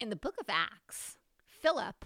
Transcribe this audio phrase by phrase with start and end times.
[0.00, 2.04] in the book of Acts, Philip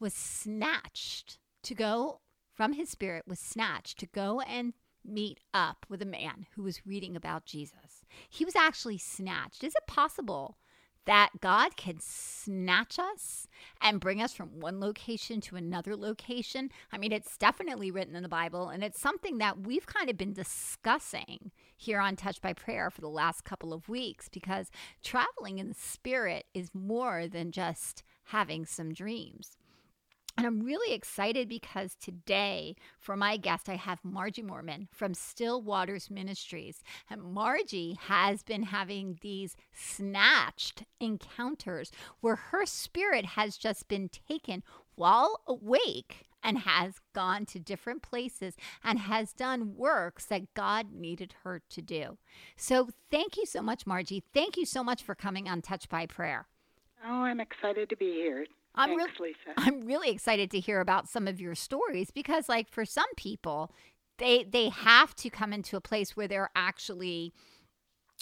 [0.00, 2.20] was snatched to go
[2.52, 6.86] from his spirit, was snatched to go and meet up with a man who was
[6.86, 8.04] reading about Jesus.
[8.28, 9.64] He was actually snatched.
[9.64, 10.58] Is it possible
[11.08, 13.48] that God can snatch us
[13.80, 16.70] and bring us from one location to another location?
[16.92, 20.18] I mean, it's definitely written in the Bible, and it's something that we've kind of
[20.18, 24.70] been discussing here on Touch by Prayer for the last couple of weeks because
[25.02, 29.57] traveling in the spirit is more than just having some dreams.
[30.38, 35.60] And I'm really excited because today, for my guest, I have Margie Moormann from Still
[35.60, 36.84] Waters Ministries.
[37.10, 44.62] And Margie has been having these snatched encounters where her spirit has just been taken
[44.94, 51.34] while awake and has gone to different places and has done works that God needed
[51.42, 52.16] her to do.
[52.56, 54.22] So, thank you so much, Margie.
[54.32, 56.46] Thank you so much for coming on Touch by Prayer.
[57.04, 58.46] Oh, I'm excited to be here.
[58.78, 59.54] I'm Thanks, really, Lisa.
[59.58, 63.72] I'm really excited to hear about some of your stories because, like, for some people,
[64.18, 67.32] they they have to come into a place where they're actually,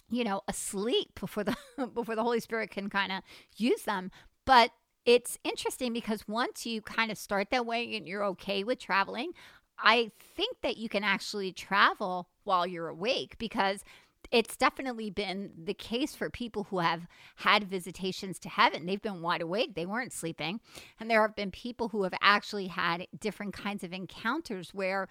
[0.09, 1.57] you know, asleep before the
[1.95, 3.23] before the Holy Spirit can kind of
[3.57, 4.11] use them.
[4.47, 4.71] But
[5.05, 9.33] it's interesting because once you kind of start that way and you're okay with traveling,
[9.79, 13.85] I think that you can actually travel while you're awake because
[14.31, 18.87] it's definitely been the case for people who have had visitations to heaven.
[18.87, 20.61] They've been wide awake, they weren't sleeping.
[20.99, 25.09] And there have been people who have actually had different kinds of encounters where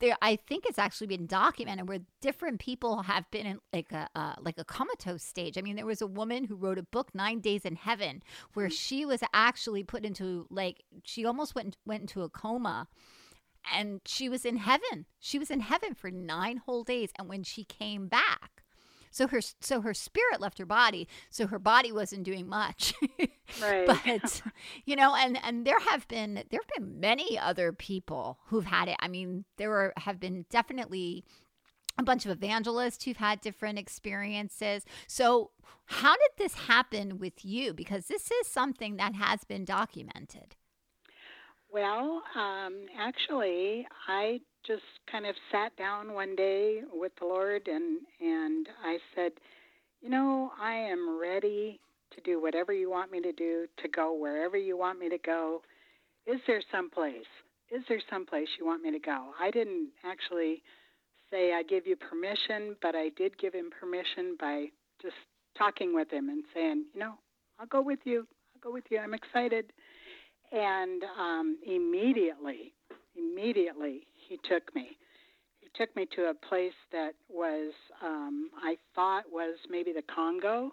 [0.00, 4.08] there I think it's actually been documented where different people have been in like a
[4.14, 5.58] uh, like a comatose stage.
[5.58, 8.22] I mean, there was a woman who wrote a book, Nine Days in Heaven,
[8.54, 12.86] where she was actually put into like she almost went went into a coma
[13.72, 15.06] and she was in heaven.
[15.18, 18.58] She was in heaven for 9 whole days and when she came back
[19.10, 22.94] so her so her spirit left her body, so her body wasn't doing much.
[23.62, 23.86] right.
[23.86, 24.42] but
[24.84, 28.88] you know, and and there have been there have been many other people who've had
[28.88, 28.96] it.
[29.00, 31.24] I mean, there were have been definitely
[31.98, 34.84] a bunch of evangelists who've had different experiences.
[35.08, 35.50] So,
[35.86, 37.74] how did this happen with you?
[37.74, 40.54] Because this is something that has been documented.
[41.72, 48.00] Well, um, actually, I just kind of sat down one day with the Lord and
[48.20, 49.32] and I said,
[50.00, 51.80] "You know, I am ready
[52.12, 55.18] to do whatever you want me to do, to go wherever you want me to
[55.18, 55.62] go.
[56.26, 57.26] Is there some place?
[57.70, 60.62] Is there some place you want me to go?" I didn't actually
[61.30, 64.70] say I give you permission, but I did give him permission by
[65.02, 65.16] just
[65.56, 67.18] talking with him and saying, "You know,
[67.58, 68.26] I'll go with you.
[68.54, 68.98] I'll go with you.
[68.98, 69.72] I'm excited."
[70.52, 72.72] And um, immediately,
[73.16, 74.96] immediately, he took me.
[75.60, 77.72] He took me to a place that was,
[78.02, 80.72] um, I thought was maybe the Congo.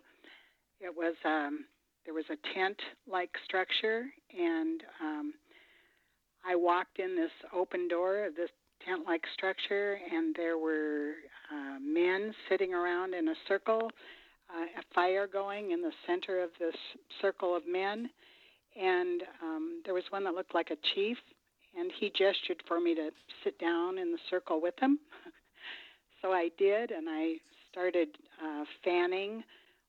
[0.80, 1.66] It was, um,
[2.06, 4.06] there was a tent-like structure,
[4.38, 5.34] and um,
[6.48, 8.50] I walked in this open door of this
[8.86, 11.14] tent-like structure, and there were
[11.52, 13.90] uh, men sitting around in a circle,
[14.50, 16.76] uh, a fire going in the center of this
[17.22, 18.10] circle of men,
[18.76, 21.18] and um, there was one that looked like a chief,
[21.78, 23.10] and he gestured for me to
[23.44, 25.00] sit down in the circle with him.
[26.22, 27.36] so I did, and I
[27.72, 28.10] started
[28.44, 29.44] uh, fanning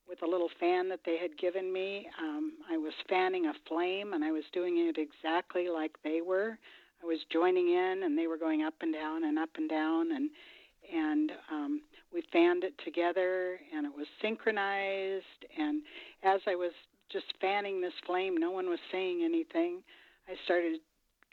[0.08, 2.08] with a little fan that they had given me.
[2.20, 6.58] Um, I was fanning a flame, and I was doing it exactly like they were.
[7.02, 10.12] I was joining in, and they were going up and down and up and down,
[10.12, 10.30] and
[10.92, 11.80] and um,
[12.14, 15.24] we fanned it together, and it was synchronized.
[15.58, 15.82] And
[16.22, 16.70] as I was
[17.12, 19.82] just fanning this flame, no one was saying anything.
[20.28, 20.80] I started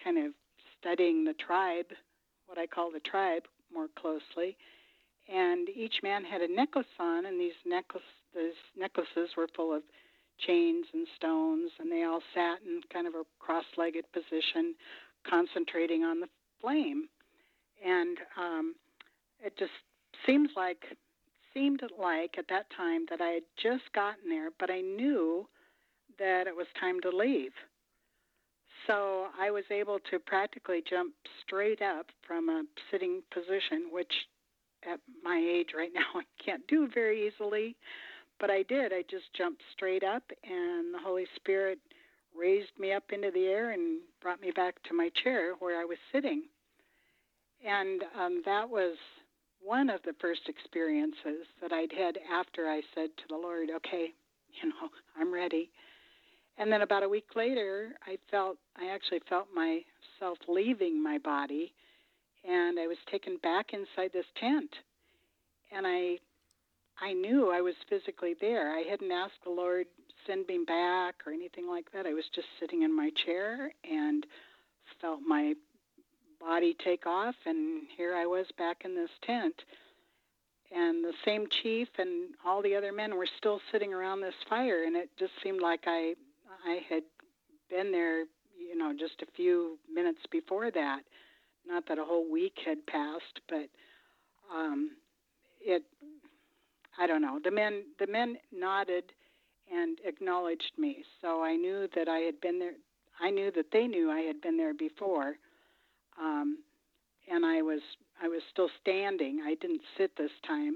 [0.04, 0.34] kind of
[0.80, 1.88] studying the tribe,
[2.48, 4.58] what I call the tribe, more closely.
[5.34, 8.04] And each man had a necklace on, and these necklace
[8.36, 9.84] these necklaces were full of
[10.40, 14.74] chains and stones, and they all sat in kind of a cross-legged position,
[15.30, 16.28] concentrating on the
[16.60, 17.08] flame.
[17.86, 18.76] And um,
[19.40, 19.72] it just
[20.26, 20.84] seems like
[21.54, 25.48] seemed like at that time that I had just gotten there, but I knew
[26.20, 27.52] that it was time to leave.
[28.88, 31.14] So I was able to practically jump
[31.46, 34.12] straight up from a sitting position, which
[34.92, 37.76] at my age right now I can't do very easily.
[38.40, 38.92] But I did.
[38.92, 41.80] I just jumped straight up, and the Holy Spirit
[42.38, 45.86] raised me up into the air and brought me back to my chair where I
[45.86, 46.44] was sitting.
[47.66, 48.98] And um, that was
[49.62, 54.14] one of the first experiences that I'd had after I said to the Lord, okay,
[54.62, 55.70] you know, I'm ready.
[56.58, 61.74] And then about a week later, I felt I actually felt myself leaving my body,
[62.48, 64.70] and I was taken back inside this tent.
[65.72, 66.20] And I
[67.02, 68.72] I knew I was physically there.
[68.72, 69.88] I hadn't asked the Lord
[70.28, 72.06] send me back or anything like that.
[72.06, 74.26] I was just sitting in my chair and
[75.02, 75.56] felt my
[76.40, 79.64] body take off, and here I was back in this tent.
[80.76, 84.84] And the same chief and all the other men were still sitting around this fire,
[84.84, 86.16] and it just seemed like I
[86.66, 87.04] I had
[87.70, 88.22] been there,
[88.58, 91.02] you know, just a few minutes before that.
[91.66, 93.70] Not that a whole week had passed, but
[94.54, 94.92] um,
[95.62, 95.84] it
[96.98, 97.40] I don't know.
[97.44, 99.06] The men the men nodded
[99.74, 102.74] and acknowledged me, so I knew that I had been there.
[103.20, 105.36] I knew that they knew I had been there before,
[106.20, 106.60] um,
[107.32, 107.82] and I was
[108.22, 109.42] I was still standing.
[109.46, 110.76] I didn't sit this time,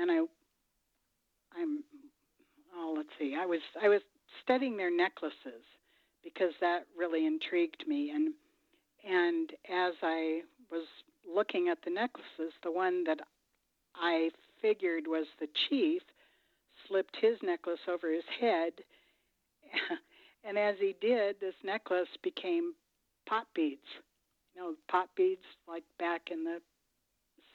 [0.00, 0.18] and I
[1.58, 1.84] I'm
[2.76, 3.36] oh let's see.
[3.38, 4.00] I was I was
[4.42, 5.64] studying their necklaces
[6.22, 8.34] because that really intrigued me and
[9.08, 10.86] and as I was
[11.26, 13.20] looking at the necklaces, the one that
[13.94, 16.02] I figured was the chief
[16.86, 18.72] slipped his necklace over his head.
[20.44, 22.74] and as he did, this necklace became
[23.26, 23.80] pot beads.
[24.54, 26.58] You know, pot beads like back in the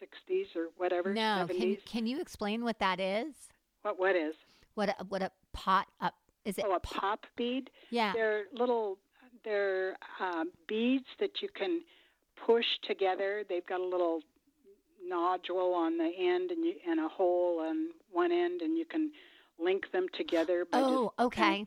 [0.02, 1.14] 60s or whatever.
[1.14, 1.58] No, 70s.
[1.58, 3.34] can, can you explain what that is?
[3.82, 4.34] What what is?
[4.74, 6.66] What a, what a pot up is it?
[6.68, 7.70] Oh, a pop bead.
[7.90, 8.14] yeah.
[8.14, 8.98] They're little
[9.44, 11.82] they're um, beads that you can
[12.46, 13.44] push together.
[13.48, 14.22] They've got a little
[15.08, 19.12] nodule on the end and you, and a hole on one end, and you can
[19.60, 20.66] link them together.
[20.74, 21.66] Oh, okay.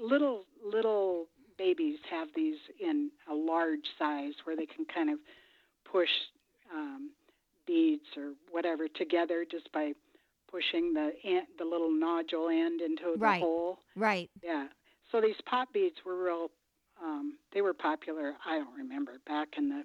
[0.00, 5.18] little little babies have these in a large size where they can kind of
[5.90, 6.10] push
[6.74, 7.10] um,
[7.66, 9.92] beads or whatever together just by
[10.50, 13.40] pushing the end, the little nodule end into the Right.
[13.40, 13.80] hole.
[13.96, 14.30] Right.
[14.42, 14.68] Yeah.
[15.10, 16.50] So these pop beads were real.
[17.02, 18.34] Um, they were popular.
[18.44, 19.84] I don't remember back in the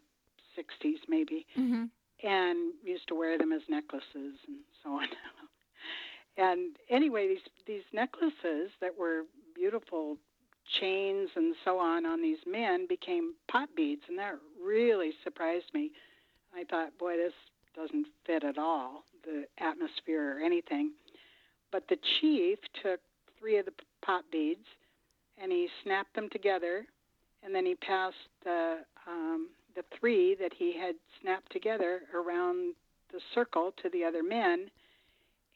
[0.55, 1.85] '60s maybe, hmm
[2.21, 5.07] and used to wear them as necklaces and so on.
[6.37, 9.23] and anyway, these these necklaces that were
[9.55, 10.17] beautiful
[10.79, 15.91] chains and so on on these men became pot beads, and that really surprised me.
[16.55, 17.33] I thought, boy, this
[17.75, 20.91] doesn't fit at all the atmosphere or anything.
[21.71, 22.99] But the chief took
[23.39, 24.65] three of the p- pot beads
[25.41, 26.85] and he snapped them together,
[27.43, 32.73] and then he passed the um, the three that he had snapped together around
[33.13, 34.69] the circle to the other men.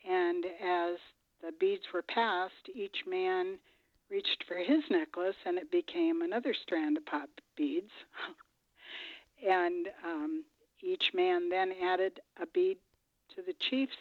[0.09, 0.97] And as
[1.41, 3.57] the beads were passed, each man
[4.09, 7.91] reached for his necklace, and it became another strand of pot beads.
[9.47, 10.43] and um,
[10.81, 12.77] each man then added a bead
[13.35, 13.93] to the chief's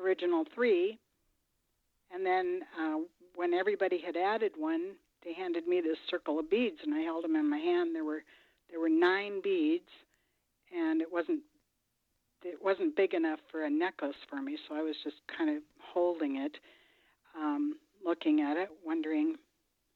[0.00, 0.98] original three.
[2.12, 2.98] And then uh,
[3.34, 4.92] when everybody had added one,
[5.24, 7.94] they handed me this circle of beads, and I held them in my hand.
[7.94, 8.22] There were
[8.70, 9.88] there were nine beads,
[10.72, 11.40] and it wasn't
[12.44, 15.62] it wasn't big enough for a necklace for me, so I was just kind of
[15.92, 16.56] holding it,
[17.36, 17.74] um,
[18.04, 19.34] looking at it, wondering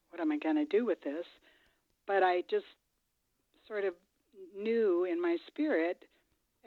[0.09, 1.25] what am I going to do with this.
[2.07, 2.65] But I just
[3.67, 3.93] sort of
[4.57, 6.03] knew in my spirit,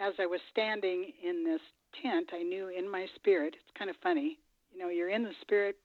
[0.00, 1.60] as I was standing in this
[2.02, 3.54] tent, I knew in my spirit.
[3.54, 4.38] It's kind of funny,
[4.72, 5.76] you know, you're in the spirit,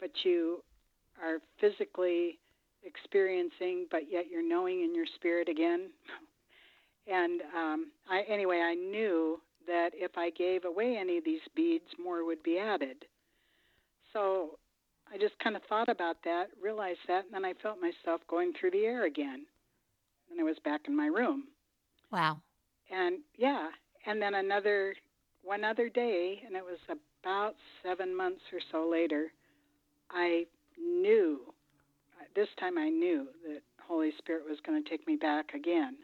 [0.00, 0.62] but you
[1.22, 2.38] are physically
[2.84, 5.90] experiencing, but yet you're knowing in your spirit again.
[7.06, 11.84] And um, I, anyway, I knew that if I gave away any of these beads,
[12.02, 13.04] more would be added.
[14.14, 14.58] So
[15.12, 18.54] I just kind of thought about that, realized that, and then I felt myself going
[18.58, 19.44] through the air again.
[20.30, 21.44] And I was back in my room.
[22.10, 22.38] Wow.
[22.90, 23.68] And yeah,
[24.06, 24.94] and then another
[25.42, 26.78] one other day, and it was
[27.22, 29.32] about seven months or so later,
[30.10, 30.46] I
[30.78, 31.40] knew.
[32.20, 35.96] Uh, this time I knew that Holy Spirit was going to take me back again.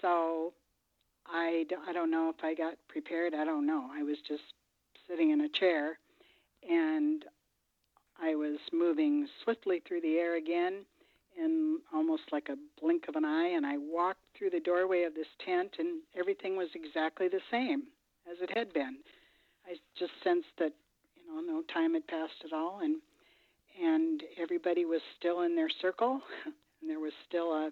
[0.00, 0.52] So
[1.26, 3.34] I, I don't know if I got prepared.
[3.34, 3.88] I don't know.
[3.92, 4.42] I was just
[5.08, 5.98] sitting in a chair,
[6.68, 7.24] and
[8.22, 10.84] I was moving swiftly through the air again
[11.42, 15.14] in almost like a blink of an eye, and I walked through the doorway of
[15.14, 17.84] this tent, and everything was exactly the same
[18.30, 18.98] as it had been.
[19.66, 20.72] I just sensed that
[21.16, 22.96] you know no time had passed at all, and
[23.82, 27.70] and everybody was still in their circle, and there was still a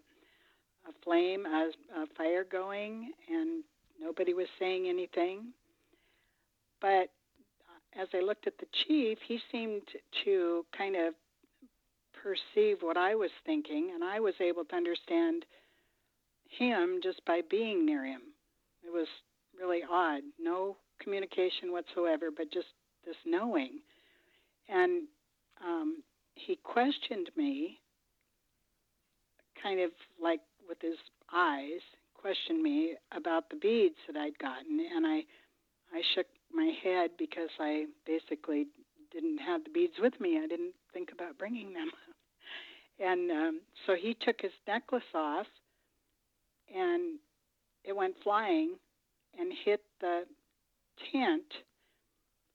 [0.88, 1.70] a flame, a,
[2.00, 3.62] a fire going, and
[4.00, 5.52] nobody was saying anything.
[6.80, 7.10] But
[7.68, 9.82] uh, as I looked at the chief, he seemed
[10.24, 11.14] to kind of
[12.22, 15.44] perceive what I was thinking, and I was able to understand
[16.48, 18.22] him just by being near him.
[18.84, 19.06] It was
[19.58, 20.22] really odd.
[20.40, 22.68] No communication whatsoever, but just
[23.04, 23.80] this knowing.
[24.68, 25.04] And
[25.64, 26.02] um,
[26.34, 27.78] he questioned me,
[29.62, 30.96] kind of like with his
[31.34, 31.80] eyes,
[32.14, 35.22] questioned me about the beads that I'd gotten, and I,
[35.94, 38.66] I shook my head because I basically
[39.12, 40.38] didn't have the beads with me.
[40.42, 41.90] I didn't think about bringing them.
[43.00, 45.46] and um, so he took his necklace off,
[46.74, 47.18] and
[47.84, 48.74] it went flying
[49.38, 50.22] and hit the
[51.12, 51.44] tent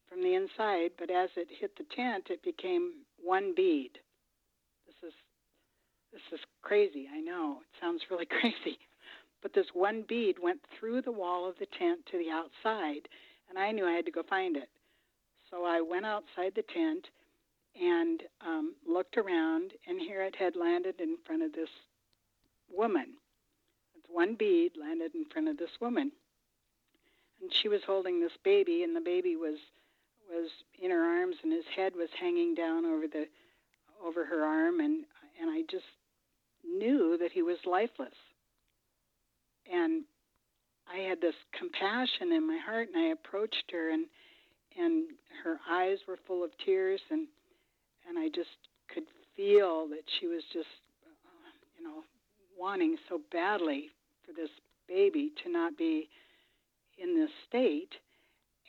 [0.10, 0.92] from the inside.
[0.98, 3.92] But as it hit the tent, it became one bead.
[4.86, 5.14] This is
[6.12, 7.08] this is crazy.
[7.12, 8.78] I know it sounds really crazy,
[9.42, 13.08] but this one bead went through the wall of the tent to the outside,
[13.50, 14.70] and I knew I had to go find it.
[15.50, 17.08] So I went outside the tent
[17.80, 21.70] and um, looked around, and here it had landed in front of this
[22.72, 23.08] woman.
[23.98, 26.12] It's one bead landed in front of this woman,
[27.42, 29.58] and she was holding this baby, and the baby was
[30.30, 30.50] was
[30.82, 33.26] in her arms, and his head was hanging down over the
[34.06, 35.06] over her arm, and
[35.42, 35.86] and I just
[36.64, 38.14] knew that he was lifeless.
[39.72, 40.04] And
[40.92, 44.06] I had this compassion in my heart, and I approached her, and
[44.78, 45.06] and
[45.44, 47.28] her eyes were full of tears, and
[48.08, 48.50] and I just
[48.94, 49.04] could
[49.36, 50.68] feel that she was just,
[51.06, 52.04] uh, you know,
[52.58, 53.90] wanting so badly
[54.26, 54.50] for this
[54.88, 56.10] baby to not be
[56.98, 57.94] in this state,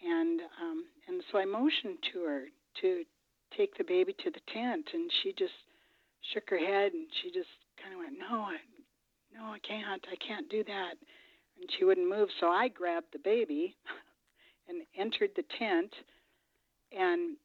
[0.03, 2.45] and um, and so I motioned to her
[2.81, 3.05] to
[3.57, 5.53] take the baby to the tent, and she just
[6.33, 7.51] shook her head, and she just
[7.81, 8.57] kind of went, "No, I,
[9.35, 10.95] no, I can't, I can't do that,"
[11.61, 12.29] and she wouldn't move.
[12.41, 13.77] So I grabbed the baby
[14.69, 15.93] and entered the tent
[16.97, 17.37] and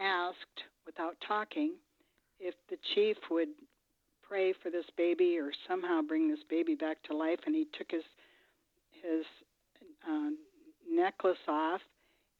[0.00, 1.74] asked, without talking,
[2.40, 3.48] if the chief would
[4.26, 7.38] pray for this baby or somehow bring this baby back to life.
[7.46, 8.02] And he took his
[9.02, 9.24] his
[10.08, 10.30] uh,
[10.90, 11.80] necklace off,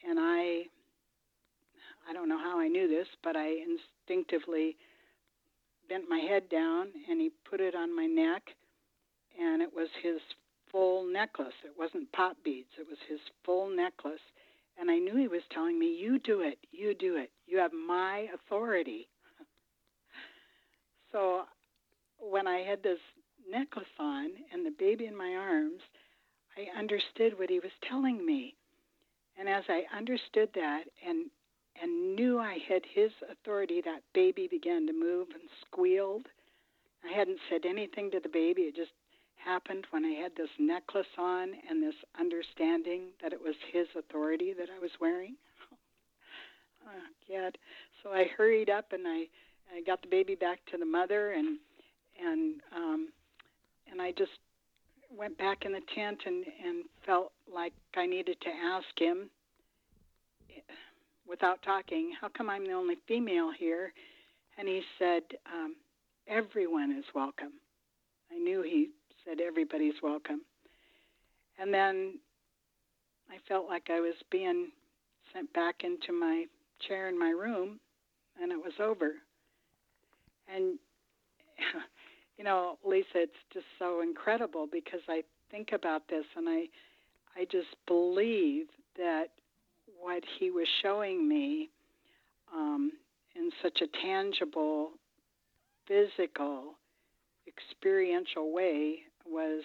[0.08, 0.64] and I
[2.08, 3.54] I don't know how I knew this, but I
[4.08, 4.76] instinctively
[5.88, 8.42] bent my head down and he put it on my neck,
[9.40, 10.20] and it was his
[10.70, 11.54] full necklace.
[11.64, 14.20] It wasn't pop beads, it was his full necklace.
[14.80, 17.30] And I knew he was telling me, You do it, you do it.
[17.46, 19.08] You have my authority.
[21.12, 21.42] so
[22.18, 22.98] when I had this
[23.50, 25.80] necklace on and the baby in my arms,
[26.56, 28.56] I understood what he was telling me.
[29.38, 31.30] And as I understood that and
[31.80, 36.26] and knew I had his authority, that baby began to move and squealed.
[37.04, 38.62] I hadn't said anything to the baby.
[38.62, 38.90] It just
[39.44, 44.54] happened when I had this necklace on and this understanding that it was his authority
[44.58, 45.36] that I was wearing.
[46.86, 47.58] oh, God.
[48.02, 49.24] So I hurried up and I,
[49.74, 51.58] I got the baby back to the mother and
[52.22, 53.08] and um,
[53.90, 54.32] and I just
[55.16, 59.30] went back in the tent and, and felt like I needed to ask him
[61.28, 63.92] without talking, how come I'm the only female here?
[64.58, 65.76] And he said, um,
[66.28, 67.52] everyone is welcome.
[68.32, 68.90] I knew he
[69.30, 70.40] said everybody's welcome.
[71.58, 72.18] And then
[73.30, 74.68] I felt like I was being
[75.32, 76.44] sent back into my
[76.86, 77.78] chair in my room,
[78.40, 79.12] and it was over.
[80.52, 80.78] And,
[82.38, 86.64] you know, Lisa, it's just so incredible because I think about this and I,
[87.36, 89.26] I just believe that
[90.00, 91.70] what he was showing me
[92.52, 92.92] um,
[93.36, 94.90] in such a tangible,
[95.86, 96.74] physical,
[97.46, 99.62] experiential way was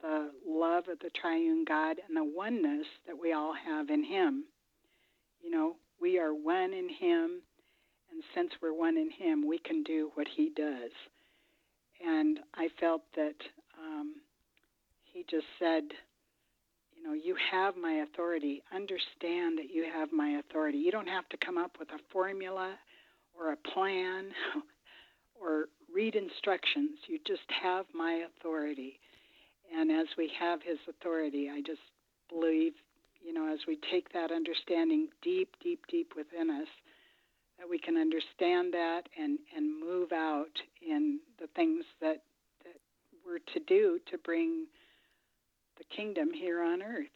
[0.00, 4.44] the love of the triune God and the oneness that we all have in Him.
[5.42, 7.42] You know, we are one in Him,
[8.10, 10.90] and since we're one in Him, we can do what He does.
[12.04, 13.36] And I felt that
[13.78, 14.14] um,
[15.04, 15.84] He just said,
[16.96, 18.62] you know, you have my authority.
[18.74, 20.78] Understand that you have my authority.
[20.78, 22.74] You don't have to come up with a formula
[23.38, 24.26] or a plan
[25.40, 26.98] or read instructions.
[27.06, 28.98] You just have my authority.
[29.74, 31.80] And as we have his authority, I just
[32.28, 32.72] believe,
[33.24, 36.68] you know, as we take that understanding deep, deep, deep within us,
[37.58, 42.22] that we can understand that and, and move out in the things that,
[42.64, 42.76] that
[43.24, 44.66] we're to do to bring
[45.76, 47.06] the kingdom here on earth.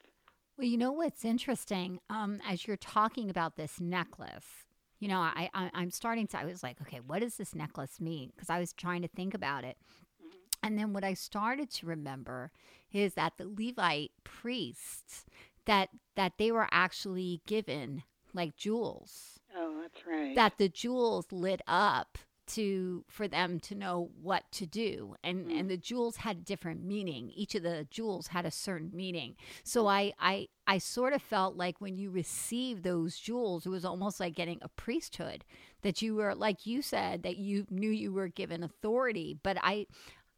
[0.57, 1.99] Well, you know what's interesting?
[2.09, 4.64] Um, as you're talking about this necklace,
[5.05, 6.39] you know, I, I I'm starting to.
[6.39, 8.33] I was like, okay, what does this necklace mean?
[8.35, 9.77] Because I was trying to think about it,
[10.19, 10.39] mm-hmm.
[10.63, 12.51] and then what I started to remember
[12.91, 15.27] is that the Levite priests
[15.67, 19.41] that that they were actually given like jewels.
[19.55, 20.35] Oh, that's right.
[20.35, 25.59] That the jewels lit up to for them to know what to do and mm.
[25.59, 29.35] and the jewels had a different meaning each of the jewels had a certain meaning
[29.63, 33.85] so i i i sort of felt like when you received those jewels it was
[33.85, 35.45] almost like getting a priesthood
[35.83, 39.87] that you were like you said that you knew you were given authority but i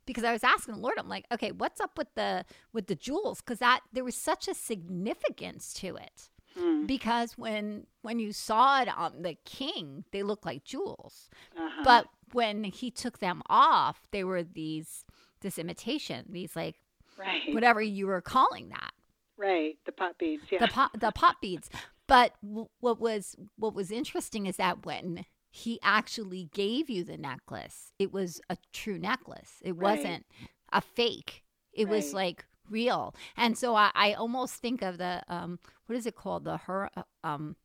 [0.07, 2.95] because I was asking the Lord, I'm like, okay, what's up with the with the
[2.95, 3.41] jewels?
[3.41, 6.31] Because that there was such a significance to it.
[6.57, 6.87] Mm.
[6.87, 11.29] because when when you saw it on the king, they looked like jewels.
[11.57, 11.83] Uh-huh.
[11.85, 15.05] But when he took them off, they were these
[15.43, 16.77] this imitation, these like
[17.19, 18.93] right, whatever you were calling that.
[19.37, 20.45] right, the pot beads.
[20.51, 20.61] Yeah.
[20.61, 21.69] the pop the pop beads.
[22.07, 27.17] But w- what was what was interesting is that when he actually gave you the
[27.19, 29.61] necklace, it was a true necklace.
[29.63, 29.97] It Right.
[29.99, 30.27] wasn't
[30.73, 31.43] a fake.
[31.73, 33.15] It was like real.
[33.37, 36.91] And so I, I almost think of the um what is it called the her
[37.25, 37.57] um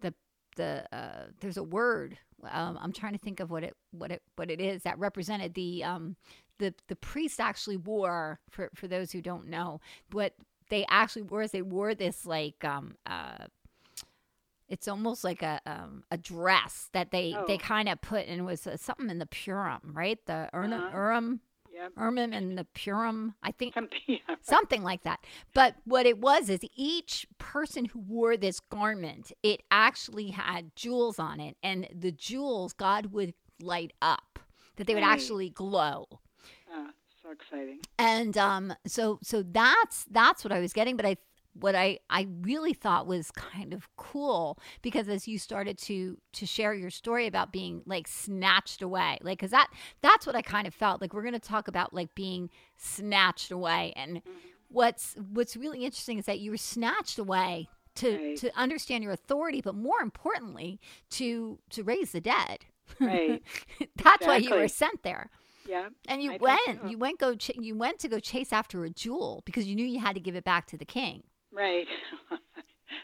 [0.00, 0.14] the
[0.56, 2.18] the uh there's a word
[2.50, 5.54] um I'm trying to think of what it what it what it is that represented
[5.54, 6.16] the um
[6.58, 9.80] the the priest actually wore for for those who don't know
[10.12, 10.34] what
[10.70, 13.46] they actually wore is they wore this like um uh
[14.68, 17.58] it's almost like a um, a dress that they they Oh.
[17.58, 20.18] kind of put and it was uh, something in the Purim, right?
[20.26, 20.90] The Urim, Uh-huh.
[20.92, 21.40] Urim,
[21.78, 21.92] Yep.
[21.96, 23.34] Urim and the Purim.
[23.42, 23.98] I think Something.
[24.08, 24.34] Yeah.
[24.40, 25.20] something like that.
[25.54, 31.18] But what it was is each person who wore this garment, it actually had jewels
[31.20, 34.38] on it, and the jewels God would light up,
[34.76, 35.12] that they would Right.
[35.12, 36.06] actually glow.
[36.72, 36.88] Uh,
[37.22, 37.78] so exciting.
[37.98, 40.96] And um, so so that's that's what I was getting.
[40.96, 41.16] But I
[41.60, 46.46] what I I really thought was kind of cool because as you started to to
[46.46, 49.68] share your story about being like snatched away, like because that
[50.02, 51.12] that's what I kind of felt like.
[51.12, 54.30] We're going to talk about like being snatched away, and mm-hmm.
[54.68, 57.68] what's what's really interesting is that you were snatched away.
[57.94, 58.36] To, Right.
[58.36, 60.78] to understand your authority, but more importantly,
[61.10, 62.66] to to raise the dead.
[63.00, 63.42] Right.
[63.96, 65.30] That's why you were sent there.
[65.68, 65.88] Yeah.
[66.08, 66.88] And you I went, so.
[66.88, 69.84] you went go, ch- you went to go chase after a jewel because you knew
[69.84, 71.24] you had to give it back to the king.
[71.52, 71.86] Right.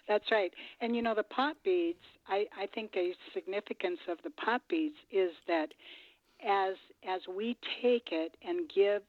[0.08, 0.52] That's right.
[0.80, 1.98] And you know the pot beads,
[2.28, 5.68] I, I think a significance of the pot beads is that
[6.46, 6.74] as
[7.08, 9.02] as we take it and give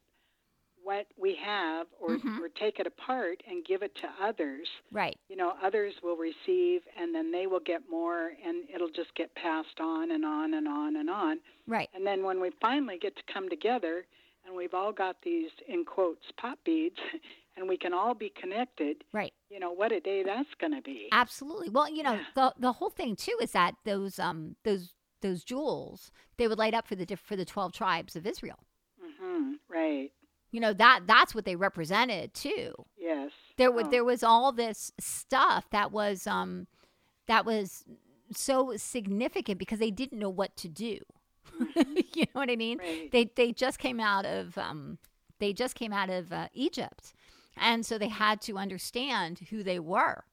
[0.84, 2.39] what we have or, Mhm.
[2.39, 5.18] or take it apart and give it to others, Right.
[5.30, 9.34] you know, others will receive and then they will get more and it'll just get
[9.34, 11.39] passed on and on and on and on.
[11.65, 11.89] Right.
[11.96, 14.06] And then when we finally get to come together
[14.46, 17.00] and we've all got these in quotes pot beads
[17.57, 19.33] and we can all be connected, Right.
[19.50, 21.07] you know, what a day that's going to be.
[21.11, 21.70] Absolutely.
[21.70, 22.24] Well, you know, Yeah.
[22.35, 26.74] the the whole thing too is that those um those those jewels they would light
[26.74, 28.59] up for the for the 12 tribes of Israel.
[29.03, 29.53] Mm-hmm.
[29.70, 30.11] Right.
[30.51, 32.74] You know, that that's what they represented too.
[32.98, 33.31] Yes.
[33.57, 36.68] There was Oh, there was all this stuff that was um
[37.27, 37.83] that was
[38.33, 41.00] so significant because they didn't know what to do.
[42.13, 42.79] you know what I mean?
[42.79, 42.87] Mm-hmm.
[43.01, 43.11] Right.
[43.11, 44.98] They they just came out of um
[45.39, 47.13] they just came out of uh, Egypt.
[47.57, 50.25] And so they had to understand who they were.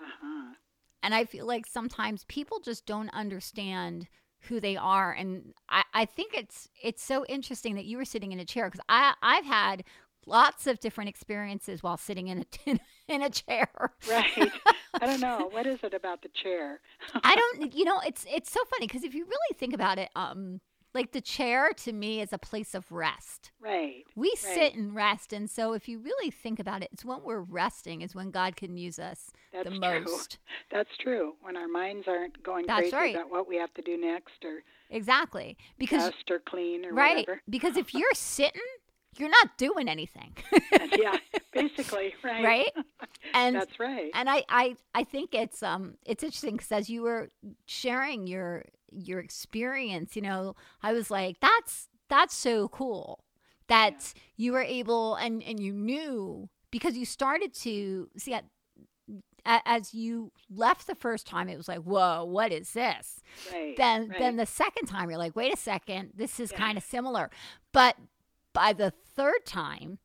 [0.00, 0.54] Uh-huh.
[1.02, 4.08] And I feel like sometimes people just don't understand
[4.42, 5.12] who they are.
[5.12, 8.66] And I, I think it's it's so interesting that you were sitting in a chair
[8.66, 9.84] because I I've had
[10.26, 13.68] lots of different experiences while sitting in a in a chair.
[14.08, 14.52] Right.
[14.94, 15.50] I don't know.
[15.52, 16.80] What is it about the chair?
[17.14, 20.10] I don't you know it's it's so funny because if you really think about it,
[20.16, 20.60] um,
[20.94, 23.52] like the chair to me is a place of rest.
[23.60, 24.04] Right.
[24.16, 24.38] We Right.
[24.38, 28.02] sit and rest, and so if you really think about it, it's when we're resting
[28.02, 30.00] is when God can use us That's the true.
[30.04, 30.38] most.
[30.70, 31.34] That's true.
[31.42, 33.14] When our minds aren't going That's crazy right.
[33.14, 37.18] about what we have to do next or Exactly because dust or clean or right
[37.18, 37.42] whatever.
[37.48, 38.60] because if you're sitting,
[39.18, 40.34] you're not doing anything,
[40.96, 41.16] yeah,
[41.54, 42.44] basically, right.
[42.44, 42.70] right?
[43.34, 44.10] And That's right.
[44.14, 47.30] and I, I I think it's um it's interesting because as you were
[47.66, 53.24] sharing your your experience, you know, I was like, that's that's so cool
[53.68, 58.44] that you were able and and you knew because you started to see at,
[59.44, 63.20] as you left the first time, it was like, whoa, what is this?
[63.52, 63.74] right.
[63.76, 64.18] Then right.
[64.18, 66.58] then the second time, you're like, wait a second, this is Yeah.
[66.58, 67.30] kind of similar,
[67.72, 67.96] but
[68.52, 69.98] by the third time,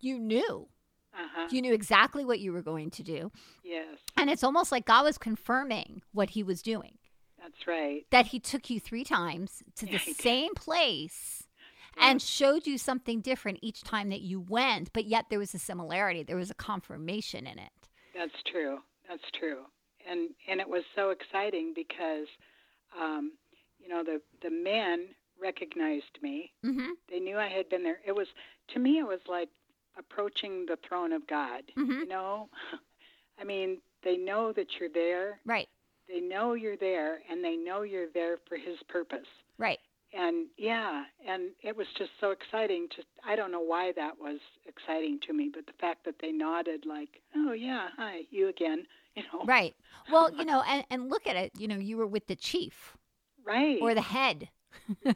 [0.00, 0.68] you knew
[1.14, 1.48] uh-huh.
[1.50, 3.30] you knew exactly what you were going to do.
[3.64, 3.98] yes.
[4.16, 6.98] And it's almost like God was confirming what he was doing.
[7.38, 8.06] That's right.
[8.10, 11.48] That he took you three times to the same place
[11.98, 15.58] and showed you something different each time that you went, but yet there was a
[15.58, 16.22] similarity.
[16.22, 17.88] There was a confirmation in it.
[18.16, 18.78] That's true.
[19.08, 19.64] That's true.
[20.08, 22.26] And and it was so exciting because
[22.98, 23.32] um
[23.78, 25.08] you know the the men
[25.42, 26.52] recognized me.
[26.64, 26.90] Mm-hmm.
[27.10, 27.98] They knew I had been there.
[28.06, 28.28] It was
[28.72, 29.48] to me it was like
[29.98, 31.62] approaching the throne of God.
[31.76, 31.88] Mhm.
[32.00, 32.48] You know?
[33.40, 35.40] I mean, they know that you're there.
[35.44, 35.68] Right,
[36.08, 39.28] They know you're there and they know you're there for his purpose.
[39.58, 39.78] right.
[40.14, 44.40] And yeah, and it was just so exciting to I don't know why that was
[44.66, 48.86] exciting to me, but the fact that they nodded like, "Oh yeah, hi, you again."
[49.16, 49.44] You know.
[49.44, 49.74] Right.
[50.10, 51.52] Well, you know, and, and look at it.
[51.58, 52.94] You know, you were with the chief
[53.44, 53.78] Right.
[53.80, 54.48] or the head.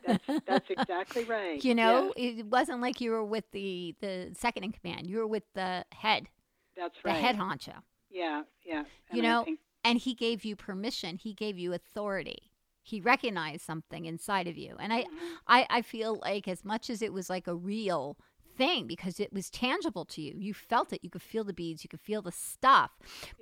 [0.04, 1.62] That's that's exactly right.
[1.64, 5.06] You know, it wasn't like you were with the the second in command.
[5.06, 6.28] You were with the head,
[6.76, 7.20] Yeah, that's the right.
[7.22, 7.74] head honcho.
[8.10, 8.84] Yeah, yeah.
[9.12, 12.50] You And I know, think- and he gave you permission he gave you authority
[12.82, 15.06] he recognized something inside of you and i Mhm.
[15.46, 18.16] i i feel like as much as it was like a real
[18.56, 21.84] thing because it was tangible to you you felt it you could feel the beads
[21.84, 22.90] you could feel the stuff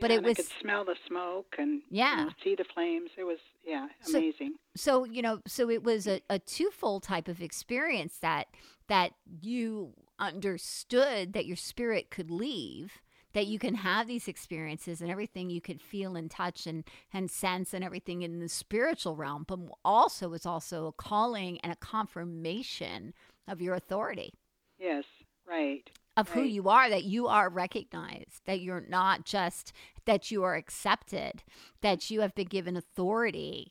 [0.01, 2.25] but yeah, it was I could smell the smoke and you Yeah.
[2.25, 3.11] know, see the flames.
[3.17, 4.55] It was yeah, So- amazing.
[4.77, 8.49] so you know so it was a, a twofold type of experience that
[8.89, 13.01] that you understood that your spirit could leave
[13.33, 17.31] that you can have these experiences and everything you could feel and touch and and
[17.31, 21.77] sense and everything in the spiritual realm but also it's also a calling and a
[21.77, 23.13] confirmation
[23.49, 24.33] of your authority
[24.79, 25.05] yes,
[25.49, 25.89] right.
[26.17, 29.73] of who you are that you are recognized that you're not just
[30.07, 31.43] that you are accepted
[31.81, 33.71] that you have been given authority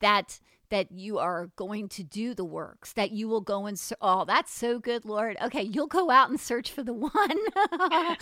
[0.00, 0.40] that
[0.70, 4.24] that you are going to do the works that you will go and ser- oh
[4.24, 7.38] that's so good lord okay you'll go out and search for the one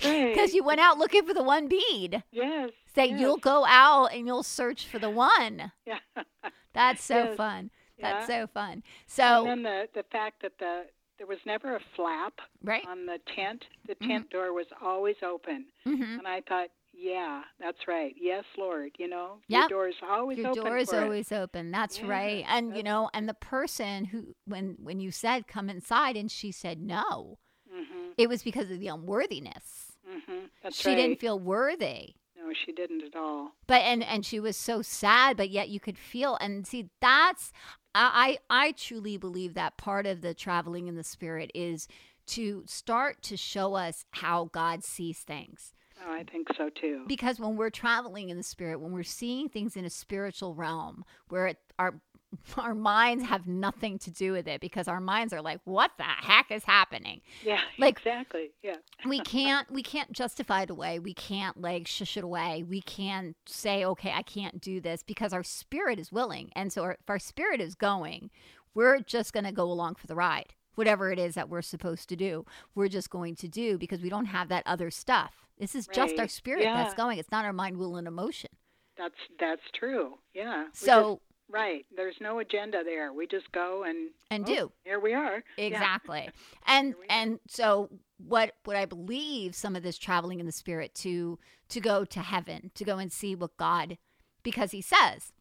[0.00, 2.70] because you went out looking for the one bead Yes.
[2.94, 3.20] that yes.
[3.20, 5.98] you'll go out and you'll search for the one Yeah.
[6.72, 7.36] that's so Yes.
[7.36, 10.84] fun that's so fun And so then the the fact that the
[11.18, 13.64] there was never a flap right on the tent.
[13.88, 14.06] The Mhm.
[14.08, 18.14] tent door was always open, hmm and I thought, yeah, that's right.
[18.16, 18.92] Yes, Lord.
[18.98, 19.60] You know, Yeah.
[19.62, 20.62] your door is always your open.
[20.64, 21.02] door is for it.
[21.02, 25.10] always open that's Yeah, right and you know and the person who when when you
[25.10, 27.38] said come inside and she said no
[27.72, 28.14] Mhm.
[28.16, 30.50] it was because of the unworthiness Mhm.
[30.62, 30.96] That's she right.
[30.96, 32.14] didn't feel worthy
[32.48, 33.52] No, she didn't at all.
[33.66, 37.52] but and and she was so sad but yet you could feel and see that's
[37.94, 41.88] i i, I truly believe that part of the traveling in the spirit is
[42.28, 45.74] to start to show us how god sees things
[46.06, 47.04] Oh, I think so too.
[47.08, 51.04] because when we're traveling in the spirit when we're seeing things in a spiritual realm
[51.28, 52.00] where it, our
[52.58, 56.04] our minds have nothing to do with it because our minds are like what the
[56.04, 58.50] heck is happening yeah, like- exactly.
[58.62, 58.76] Yeah.
[59.06, 63.36] we can't we can't justify it away we can't like shush it away we can't
[63.46, 67.08] say okay i can't do this because our spirit is willing and so our, if
[67.08, 68.30] our spirit is going
[68.74, 72.08] we're just going to go along for the ride whatever it is that we're supposed
[72.08, 75.74] to do we're just going to do because we don't have that other stuff this
[75.74, 76.30] is just our Right.
[76.30, 78.50] spirit that's going it's not our mind will and emotion
[78.96, 80.18] That's that's true.
[80.34, 80.66] Yeah.
[80.72, 81.86] So right.
[81.94, 83.12] There's no agenda there.
[83.12, 85.42] We just go and and oh, do Here we are.
[85.56, 85.64] Yeah.
[85.64, 86.30] exactly
[86.66, 86.98] and are.
[87.08, 91.80] and so what what i believe some of this traveling in the spirit to to
[91.80, 93.96] go to heaven to go and see what god
[94.42, 95.32] because he says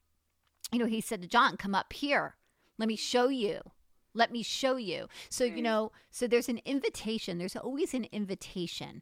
[0.72, 2.36] you know he said to john come up here
[2.78, 3.62] let me show you
[4.14, 9.02] let me show you so you know so there's an invitation there's always an invitation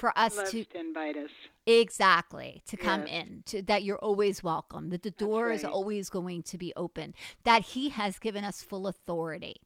[0.00, 1.30] for us to to invite us.
[1.66, 3.10] exactly to come Yes.
[3.18, 7.14] in to that you're always welcome that the door is always going to be open
[7.44, 9.56] that he has given us full authority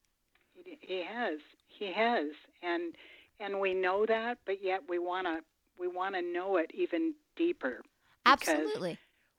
[0.64, 1.38] He, he has.
[1.78, 2.26] He has.
[2.62, 2.94] And
[3.40, 5.36] and we know that, but yet we want to
[5.78, 7.82] we want to know it even deeper.
[8.26, 8.98] Absolutely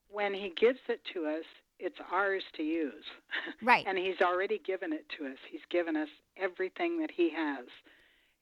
[0.09, 1.45] When he gives it to us,
[1.79, 3.05] it's ours to use.
[3.61, 5.37] right and he's already given it to us.
[5.51, 7.65] He's given us everything that he has.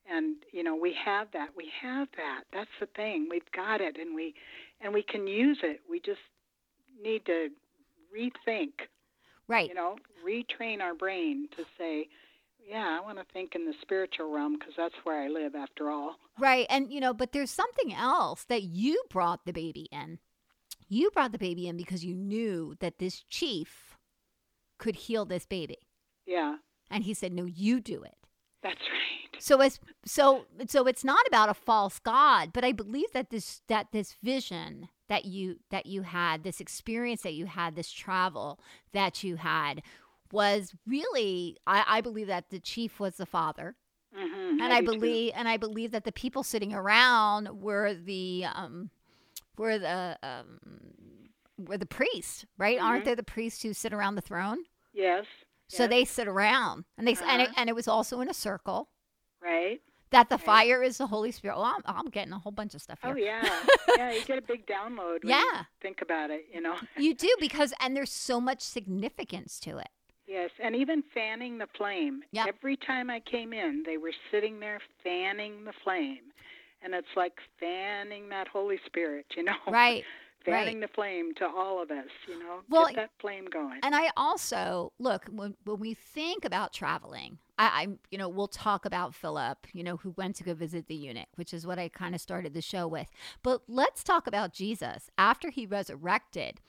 [0.09, 1.49] And you know, we have that.
[1.55, 2.43] We have that.
[2.51, 3.27] That's the thing.
[3.29, 4.33] We've got it and we
[4.81, 5.81] and we can use it.
[5.89, 6.19] We just
[7.01, 7.49] need to
[8.15, 8.71] rethink,
[9.47, 12.07] right you know, retrain our brain to say,
[12.69, 15.89] yeah, I want to think in the spiritual realm because that's where I live after
[15.89, 16.15] all.
[16.39, 16.65] Right.
[16.69, 20.19] And, you know, but there's something else that you brought the baby in.
[20.87, 23.97] You brought the baby in because you knew that this chief
[24.77, 25.77] could heal this baby.
[26.25, 26.57] Yeah,
[26.89, 28.15] And he said, no, you do it.
[28.61, 29.12] that's right.
[29.39, 33.61] So as so so it's not about a false god, but I believe that this
[33.67, 38.59] that this vision that you that you had, this experience that you had, this travel
[38.93, 39.81] that you had
[40.31, 43.75] was really I, I believe that the chief was the father
[44.15, 44.61] Mm-hmm.
[44.61, 48.91] and I believe and I believe that the people sitting around were the um
[49.57, 50.59] were the um
[51.57, 52.79] were the priests, right?
[52.79, 53.05] Aren't Mhm.
[53.05, 54.65] they the priests who sit around the throne?
[54.93, 55.25] Yes.
[55.67, 57.53] So yes, they sit around and they and, it, Uh-huh.
[57.57, 58.89] and it was also in a circle.
[59.43, 59.81] Right.
[60.11, 60.45] That the Right.
[60.45, 61.55] fire is the Holy Spirit.
[61.57, 63.41] Well, I'm, I'm getting a whole bunch of stuff oh, here.
[63.43, 63.63] Oh yeah,
[63.97, 64.11] yeah.
[64.11, 65.23] You get a big download.
[65.23, 65.41] When Yeah.
[65.41, 66.75] You think about it, you know.
[66.97, 69.89] You do because and there's so much significance to it.
[70.27, 72.21] Yes, and even fanning the flame.
[72.31, 72.47] Yep.
[72.47, 76.31] Every time I came in, they were sitting there fanning the flame.
[76.81, 79.55] And it's like fanning that Holy Spirit, you know.
[79.69, 80.03] Right.
[80.51, 82.59] Fanning the flame to all of us, you know.
[82.69, 83.79] Well, Get that flame going.
[83.83, 87.37] And I also look when when we think about traveling.
[87.57, 90.87] I, I you know we'll talk about Philip, you know, who went to go visit
[90.87, 93.09] the eunuch, which is what I kind of started the show with.
[93.43, 96.59] But let's talk about Jesus after he resurrected.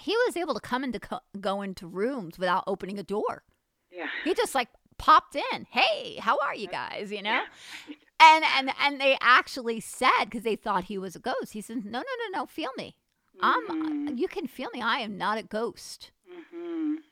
[0.00, 3.44] He was able to come into co- go into rooms without opening a door.
[3.90, 4.08] yeah.
[4.24, 5.66] He just like popped in.
[5.70, 7.10] Hey, how are you guys?
[7.12, 7.40] You know.
[8.20, 11.52] and and and they actually said because they thought he was a ghost.
[11.52, 12.96] He said, "No, no, no, no, feel me.
[13.40, 13.66] I'm.
[13.68, 14.18] Mhm.
[14.18, 14.80] You can feel me.
[14.82, 17.02] I am not a ghost." Mhm.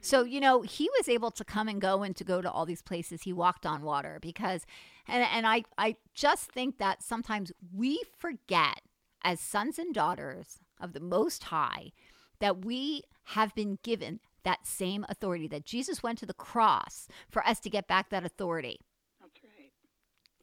[0.00, 2.66] So, you know, he was able to come and go and to go to all
[2.66, 3.22] these places.
[3.22, 4.66] He walked on water because
[5.06, 8.82] and and I I just think that sometimes we forget
[9.22, 11.92] as sons and daughters of the most high
[12.40, 17.46] that we have been given that same authority that Jesus went to the cross for
[17.46, 18.80] us to get back that authority.
[19.20, 19.72] That's right.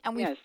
[0.02, 0.38] And we Yes.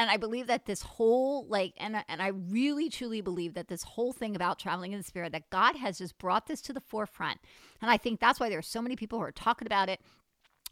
[0.00, 3.82] And I believe that this whole like and and I really truly believe that this
[3.82, 6.80] whole thing about traveling in the spirit that God has just brought this to the
[6.80, 7.38] forefront.
[7.82, 10.00] And I think that's why there are so many people who are talking about it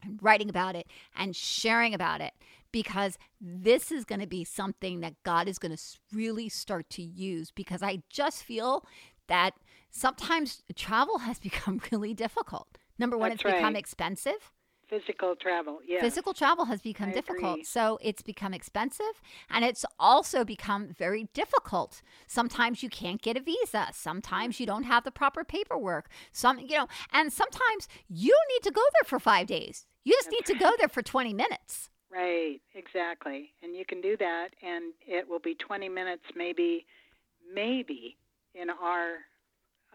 [0.03, 2.33] and writing about it and sharing about it
[2.73, 7.03] because this is going to be something that God is going to really start to
[7.03, 8.87] use because I just feel
[9.27, 9.53] that
[9.91, 12.79] sometimes travel has become really difficult.
[12.99, 14.53] Number one, That's it's become expensive.
[14.89, 15.81] Physical travel.
[15.87, 16.01] Yes.
[16.01, 17.53] Physical travel has become I difficult.
[17.53, 17.65] agree.
[17.65, 19.21] So it's become expensive
[19.51, 22.01] and it's also become very difficult.
[22.27, 23.89] Sometimes you can't get a visa.
[23.93, 26.09] Sometimes you don't have the proper paperwork.
[26.33, 29.87] Some, you know, and sometimes you need to go there for five days.
[30.05, 31.91] You just need to go there for 20 minutes.
[32.11, 33.53] Right, exactly.
[33.63, 36.87] And you can do that, and it will be 20 minutes, maybe,
[37.55, 38.17] maybe
[38.55, 39.17] in our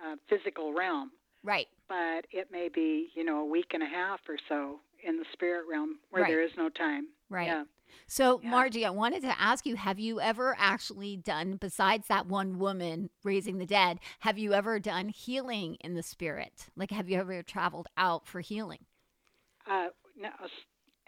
[0.03, 1.11] uh, physical realm,
[1.43, 1.67] Right.
[1.89, 5.25] but it may be, you know, a week and a half or so in the
[5.33, 6.29] spirit realm where Right.
[6.31, 7.07] there is no time.
[7.29, 7.47] Right.
[7.47, 7.65] Yeah.
[8.07, 8.49] So, Yeah.
[8.49, 13.09] Margie, I wanted to ask you have you ever actually done, besides that one woman
[13.23, 16.69] raising the dead, have you ever done healing in the spirit?
[16.75, 18.85] Like, have you ever traveled out for healing?
[19.67, 20.33] Uh, now,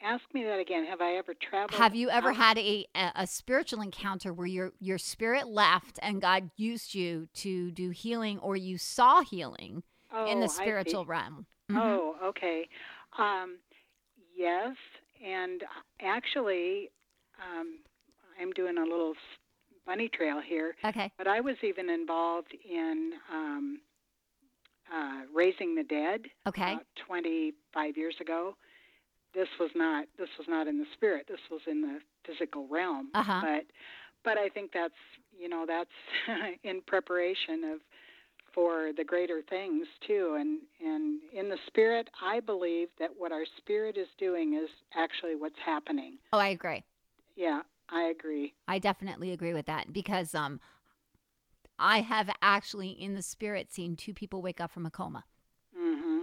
[0.02, 0.86] ask me that again.
[0.86, 1.80] Have I ever traveled?
[1.80, 5.98] Have you ever out- had a, a a spiritual encounter where your your spirit left
[6.02, 9.84] and God used you to do healing, or you saw healing
[10.15, 11.45] oh, in the spiritual realm?
[11.71, 11.78] Mhm.
[11.78, 12.67] Oh, okay.
[13.17, 13.58] Um,
[14.36, 14.75] yes,
[15.23, 15.63] and
[16.01, 16.89] actually,
[17.41, 17.80] um,
[18.39, 19.13] I'm doing a little
[19.86, 21.12] bunny trail here, Okay.
[21.17, 23.82] but I was even involved in um,
[24.93, 26.73] uh, raising the dead Okay.
[26.73, 28.56] about 25 years ago.
[29.34, 31.25] This was not this was not in the spirit.
[31.28, 33.10] This was in the physical realm.
[33.13, 33.41] Uh-huh.
[33.41, 33.65] But
[34.23, 34.93] but I think that's
[35.38, 35.89] you know that's
[36.63, 37.82] in preparation of
[38.56, 40.38] for the greater things too.
[40.39, 45.36] And and in the spirit, I believe that what our spirit is doing is actually
[45.36, 46.18] what's happening.
[46.34, 46.84] Oh, I agree.
[47.36, 48.54] Yeah, I agree.
[48.68, 50.60] I definitely agree with that because um,
[51.78, 55.26] I have actually in the spirit seen two people wake up from a coma.
[55.78, 56.22] mm-hmm.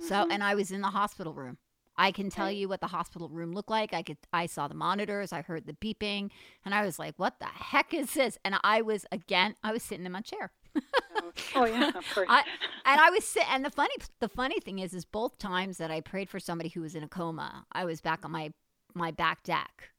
[0.00, 0.28] So, Mhm.
[0.30, 1.58] and I was in the hospital room.
[1.96, 3.94] I can tell you what the hospital room looked like.
[3.94, 6.30] I could, I saw the monitors, I heard the beeping,
[6.64, 9.82] and I was like, "What the heck is this?" And I was again, I was
[9.84, 10.50] sitting in my chair.
[11.54, 12.26] oh, yeah, of course.
[12.28, 12.42] I,
[12.84, 15.90] and I was sit, and the funny, the funny thing is, is both times that
[15.90, 18.52] I prayed for somebody who was in a coma, I was back on my
[18.94, 19.90] my back deck.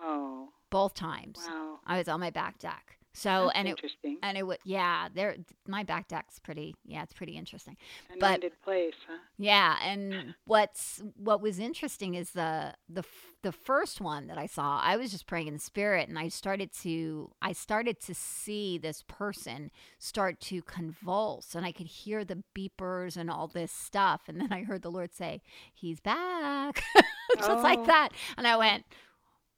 [0.00, 1.78] oh, Both times, wow.
[1.86, 2.98] I was on my back deck.
[3.12, 4.18] So, That's and it, interesting.
[4.22, 5.34] and it would, yeah, there,
[5.66, 7.76] my back deck's pretty, yeah, it's pretty interesting.
[8.20, 9.18] but- Anointed place, huh?
[9.36, 13.02] Yeah, and what's what was interesting is the the
[13.42, 14.78] the first one that I saw.
[14.80, 18.78] I was just praying in the spirit, and I started to I started to see
[18.78, 24.22] this person start to convulse, and I could hear the beepers and all this stuff,
[24.28, 25.42] and then I heard the Lord say,
[25.74, 26.82] "He's back,"
[27.38, 27.86] just like Oh.
[27.86, 28.84] that, and I went,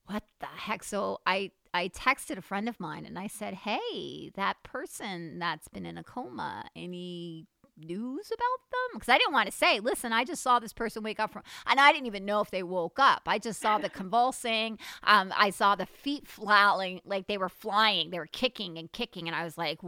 [0.06, 1.50] "What the heck?" So I.
[1.74, 5.96] I texted a friend of mine and I said, Hey, that person that's been in
[5.98, 7.46] a coma, any
[7.78, 8.90] news about them?
[8.94, 11.42] Because I didn't want to say, listen, I just saw this person wake up from,
[11.66, 13.22] and I didn't even know if they woke up.
[13.26, 14.78] I just saw the convulsing.
[15.04, 19.26] Um, I saw the feet flailing, like they were flying, they were kicking and kicking,
[19.26, 19.80] and I was like,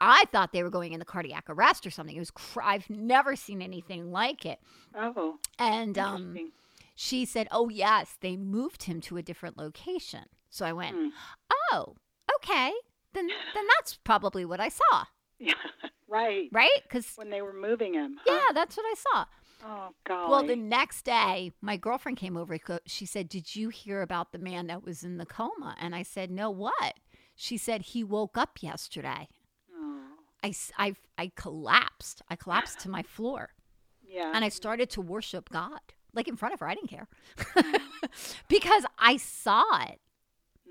[0.00, 2.16] "I thought they were going into cardiac arrest or something.
[2.16, 4.58] It was, cr- I've never seen anything like it.
[4.94, 6.52] Oh, And um,
[6.94, 10.24] she said, oh yes, they moved him to a different location.
[10.56, 11.08] So I went, Hmm.
[11.72, 11.94] oh,
[12.36, 12.72] okay,
[13.12, 15.04] then then that's probably what I saw,
[15.38, 15.52] Yeah,
[16.08, 16.48] right.
[16.52, 16.80] right?
[16.82, 18.18] Because When they were moving him.
[18.24, 18.32] huh?
[18.32, 19.24] yeah, that's what I saw.
[19.64, 20.30] Oh, golly.
[20.30, 22.58] Well, the next day, my girlfriend came over.
[22.86, 25.74] She said, Did you hear about the man that was in the coma?
[25.80, 26.94] And I said, No, what?
[27.34, 29.28] She said, He woke up yesterday.
[29.74, 30.00] oh,
[30.44, 32.22] I, I, I collapsed.
[32.30, 33.50] I collapsed to my floor
[34.06, 34.30] yeah.
[34.34, 35.80] and I started to worship God,
[36.14, 36.68] like in front of her.
[36.68, 37.08] I didn't care
[38.48, 40.00] because I saw it.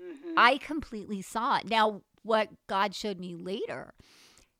[0.06, 0.34] Mhm.
[0.36, 1.68] I completely saw it.
[1.68, 3.94] Now, what God showed me later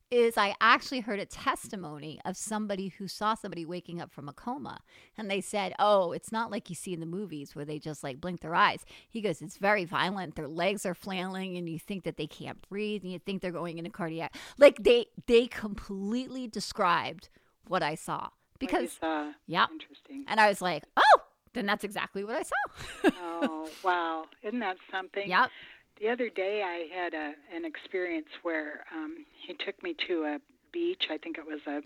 [0.09, 4.33] is I actually heard a testimony of somebody who saw somebody waking up from a
[4.33, 4.79] coma.
[5.19, 8.05] And they said, Oh, it's not like you see in the movies where they just
[8.05, 8.85] like blink their eyes.
[9.09, 10.37] He goes, It's very violent.
[10.37, 13.51] Their legs are flailing and you think that they can't breathe and you think they're
[13.51, 14.37] going into cardiac.
[14.59, 17.29] Like they they completely described
[17.67, 18.29] what I saw.
[18.61, 19.33] Because saw.
[19.47, 19.67] yeah.
[19.73, 20.25] Interesting.
[20.29, 21.21] and I was like, Oh,
[21.57, 23.11] then that's exactly what I saw.
[23.21, 24.25] oh, wow.
[24.43, 25.29] Isn't that something?
[25.29, 25.51] Yep.
[26.01, 30.39] The other day I had a an experience where um he took me to a
[30.73, 31.05] beach.
[31.11, 31.81] I think it was a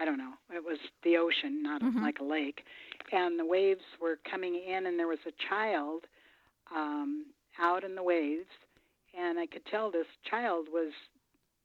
[0.00, 0.34] I don't know.
[0.54, 2.02] It was the ocean, not Mhm.
[2.02, 2.62] like a lake.
[3.10, 6.04] And the waves were coming in and there was a child
[6.74, 7.24] um
[7.60, 8.46] out in the waves
[9.18, 10.92] and I could tell this child was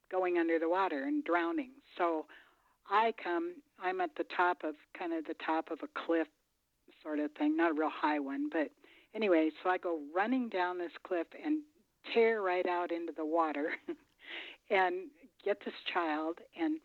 [0.09, 1.71] going under the water and drowning.
[1.97, 2.25] So
[2.89, 6.27] I come I'm at the top of kind of the top of a cliff
[7.03, 8.69] sort of thing, not a real high one, but
[9.13, 11.61] anyway, so I go running down this cliff and
[12.13, 13.71] tear right out into the water
[14.69, 15.09] and
[15.43, 16.79] get this child and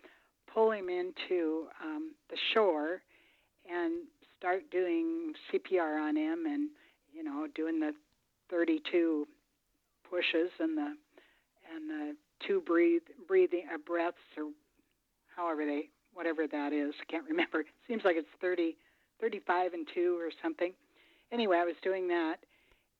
[0.52, 3.02] pull him into um, the shore
[3.70, 4.04] and
[4.38, 6.70] start doing CPR on him and
[7.12, 7.92] you know doing the
[8.50, 9.26] 32
[10.08, 10.94] pushes and the
[11.74, 14.44] and the two breathe breathing uh, breaths or
[15.36, 16.94] however they whatever that is.
[17.00, 17.64] I can't remember.
[17.88, 18.76] Seems like it's 30
[19.20, 20.72] 35 and 2 or something.
[21.32, 22.36] Anyway I was doing that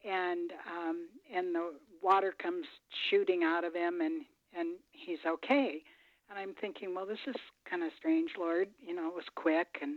[0.04, 2.64] and um and the water comes
[3.10, 4.24] shooting out of him and
[4.56, 5.82] and he's okay.
[6.30, 7.34] And i'm thinking well this is
[7.68, 9.96] kind of strange lord you know it was quick and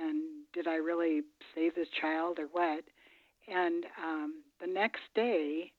[0.00, 1.22] and did i really
[1.54, 2.84] save this child or what?
[3.48, 5.72] And um the next day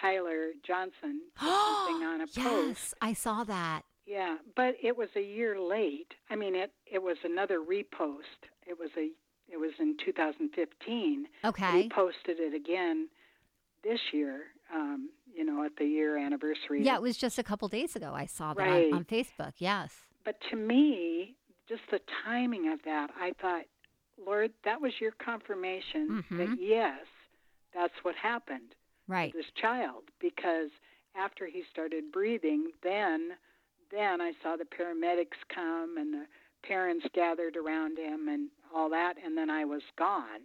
[0.00, 2.36] tyler johnson put something on a post.
[2.36, 3.82] Yes, I saw that.
[4.06, 6.14] yeah but it was a year late.
[6.28, 9.10] I mean it it was another repost it was a
[9.50, 11.82] it was in 2015 Okay.
[11.82, 13.08] he posted it again
[13.82, 14.42] this year,
[14.74, 16.82] um, you know, at the year anniversary.
[16.84, 18.12] Yeah, it was just a couple days ago.
[18.14, 18.92] I saw that Right.
[18.92, 19.52] on, on Facebook.
[19.58, 19.94] Yes.
[20.24, 21.36] But to me,
[21.68, 23.64] just the timing of that, I thought,
[24.22, 26.56] Lord, that was your confirmation that Mhm.
[26.60, 27.06] yes,
[27.72, 28.74] that's what happened
[29.06, 29.32] Right.
[29.32, 30.10] this child.
[30.20, 30.70] Because
[31.14, 33.36] after he started breathing, then
[33.90, 36.26] then I saw the paramedics come and the
[36.62, 40.40] parents gathered around him and all that, and then I was gone.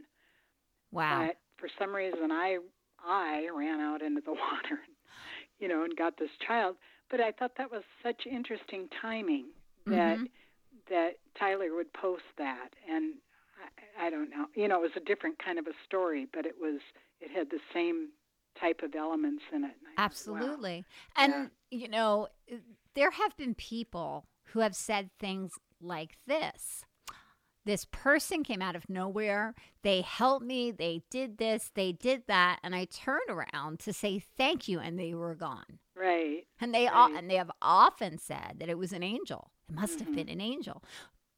[0.91, 1.25] Wow.
[1.27, 2.57] But for some reason, I
[3.05, 4.79] I ran out into the water,
[5.59, 6.75] you know, and got this child.
[7.09, 9.47] But I thought that was such interesting timing
[9.87, 10.29] that Mhm.
[10.89, 13.15] that Tyler would post that, and
[13.97, 16.45] I, I don't know, you know, it was a different kind of a story, but
[16.45, 16.81] it was
[17.19, 18.09] it had the same
[18.59, 19.75] type of elements in it.
[19.77, 20.35] And I thought, wow.
[20.37, 20.85] Absolutely.
[21.15, 22.27] And, you know,
[22.95, 25.51] there have been people who have said things
[25.83, 26.85] like this.
[27.65, 29.55] This person came out of nowhere.
[29.83, 30.69] They helped me.
[30.71, 31.71] They did this.
[31.73, 32.59] They did that.
[32.61, 35.79] And I turned around to say thank you, and they were gone.
[35.95, 36.45] Right.
[36.59, 37.17] And they all, Right.
[37.19, 39.51] and they have often said that it was an angel.
[39.69, 40.15] It must have Mhm.
[40.15, 40.83] been an angel.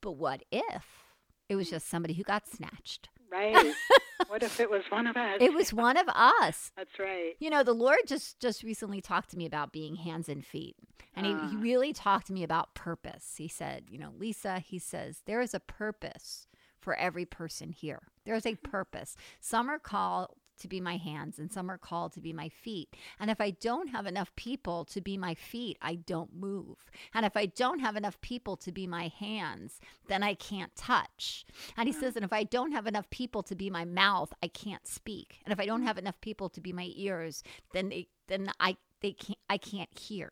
[0.01, 1.03] But what if
[1.47, 3.10] it was just somebody who got snatched?
[3.31, 3.73] Right.
[4.27, 5.38] what if it was one of us?
[5.41, 6.71] It was one of us.
[6.77, 7.33] That's right.
[7.39, 10.75] You know, the Lord just just recently talked to me about being hands and feet.
[11.15, 11.59] And he, he Ah.
[11.61, 13.35] really talked to me about purpose.
[13.38, 16.47] He said, you know, Lisa, he says, there is a purpose
[16.79, 18.03] for every person here.
[18.25, 19.15] There is a purpose.
[19.39, 20.29] Some are called
[20.60, 22.96] to be my hands and some are called to be my feet.
[23.20, 26.86] And if I don't have enough people to be my feet, I don't move.
[27.13, 31.46] And if I don't have enough people to be my hands, then I can't touch.
[31.78, 34.48] And he says, and if I don't have enough people to be my mouth, I
[34.48, 35.39] can't speak.
[35.46, 38.78] And if I don't have enough people to be my ears, then they, then I
[39.02, 40.32] they can't I can't hear.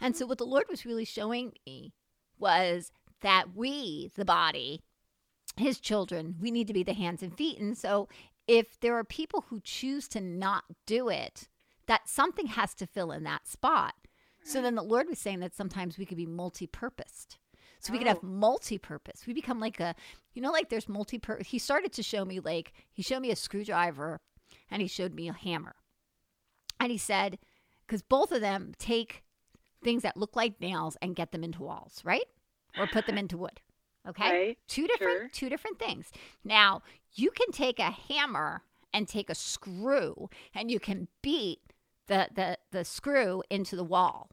[0.00, 1.92] And so what the Lord was really showing me
[2.38, 4.80] was that we, the body,
[5.56, 7.58] his children, we need to be the hands and feet.
[7.58, 8.08] And so
[8.46, 11.48] if there are people who choose to not do it,
[11.86, 13.94] that something has to fill in that spot.
[14.44, 17.38] So then the Lord was saying that sometimes we could be multi-purposed.
[17.78, 18.26] So we could have Oh.
[18.26, 19.26] multi-purpose.
[19.26, 19.94] We become like a,
[20.34, 21.48] you know, like there's multi-purpose.
[21.48, 24.20] He started to show me like he showed me a screwdriver,
[24.70, 25.76] and he showed me a hammer,
[26.80, 27.38] and he said,
[27.86, 29.22] because both of them take
[29.82, 32.26] things that look like nails and get them into walls, right?
[32.78, 33.60] Or put them into wood.
[34.08, 35.28] Okay, Right, two different sure.
[35.28, 36.10] two different things.
[36.44, 36.82] Now
[37.14, 38.62] you can take a hammer
[38.94, 41.60] and take a screw, and you can beat
[42.08, 44.30] the the the screw into the wall.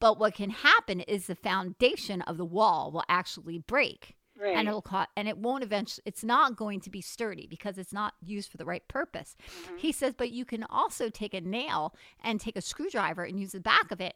[0.00, 4.56] But what can happen is the foundation of the wall will actually break Right.
[4.56, 7.92] and it'll cause and it won't eventually it's not going to be sturdy because it's
[7.92, 9.76] not used for the right purpose Mm-hmm.
[9.76, 11.94] he says but you can also take a nail
[12.24, 14.14] and take a screwdriver and use the back of it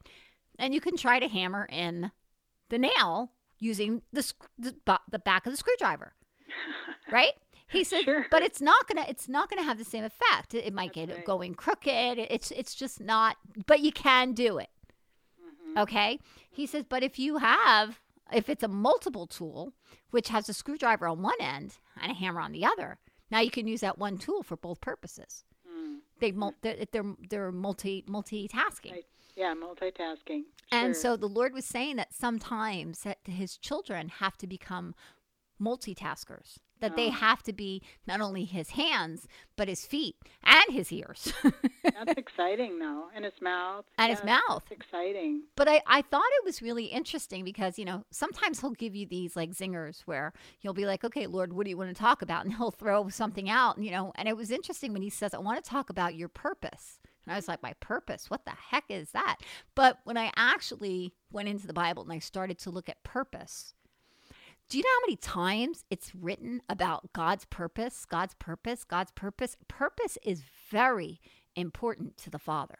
[0.58, 2.10] and you can try to hammer in
[2.70, 4.74] the nail using the the,
[5.10, 6.14] the back of the screwdriver
[7.12, 7.34] right
[7.74, 8.26] he said Sure.
[8.30, 11.06] but it's not gonna it's not gonna have the same effect it, it might That's
[11.08, 11.24] get right.
[11.24, 14.68] going crooked it's it's just not but you can do it
[15.76, 15.82] Mhm.
[15.82, 16.20] Okay.
[16.50, 17.98] He says, but if you have,
[18.32, 19.72] if it's a multiple tool,
[20.10, 22.98] which has a screwdriver on one end and a hammer on the other,
[23.30, 25.44] now you can use that one tool for both purposes.
[25.68, 25.98] Mm.
[26.20, 28.92] They mul- they're they're, they're multi multitasking.
[28.92, 29.06] Right.
[29.34, 30.42] Yeah, multitasking.
[30.70, 34.94] And so the Lord was saying that sometimes that his children have to become
[35.60, 36.58] multitaskers.
[36.84, 37.12] That they Oh.
[37.12, 39.26] have to be not only his hands,
[39.56, 41.32] but his feet and his ears.
[41.82, 43.84] That's exciting, though, and his mouth.
[43.98, 44.62] And his mouth.
[44.70, 45.42] It's exciting.
[45.56, 49.06] But I, I thought it was really interesting because, you know, sometimes he'll give you
[49.06, 52.20] these like zingers where you'll be like, okay, Lord, what do you want to talk
[52.22, 52.44] about?
[52.44, 54.12] And he'll throw something out, you know.
[54.16, 57.00] And it was interesting when he says, I want to talk about your purpose.
[57.26, 58.28] And I was like, my purpose?
[58.28, 59.36] What the heck is that?
[59.74, 63.72] But when I actually went into the Bible and I started to look at purpose,
[64.68, 68.04] do you know how many times it's written about God's purpose?
[68.06, 69.56] God's purpose, God's purpose.
[69.68, 71.20] Purpose is very
[71.54, 72.78] important to the Father.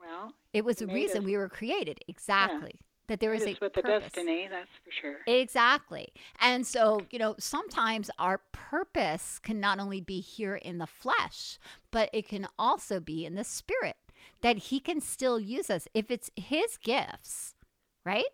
[0.00, 2.00] Well, It was the reason us- we were created.
[2.08, 2.80] Exactly.
[3.08, 4.04] That there is a with the purpose.
[4.12, 5.18] destiny, that's for sure.
[5.26, 6.08] Exactly.
[6.40, 11.58] And so, you know, sometimes our purpose can not only be here in the flesh,
[11.90, 13.96] but it can also be in the spirit,
[14.40, 15.88] that He can still use us.
[15.94, 17.54] If it's His gifts,
[18.04, 18.24] right?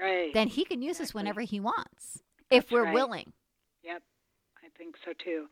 [0.00, 0.32] Right.
[0.34, 2.94] Then He can use us whenever He wants, if we're right.
[2.94, 3.32] willing.
[3.84, 4.02] Yep,
[4.64, 5.46] I think so too.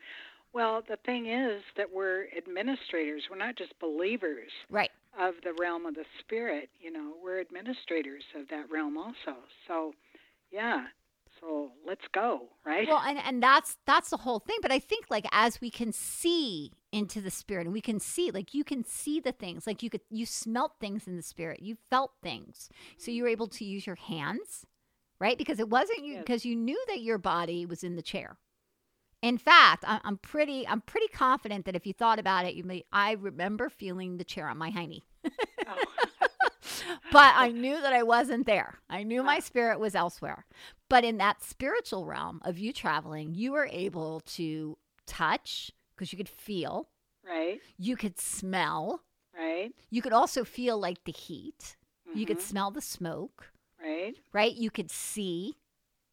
[0.52, 3.22] Well, the thing is that we're administrators.
[3.30, 4.90] We're not just believers Right.
[5.18, 6.70] of the realm of the spirit.
[6.80, 9.36] You know, we're administrators of that realm also.
[9.68, 9.92] So,
[10.50, 10.86] yeah.
[11.40, 12.86] So let's go, right?
[12.88, 14.56] Well, and, and that's that's the whole thing.
[14.60, 18.30] But I think like as we can see into the spirit and we can see
[18.30, 21.62] like you can see the things like you could you smelt things in the spirit
[21.62, 22.68] you felt things.
[22.98, 23.16] So mm-hmm.
[23.16, 24.66] you were able to use your hands
[25.20, 25.36] right?
[25.36, 26.22] Because it wasn't you Yes.
[26.22, 28.38] because you knew that your body was in the chair.
[29.22, 32.64] In fact I, i'm pretty i'm pretty confident that if you thought about it you
[32.64, 35.02] may i remember feeling the chair on my hiney.
[35.68, 35.76] Oh,
[37.12, 38.78] but I knew that I wasn't there.
[38.88, 40.46] I knew my spirit was elsewhere.
[40.88, 44.76] But in that spiritual realm of you traveling, you were able to
[45.06, 45.70] touch
[46.00, 46.88] because you could feel,
[47.26, 49.02] right, you could smell,
[49.36, 49.70] right.
[49.90, 51.76] you could also feel like the heat,
[52.14, 54.14] you could mhm, smell the smoke, right.
[54.32, 54.54] right?
[54.54, 55.56] You could see.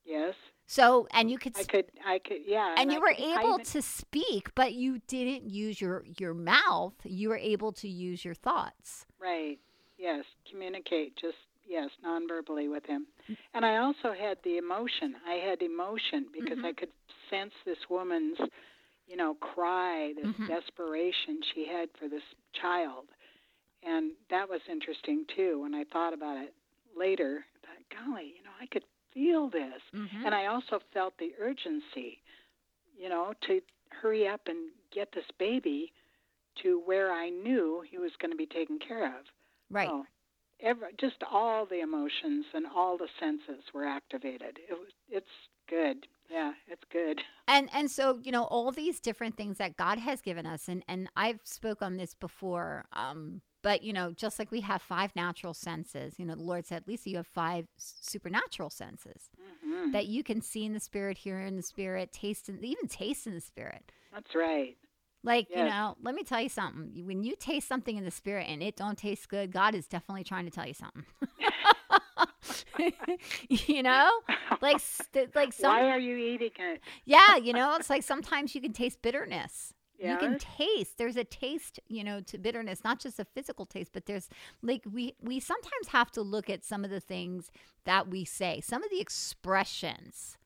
[0.06, 0.34] Yes.
[0.68, 2.76] So, and you could I s- could, I could, yeah.
[2.78, 6.96] and I you were able even- to speak, but you didn't use your your mouth.
[7.06, 9.06] You were able to use your thoughts.
[9.22, 9.60] Right.
[9.98, 10.26] Yes.
[10.52, 13.08] Communicate just yes, non-verbally with him.
[13.30, 13.38] Mm.
[13.54, 15.16] And I also had the emotion.
[15.26, 16.66] I had emotion because Mm-hmm.
[16.66, 16.92] I could
[17.30, 18.38] sense this woman's,
[19.08, 20.48] you know, cry, this Mhm.
[20.48, 23.08] desperation she had for this child.
[23.84, 26.54] And that was interesting too when I thought about it
[26.96, 27.46] later.
[27.64, 28.84] I thought, golly, you know, I could
[29.14, 29.82] feel this.
[29.94, 30.26] Mm-hmm.
[30.26, 32.22] And I also felt the urgency,
[32.98, 35.94] you know, to hurry up and get this baby
[36.64, 39.26] to where I knew he was going to be taken care of.
[39.70, 39.88] right.
[39.90, 40.06] So,
[40.60, 44.60] every, just all the emotions and all the senses were activated.
[44.70, 46.08] It was, it's good.
[46.30, 47.22] Yeah, it's good.
[47.48, 50.84] and and so you know all these different things that god has given us and
[50.88, 55.16] and i've spoke on this before um but you know just like we have five
[55.16, 59.30] natural senses you know the lord said lisa you have five supernatural senses
[59.64, 62.88] hmm that you can see in the spirit hear in the spirit taste and even
[62.90, 63.90] taste in the spirit.
[64.14, 64.76] That's right.
[65.24, 67.06] like you know let me tell you something.
[67.06, 70.26] When you taste something in the spirit and it don't taste good god is definitely
[70.26, 71.06] trying to tell you something
[73.50, 74.10] you know
[74.62, 76.82] like st- like some Why are you eating it?
[77.06, 80.22] yeah you know it's like sometimes you can taste bitterness Yes.
[80.22, 83.92] you can taste there's a taste you know to bitterness not just a physical taste
[83.94, 84.30] but there's
[84.62, 87.50] like we we sometimes have to look at some of the things
[87.86, 90.38] that we say some of the expressions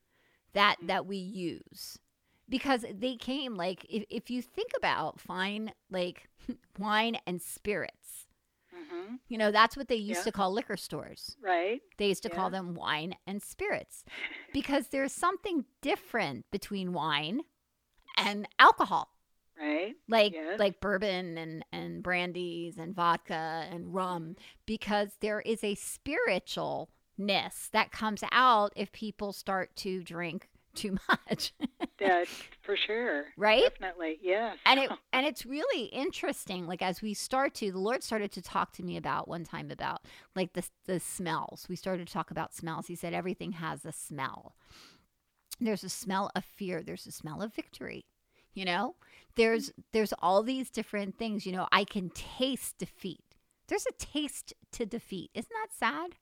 [0.53, 0.87] that mm.
[0.87, 1.99] that we use
[2.47, 6.29] because they came like if, if you think about fine like
[6.79, 8.27] wine and spirits
[8.89, 10.23] hmm you know that's what they used Yeah.
[10.25, 11.81] to call liquor stores Right.
[11.97, 14.03] they used to call them wine and spirits
[14.53, 17.41] because there's something different between wine
[18.17, 19.09] and alcohol
[19.59, 19.95] Right.
[20.07, 20.59] like Yes.
[20.59, 27.91] like bourbon and and brandies and vodka and rum because there is a spiritualness that
[27.91, 31.53] comes out if people start to drink too much.
[31.99, 32.27] That
[32.63, 33.25] for sure.
[33.37, 33.61] Right?
[33.61, 34.17] Definitely.
[34.23, 34.57] Yes.
[34.65, 38.41] and it and it's really interesting like as we start to the lord started to
[38.41, 40.01] talk to me about one time about
[40.35, 41.67] like the the smells.
[41.69, 42.87] We started to talk about smells.
[42.87, 44.55] He said everything has a smell.
[45.59, 46.81] There's a smell of fear.
[46.81, 48.05] There's a smell of victory
[48.53, 48.95] you know?
[49.35, 51.45] There's there's all these different things.
[51.45, 53.35] You know i can taste defeat.
[53.67, 55.31] There's a taste to defeat.
[55.33, 56.15] Isn't that sad?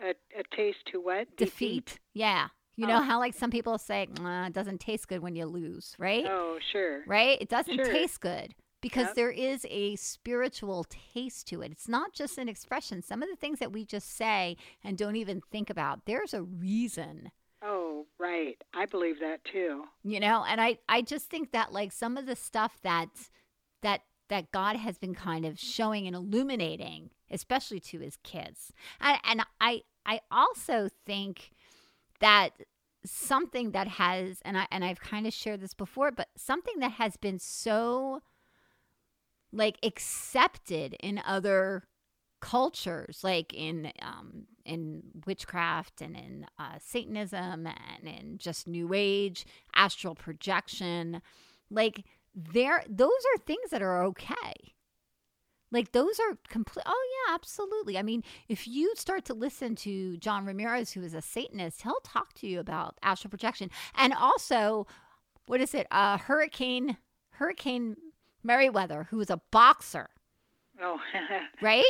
[0.00, 1.36] A, a taste to what?
[1.36, 1.98] defeat?
[2.12, 2.48] Yeah
[2.78, 2.88] you oh.
[2.88, 3.02] know Oh.
[3.02, 6.58] how like some people say "Nah, it doesn't taste good when you lose right Oh,
[6.72, 7.02] sure.
[7.06, 7.36] right?
[7.40, 7.84] It doesn't Sure.
[7.92, 9.14] taste good because Yep.
[9.16, 11.72] there is a spiritual taste to it.
[11.72, 13.02] It's not just an expression.
[13.02, 16.42] Some of the things that we just say and don't even think about, there's a
[16.42, 18.56] reason, Oh, right.
[18.72, 19.84] I believe that too.
[20.04, 20.44] you know?
[20.48, 23.08] And I I just think that like some of the stuff that
[23.82, 28.72] that that God has been kind of showing and illuminating, especially to his kids.
[29.00, 31.50] And and I I also think
[32.20, 32.50] that
[33.04, 36.92] something that has and I and I've kind of shared this before, but something that
[36.92, 38.20] has been so
[39.52, 41.84] like accepted in other
[42.40, 49.46] cultures, like in um, in witchcraft and in uh, Satanism and in just New Age,
[49.74, 51.22] astral projection,
[51.70, 52.04] like
[52.34, 54.74] there, those are things that are okay.
[55.70, 56.84] Like those are complete.
[56.86, 57.98] Oh yeah, absolutely.
[57.98, 62.00] I mean, if you start to listen to John Ramirez, who is a Satanist, he'll
[62.04, 64.86] talk to you about astral projection, and also,
[65.46, 65.86] what is it?
[65.90, 66.96] Uh, Hurricane
[67.32, 67.96] Hurricane
[68.42, 70.08] Merriweather, who was a boxer.
[70.80, 70.98] Oh,
[71.62, 71.84] right?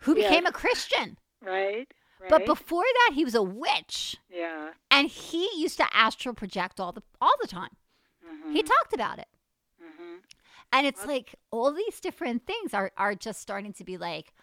[0.00, 0.28] Who Yes.
[0.28, 1.18] became a Christian.
[1.42, 1.88] right.
[2.20, 2.30] Right.
[2.30, 4.70] But before that, he was a witch, yeah.
[4.90, 7.76] and he used to astral project all the all the time.
[8.24, 9.26] hmm He talked about it,
[10.74, 14.34] and it's like all these different things are are just starting to be like,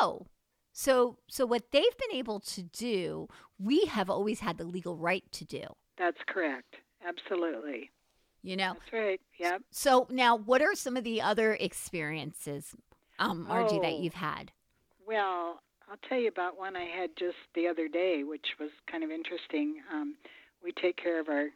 [0.00, 0.26] oh,
[0.72, 5.30] so so what they've been able to do, we have always had the legal right
[5.32, 5.64] to do.
[5.98, 6.76] That's correct.
[7.06, 7.90] Absolutely.
[8.42, 8.72] You know.
[8.74, 9.20] That's right.
[9.38, 9.62] Yep.
[9.70, 12.74] So now, what are some of the other experiences,
[13.18, 14.00] um, Margie, that Oh.
[14.02, 14.52] you've had?
[15.06, 19.04] Well, I'll tell you about one I had just the other day, which was kind
[19.04, 19.82] of interesting.
[19.92, 20.16] Um,
[20.64, 21.48] we take care of our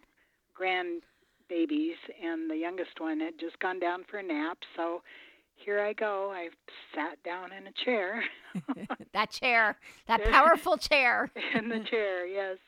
[1.55, 4.59] grandbabies, and the youngest one had just gone down for a nap.
[4.76, 5.02] So
[5.57, 6.32] here I go.
[6.34, 6.48] I
[6.94, 8.22] sat down in a chair,
[9.12, 9.76] that chair,
[10.07, 11.30] that powerful chair.
[11.55, 12.59] in the chair, yes.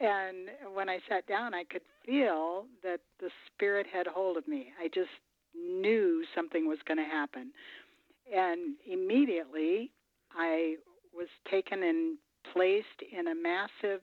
[0.00, 4.72] And when I sat down, I could feel that the spirit had hold of me.
[4.80, 5.10] I just
[5.54, 7.52] knew something was going to happen.
[8.34, 9.92] And immediately
[10.36, 10.76] I
[11.14, 12.18] was taken and
[12.52, 14.00] placed in a massive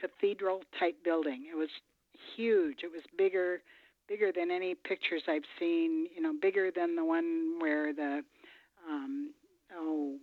[0.00, 1.44] cathedral type building.
[1.50, 1.68] It was
[2.36, 2.78] huge.
[2.82, 3.62] It was bigger
[4.08, 8.22] bigger than any pictures I've seen, you know, bigger than the one where the
[8.88, 9.32] um
[9.74, 10.16] oh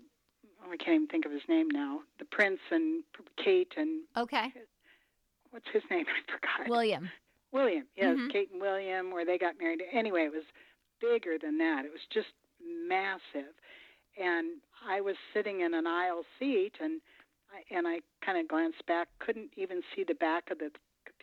[0.66, 2.00] oh, I can't even think of his name now.
[2.20, 3.04] The prince and
[3.44, 4.54] Kate and Okay,
[5.52, 6.06] what's his name?
[6.28, 6.70] I forgot.
[6.70, 7.10] William.
[7.52, 8.32] William, yes, Mhm.
[8.32, 9.84] Kate and William, where they got married.
[9.91, 10.46] Anyway, it was
[11.00, 11.86] bigger than that.
[11.86, 12.30] It was just
[12.88, 13.54] massive,
[14.18, 17.00] and I was sitting in an aisle seat, and
[17.54, 20.72] I, and I kind of glanced back, couldn't even see the back of the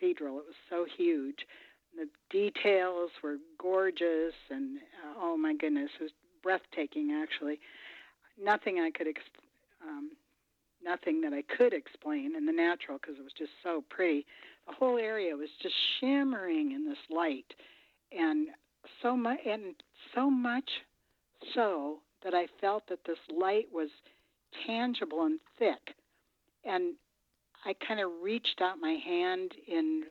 [0.01, 0.39] cathedral.
[0.39, 1.45] It was so huge.
[1.95, 7.11] The details were gorgeous, and uh, oh my goodness, it was breathtaking.
[7.21, 7.59] Actually,
[8.41, 9.21] nothing I could ex-
[9.85, 10.11] um,
[10.83, 14.25] nothing that I could explain in the natural because it was just so pretty
[14.67, 17.53] the whole area was just shimmering in this light
[18.11, 18.47] and
[19.01, 19.75] so much and
[20.13, 20.69] so much
[21.53, 23.89] so that I felt that this light was
[24.67, 25.95] tangible and thick
[26.63, 26.93] and
[27.65, 30.03] I kind of reached out my hand in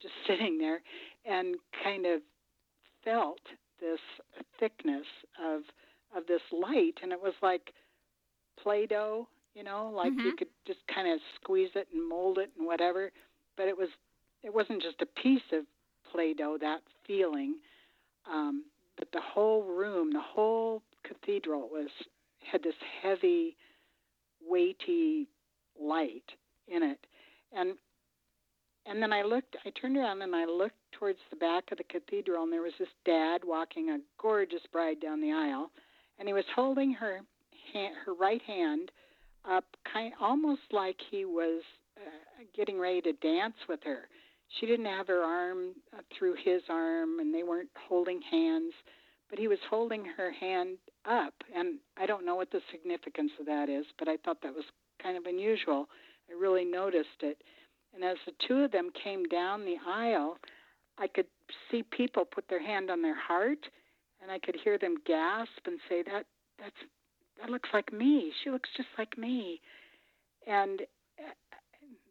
[0.00, 0.80] just sitting there
[1.24, 2.20] and kind of
[3.04, 3.40] felt
[3.80, 4.00] this
[4.58, 5.06] thickness
[5.42, 5.62] of
[6.16, 6.94] of this light.
[7.02, 7.72] And it was like
[8.62, 10.36] play-doh you know like you Mhm.
[10.38, 13.12] could just kind of squeeze it and mold it and whatever.
[13.56, 13.88] But it was
[14.42, 15.64] it wasn't just a piece of
[16.10, 17.56] play-doh that feeling.
[18.30, 18.64] Um,
[18.96, 21.88] but the whole room the whole cathedral was
[22.50, 23.56] had this heavy
[24.46, 25.28] weighty
[25.78, 26.24] light
[26.70, 27.06] in it
[27.52, 27.74] and
[28.86, 31.84] and then I looked I turned around and I looked towards the back of the
[31.84, 35.70] cathedral and there was this dad walking a gorgeous bride down the aisle
[36.18, 37.20] and he was holding her
[37.72, 38.90] hand, her right hand
[39.48, 41.62] up kind almost like he was
[41.96, 44.08] uh, getting ready to dance with her.
[44.58, 48.72] She didn't have her arm uh, through his arm and they weren't holding hands,
[49.28, 50.76] but he was holding her hand
[51.08, 54.54] up and I don't know what the significance of that is, but I thought that
[54.54, 54.64] was
[55.02, 55.86] kind of unusual.
[56.30, 57.42] I really noticed it.
[57.94, 60.38] And as the two of them came down the aisle,
[60.98, 61.26] I could
[61.70, 63.66] see people put their hand on their heart
[64.22, 66.26] and I could hear them gasp and say that
[66.58, 66.76] that's
[67.40, 68.32] that looks like me.
[68.44, 69.62] She looks just like me.
[70.46, 70.82] And
[71.18, 71.32] uh,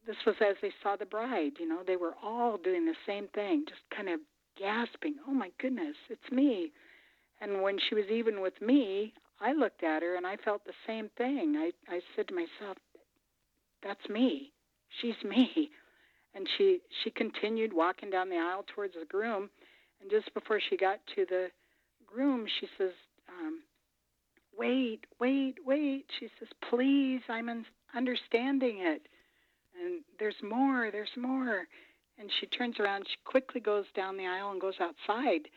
[0.07, 1.51] this was as they saw the bride.
[1.59, 4.19] You know, they were all doing the same thing, just kind of
[4.57, 6.71] gasping, "Oh my goodness, it's me!"
[7.41, 10.73] And when she was even with me, I looked at her and I felt the
[10.87, 11.55] same thing.
[11.55, 12.77] I I said to myself,
[13.83, 14.53] "That's me.
[15.01, 15.71] She's me."
[16.33, 19.49] And she she continued walking down the aisle towards the groom,
[20.01, 21.51] and just before she got to the
[22.05, 22.93] groom, she says.
[23.27, 23.61] Um,
[24.59, 26.05] wait, wait, wait.
[26.19, 27.65] She says, please, I'm un-
[27.95, 29.07] understanding it.
[29.81, 31.63] And there's more, there's more.
[32.17, 35.47] And she turns around, she quickly goes down the aisle and goes outside.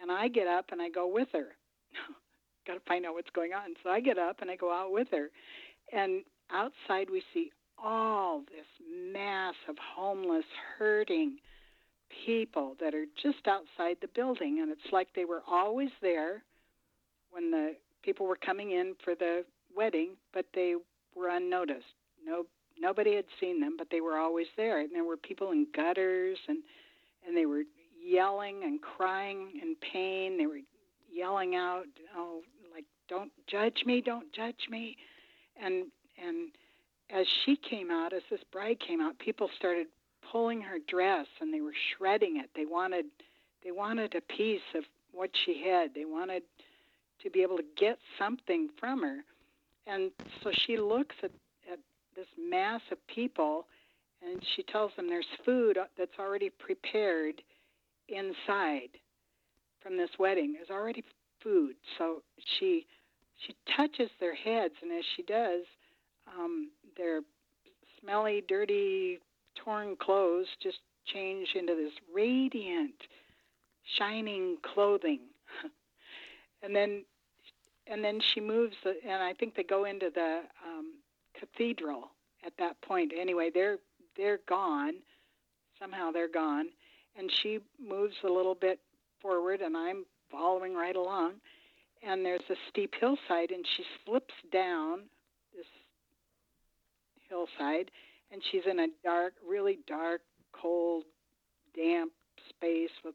[0.00, 1.56] And I get up and I go with her.
[2.66, 3.74] Got to find out what's going on.
[3.82, 5.28] So I get up and I go out with her.
[5.92, 7.50] And outside we see
[7.82, 8.66] all this
[9.12, 10.44] mass of homeless,
[10.78, 11.38] hurting
[12.24, 14.60] people that are just outside the building.
[14.60, 16.42] And it's like they were always there
[17.30, 19.44] when the people were coming in for the
[19.76, 20.74] wedding, but they
[21.14, 21.84] were unnoticed.
[22.24, 22.44] No,
[22.78, 24.80] nobody had seen them, but they were always there.
[24.80, 26.58] And there were people in gutters and
[27.26, 27.62] and they were
[27.98, 30.36] yelling and crying in pain.
[30.36, 30.60] They were
[31.10, 32.42] yelling out, "Oh,
[32.72, 34.96] like don't judge me, don't judge me."
[35.56, 35.90] And
[36.22, 36.50] and
[37.10, 39.86] as she came out, as this bride came out, people started
[40.30, 42.50] pulling her dress and they were shredding it.
[42.54, 43.06] They wanted
[43.62, 45.94] they wanted a piece of what she had.
[45.94, 46.42] They wanted
[47.22, 49.20] to be able to get something from her.
[49.86, 50.10] And
[50.42, 51.30] so she looks at,
[51.70, 51.78] at
[52.14, 53.66] this mass of people
[54.22, 57.42] and she tells them there's food that's already prepared
[58.08, 58.90] inside
[59.80, 60.54] from this wedding.
[60.54, 61.04] There's already
[61.42, 61.76] food.
[61.98, 62.22] So
[62.58, 62.86] she
[63.46, 65.64] she touches their heads, and as she does,
[66.26, 67.20] um, their
[68.00, 69.18] smelly, dirty,
[69.62, 70.78] torn clothes just
[71.12, 72.94] change into this radiant,
[73.98, 75.20] shining clothing.
[76.62, 77.04] and then
[77.86, 80.94] and then she moves, and I think they go into the um,
[81.38, 82.10] cathedral
[82.44, 83.12] at that point.
[83.18, 83.78] Anyway, they're
[84.16, 84.94] they're gone.
[85.78, 86.66] Somehow they're gone,
[87.18, 88.78] and she moves a little bit
[89.20, 91.34] forward, and I'm following right along.
[92.06, 95.00] And there's a steep hillside, and she slips down
[97.34, 97.90] hillside,
[98.30, 100.20] and she's in a dark, really dark,
[100.52, 101.04] cold,
[101.74, 102.12] damp
[102.48, 103.14] space with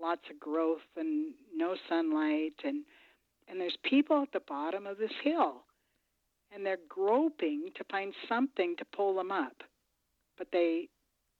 [0.00, 2.84] lots of growth and no sunlight and
[3.48, 5.62] and there's people at the bottom of this hill
[6.54, 9.62] and they're groping to find something to pull them up
[10.36, 10.88] but they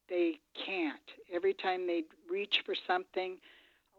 [0.09, 1.01] they can't.
[1.33, 3.39] Every time they reach for something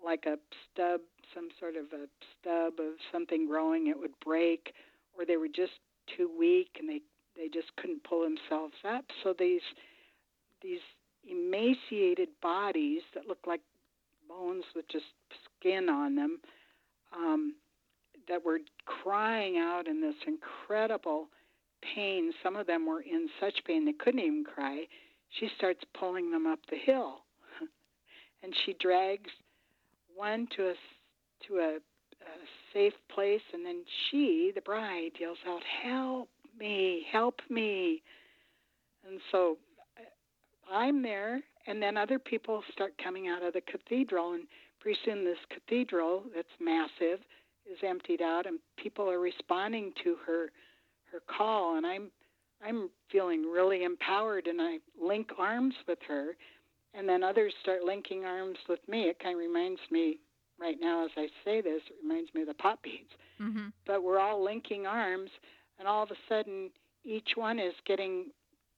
[0.04, 0.38] like a
[0.72, 1.02] stub
[1.34, 2.08] some sort of a
[2.40, 4.74] stub of something growing it would break
[5.18, 5.74] or they were just
[6.16, 7.02] too weak and they
[7.38, 9.62] they just couldn't pull themselves up so these
[10.62, 10.80] these
[11.30, 13.62] emaciated bodies that look like
[14.28, 15.06] bones with just
[15.60, 16.40] skin on them
[17.16, 17.56] um,
[18.28, 21.28] that were crying out in this incredible
[21.96, 22.32] pain.
[22.44, 24.86] Some of them were in such pain they couldn't even cry.
[25.30, 27.20] She starts pulling them up the hill,
[28.44, 29.30] and she drags
[30.16, 30.74] one to a
[31.48, 32.34] to a, a
[32.74, 37.06] safe place, and then she, the bride, yells out, "Help me!
[37.12, 38.02] Help me!"
[39.08, 39.58] And so
[39.98, 44.44] uh, I'm there, and then other people start coming out of the cathedral, and
[44.80, 47.20] pretty soon this cathedral that's massive
[47.70, 50.50] is emptied out and people are responding to her
[51.12, 52.10] her call and I'm
[52.66, 56.36] I'm feeling really empowered and I link arms with her
[56.94, 59.04] and then others start linking arms with me.
[59.04, 60.20] It kind of reminds me
[60.60, 63.12] right now as I say this, it reminds me of the pop beads.
[63.42, 63.68] Mm-hmm.
[63.86, 65.30] But we're all linking arms
[65.80, 66.70] and all of a sudden
[67.04, 68.26] each one is getting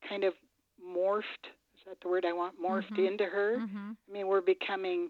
[0.08, 0.34] kind of
[0.84, 1.46] morphed.
[1.76, 2.56] Is that the word I want?
[2.62, 3.06] Morphed mm-hmm.
[3.06, 3.58] into her.
[3.60, 3.92] Mm-hmm.
[4.10, 5.10] I mean, we're becoming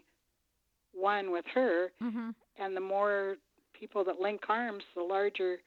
[0.94, 1.92] one with her.
[2.02, 2.30] Mm-hmm.
[2.58, 3.36] And the more
[3.78, 5.58] people that link arms, the larger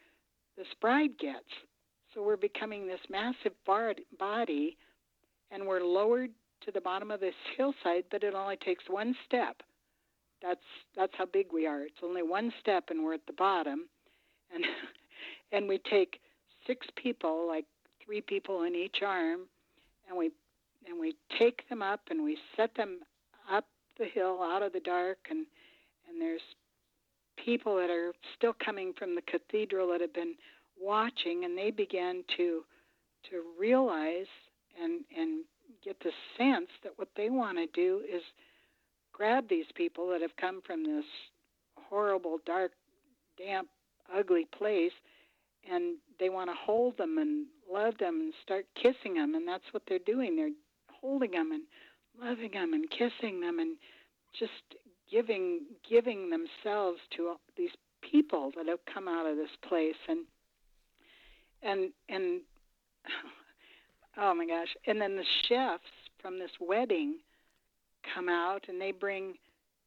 [0.56, 1.48] this bride gets.
[2.14, 4.76] So we're becoming this massive body,
[5.50, 6.30] and we're lowered
[6.64, 9.62] to the bottom of this hillside, but it only takes one step.
[10.42, 10.60] That's
[10.96, 11.82] that's how big we are.
[11.82, 13.88] It's only one step, and we're at the bottom,
[14.52, 14.64] and
[15.52, 16.20] and we take
[16.66, 17.64] six people, like
[18.04, 19.40] three people in each arm,
[20.08, 20.30] and we
[20.88, 22.98] and we take them up and we set them
[23.50, 23.66] up
[23.98, 25.46] the hill out of the dark, and
[26.08, 26.42] and there's
[27.44, 30.34] people that are still coming from the cathedral that have been
[30.80, 32.62] watching, and they began to
[33.30, 34.26] to realize
[34.82, 35.44] and and
[35.84, 38.22] get the sense that what they want to do is
[39.12, 41.04] grab these people that have come from this
[41.76, 42.72] horrible, dark,
[43.38, 43.68] damp,
[44.16, 44.92] ugly place,
[45.70, 49.72] and they want to hold them and love them and start kissing them, and that's
[49.72, 50.36] what they're doing.
[50.36, 50.50] They're
[51.00, 51.62] holding them and
[52.20, 53.76] loving them and kissing them and
[54.38, 54.52] just
[55.10, 60.20] giving giving themselves to these people that have come out of this place and
[61.62, 62.40] and and
[64.18, 65.84] oh my gosh and then the chefs
[66.20, 67.18] from this wedding
[68.14, 69.34] come out and they bring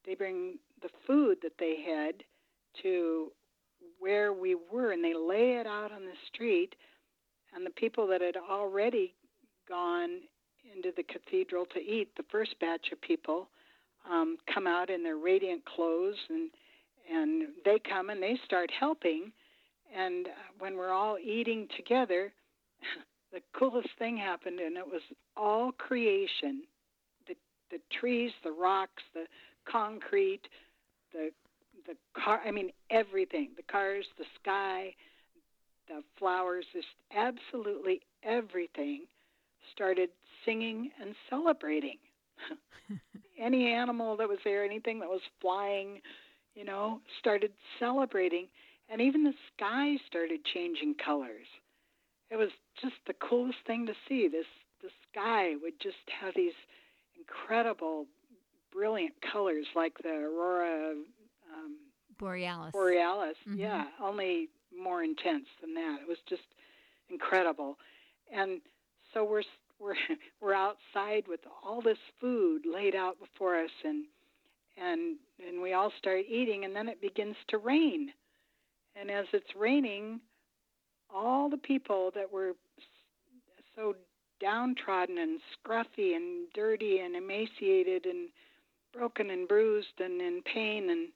[0.05, 2.23] they bring the food that they had
[2.82, 3.32] to
[4.06, 6.76] where we were and they lay it out on the street
[7.56, 9.16] and the people that had already
[9.68, 10.20] gone
[10.76, 13.49] into the cathedral to eat the first batch of people
[14.08, 16.51] um, come out in their radiant clothes and
[17.12, 19.32] and they come and they start helping
[19.97, 20.30] and uh,
[20.60, 22.32] when we're all eating together
[23.34, 25.01] the coolest thing happened and it was
[25.36, 26.62] all creation.
[27.28, 27.34] The
[27.72, 29.26] the trees the rocks the
[29.68, 30.41] concrete
[31.12, 31.32] the
[31.88, 34.93] the car i mean everything the cars the sky
[35.88, 39.05] the flowers just absolutely everything
[39.73, 40.09] started
[40.45, 41.97] singing and celebrating
[43.39, 46.01] any animal that was there, anything that was flying,
[46.55, 48.47] you know, started celebrating.
[48.89, 51.47] And even the sky started changing colors.
[52.29, 52.49] it was
[52.81, 54.27] just the coolest thing to see.
[54.27, 54.45] This
[54.81, 56.53] the sky would just have these
[57.17, 58.05] incredible,
[58.71, 60.95] brilliant colors like the aurora
[61.56, 61.78] um,
[62.18, 62.72] Borealis.
[62.72, 63.38] borealis.
[63.47, 63.58] Mhm.
[63.58, 66.01] Yeah, only more intense than that.
[66.01, 66.43] It was just
[67.10, 67.78] incredible,
[68.32, 68.62] and
[69.14, 69.43] so we're
[69.80, 69.95] we're
[70.41, 74.06] we're outside with all this food laid out before us, and
[74.78, 78.14] and and we all start eating, and then it begins to rain,
[78.95, 80.22] and as it's raining,
[81.14, 82.53] all the people that were
[83.76, 83.95] so
[84.39, 88.30] downtrodden and scruffy and dirty and emaciated and
[88.93, 91.10] broken and bruised and in pain and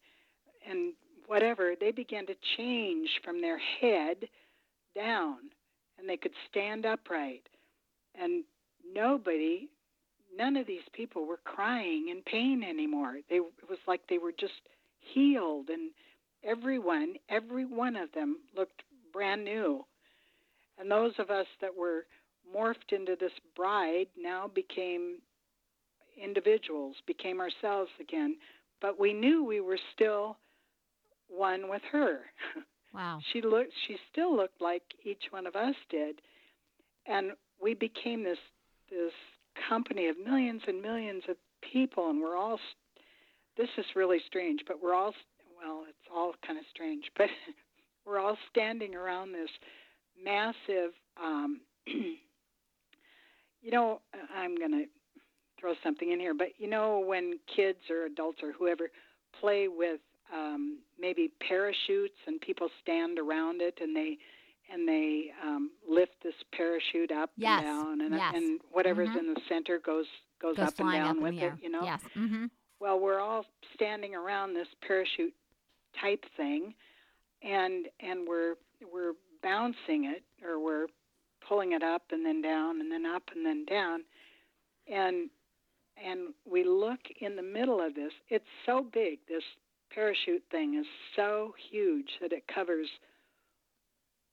[0.68, 0.94] and
[1.28, 4.28] whatever they began to change from their head
[4.96, 5.38] down
[5.98, 7.48] and they could stand upright.
[8.20, 8.44] And
[8.94, 9.70] nobody
[10.38, 13.18] none of these people were crying in pain anymore.
[13.30, 14.54] They it was like they were just
[15.14, 15.92] healed and
[16.44, 18.84] everyone every one of them looked
[19.14, 19.86] brand new.
[20.80, 22.06] And those of us that were
[22.56, 25.18] morphed into this bride now became
[26.22, 28.38] individuals became ourselves again.
[28.82, 30.38] But we knew we were still
[31.30, 32.20] one with her
[32.94, 33.20] Wow.
[33.34, 36.22] she looked she still looked like each one of us did
[37.06, 38.38] and we became this
[38.90, 39.14] this
[39.68, 41.36] company of millions and millions of
[41.72, 42.60] people and we're all
[43.58, 45.14] this is really strange but we're all
[45.62, 47.28] well it's all kind of strange but
[48.06, 49.50] we're all standing around this
[50.24, 54.02] massive um you know
[54.36, 54.86] i'm going to
[55.60, 58.90] throw something in here but you know when kids or adults or whoever
[59.40, 60.00] play with
[60.34, 64.18] um, maybe parachutes, and people stand around it, and they
[64.72, 68.34] and they um, lift this parachute up Yes, and down, and yes.
[68.36, 69.18] and whatever's Mhm.
[69.20, 70.06] in the center goes
[70.40, 71.54] goes, Goes up and down up with in the air.
[71.58, 71.64] it.
[71.64, 71.84] You know.
[71.84, 72.02] Yes.
[72.16, 72.46] Mm-hmm.
[72.80, 75.34] Well, we're all standing around this parachute
[76.00, 76.74] type thing,
[77.42, 78.56] and and we're
[78.94, 80.88] we're bouncing it, or we're
[81.48, 84.04] pulling it up and then down and then up and then down,
[84.88, 85.30] and
[86.02, 88.14] and we look in the middle of this.
[88.30, 89.20] It's so big.
[89.28, 89.44] This
[89.94, 90.86] parachute thing is
[91.16, 92.88] so huge that it covers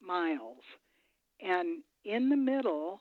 [0.01, 0.63] miles,
[1.41, 3.01] and in the middle,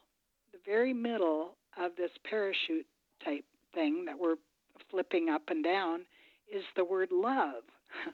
[0.51, 2.87] the very middle of this parachute
[3.23, 4.35] type thing that we're
[4.89, 6.01] flipping up and down
[6.53, 7.63] is the word love.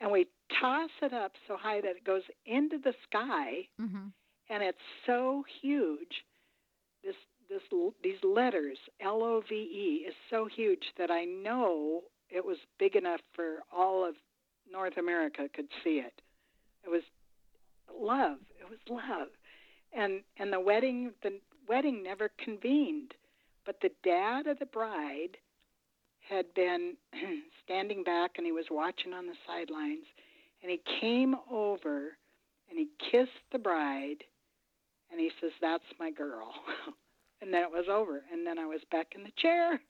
[0.00, 0.26] and we
[0.60, 4.08] toss it up so high that it goes into the sky mm-hmm.
[4.50, 6.24] and it's so huge
[7.02, 7.14] this
[7.48, 7.62] this
[8.02, 12.02] these letters L O V E is so huge that I know
[12.34, 14.14] it was big enough for all of
[14.70, 16.20] North America could see it.
[16.84, 17.02] It was
[17.94, 18.38] love.
[18.58, 19.28] It was love.
[19.92, 23.14] And and the wedding the wedding never convened,
[23.66, 25.36] but the dad of the bride
[26.28, 26.94] had been
[27.64, 30.06] standing back and he was watching on the sidelines
[30.62, 32.16] and he came over
[32.70, 34.24] and he kissed the bride
[35.10, 36.52] and he says that's my girl
[37.42, 39.80] and then it was over and then i was back in the chair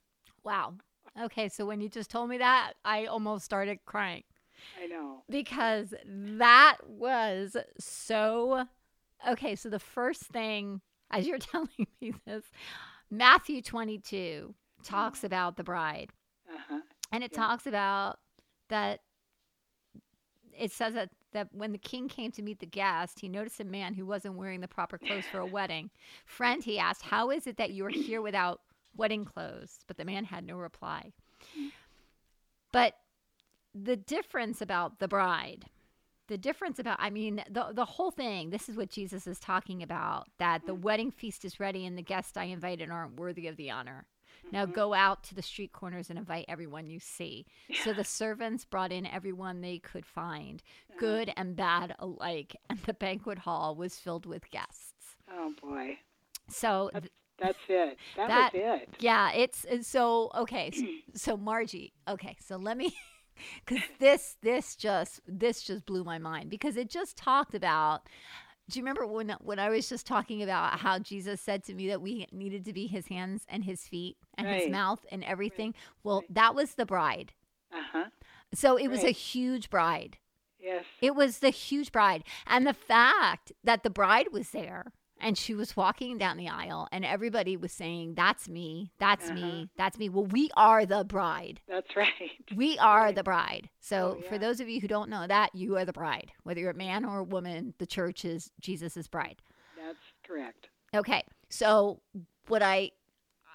[0.45, 0.75] Wow.
[1.21, 4.25] Okay, so when you just told me that, I almost started crying
[4.83, 8.67] i know because that was so.
[9.29, 12.45] Okay, so the first thing, as you're telling me this,
[13.11, 16.11] Matthew 22 talks about the bride,
[16.49, 16.81] uh-huh
[17.13, 17.39] and it Yeah.
[17.39, 18.19] talks about
[18.69, 19.01] that.
[20.57, 23.65] It says that that when the king came to meet the guest, he noticed a
[23.65, 25.91] man who wasn't wearing the proper clothes for a wedding.
[26.27, 28.61] Friend, he asked, "How is it that you are here without
[28.97, 31.13] wedding clothes?" But the man had no reply.
[32.73, 32.95] But
[33.75, 35.67] the difference about the bride,
[36.29, 38.51] the difference about, I mean, the the whole thing.
[38.51, 40.83] This is what Jesus is talking about: that the mm-hmm.
[40.83, 44.07] wedding feast is ready, and the guests I invited aren't worthy of the honor.
[44.51, 44.73] Now mm-hmm.
[44.73, 47.47] go out to the street corners and invite everyone you see.
[47.85, 50.99] So the servants brought in everyone they could find, uh-huh.
[50.99, 55.17] good and bad alike, and the banquet hall was filled with guests.
[55.31, 55.99] oh boy
[56.49, 60.71] So That's- that's it that, That- was it yeah, it's so okay.
[60.73, 62.95] So, so Margie, okay, so let me
[63.67, 68.09] because this this just this just blew my mind because it just talked about.
[68.71, 71.89] Do you remember when when I was just talking about how Jesus said to me
[71.89, 75.75] that we needed to be His hands and His feet and His mouth and everything?
[76.05, 76.35] Well, Right.
[76.35, 77.33] that was the bride.
[77.73, 78.05] uh-huh
[78.55, 80.19] So it was a huge bride.
[80.61, 82.23] yes It was the huge bride.
[82.47, 84.93] And the fact that the bride was there
[85.23, 89.35] and she was walking down the aisle and everybody was saying, That's me, that's Uh-huh.
[89.35, 90.09] me, that's me.
[90.09, 91.61] Well, we are the bride.
[91.69, 92.09] that's right
[92.55, 93.15] We are Right.
[93.15, 93.71] the bride.
[93.81, 96.33] So, Oh, for those of you who don't know that, you are the bride.
[96.43, 99.41] Whether you're a man or a woman, the church is Jesus' bride.
[99.77, 101.23] that's correct Okay.
[101.49, 102.01] So,
[102.49, 102.91] what I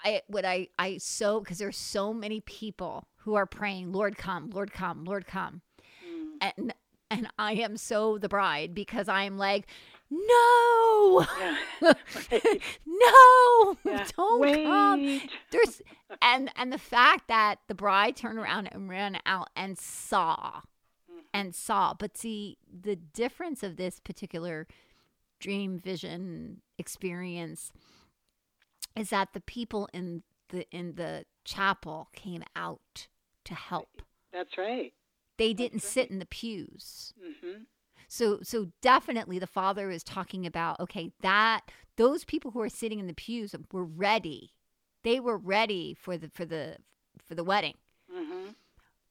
[0.04, 4.50] I what I I so because there's so many people who are praying, Lord come,
[4.50, 5.62] Lord come, Lord come
[6.04, 6.36] mm.
[6.40, 6.74] and
[7.10, 9.66] and I am so the bride because I'm like,
[10.10, 11.56] no, Right.
[12.86, 14.06] no, Yeah.
[14.16, 15.20] don't come.
[15.50, 15.82] There's
[16.22, 20.62] and and the fact that the bride turned around and ran out and saw
[21.10, 21.24] Mhm.
[21.34, 21.94] and saw.
[21.94, 24.66] But see, the difference of this particular
[25.40, 27.72] dream vision experience
[28.96, 33.08] is that the people in the in the chapel came out
[33.44, 34.02] to help.
[34.32, 34.92] That's right.
[35.36, 37.12] They didn't That's sit in the pews.
[37.42, 37.62] hmm
[38.08, 41.60] So so definitely the father is talking about okay, that
[41.96, 44.50] those people who are sitting in the pews were ready.
[45.04, 46.78] They were ready for the for the
[47.26, 47.74] for the wedding.
[48.10, 48.48] hmm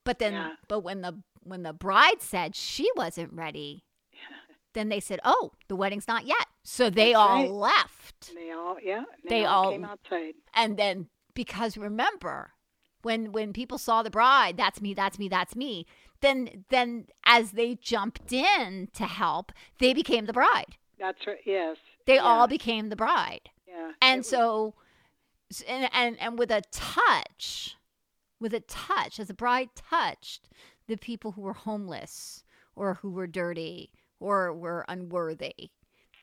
[0.04, 0.50] But then Yeah.
[0.68, 3.86] but when the when the bride said she wasn't ready,
[4.74, 7.52] then they said, "Oh, the wedding's not yet." So they That's all right.
[7.52, 8.34] left.
[8.36, 9.04] They all, yeah.
[9.28, 10.34] They all, all- came outside.
[10.54, 12.52] And then because remember,
[13.04, 15.86] when when people saw the bride, that's me, that's me, that's me.
[16.22, 20.78] Then then as they jumped in to help, they became the bride.
[20.99, 21.38] That's right.
[21.45, 21.78] Yes.
[22.05, 22.22] They yeah.
[22.22, 23.49] all became the bride.
[23.68, 23.91] Yeah.
[24.01, 24.74] And so
[25.68, 27.76] and, and and with a touch,
[28.39, 30.49] with a touch, as the bride touched
[30.88, 32.43] the people who were homeless
[32.76, 35.70] or who were dirty or were unworthy,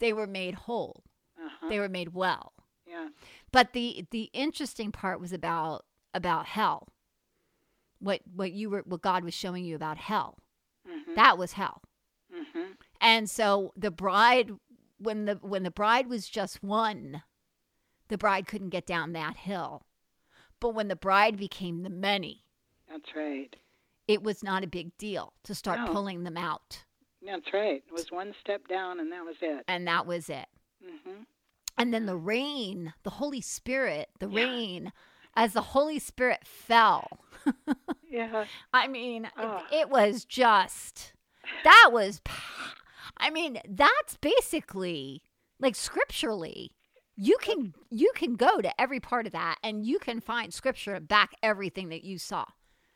[0.01, 1.05] they were made whole.
[1.39, 1.69] uh-huh.
[1.69, 2.53] They were made well.
[2.87, 3.09] yeah.
[3.53, 6.89] But the the interesting part was about about hell.
[8.05, 10.39] What what you were what God was showing you about hell.
[10.87, 11.81] hmm That was hell.
[12.31, 14.51] hmm And so the bride
[14.99, 17.23] when the when the bride was just one,
[18.09, 19.87] the bride couldn't get down that hill.
[20.61, 22.45] But when the bride became the many,
[22.91, 23.57] That's right.
[24.07, 25.93] it was not a big deal to start No.
[25.93, 26.85] pulling them out.
[27.25, 27.83] That's right.
[27.87, 29.65] It was one step down, and that was it.
[29.67, 30.47] And that was it.
[30.83, 31.23] hmm
[31.79, 34.45] And then the rain, the Holy Spirit, the Yeah.
[34.45, 34.93] rain,
[35.37, 37.09] as the Holy Spirit fell.
[38.15, 38.45] Yeah.
[38.73, 39.67] I mean, it- Ah.
[39.73, 41.13] it was just
[41.65, 42.21] that was
[43.17, 45.23] I mean, that's basically
[45.59, 46.73] like scripturally
[47.17, 50.99] you can you can go to every part of that and you can find scripture
[51.01, 52.45] back everything that you saw.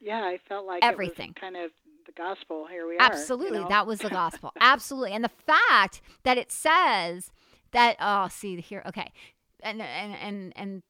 [0.00, 0.22] Yeah.
[0.24, 1.30] I felt like Everything.
[1.30, 1.70] It was kind of
[2.06, 2.66] the gospel.
[2.70, 3.02] Here we are.
[3.02, 3.58] you Absolutely.
[3.60, 3.68] know?
[3.68, 4.52] That was the gospel.
[4.60, 5.12] Absolutely.
[5.12, 7.30] And the fact that it says
[7.72, 9.12] that oh see here okay.
[9.62, 10.82] And and and and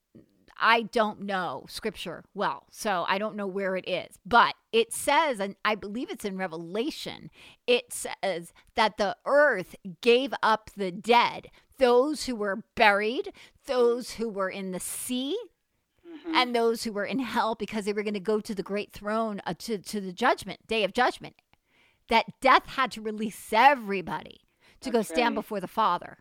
[0.59, 4.19] I don't know scripture well, so I don't know where it is.
[4.27, 7.31] But it says, and I believe it's in Revelation,
[7.67, 11.49] it says that the earth gave up the dead,
[11.79, 13.33] those who were buried,
[13.67, 15.37] those who were in the sea,
[16.07, 16.35] Mhm.
[16.35, 18.93] and those who were in hell because they were going to go to the great
[18.93, 21.37] throne, uh, to, to the judgment, day of judgment.
[22.09, 24.41] That death had to release everybody
[24.81, 25.43] to go stand right.
[25.43, 26.19] before the Father.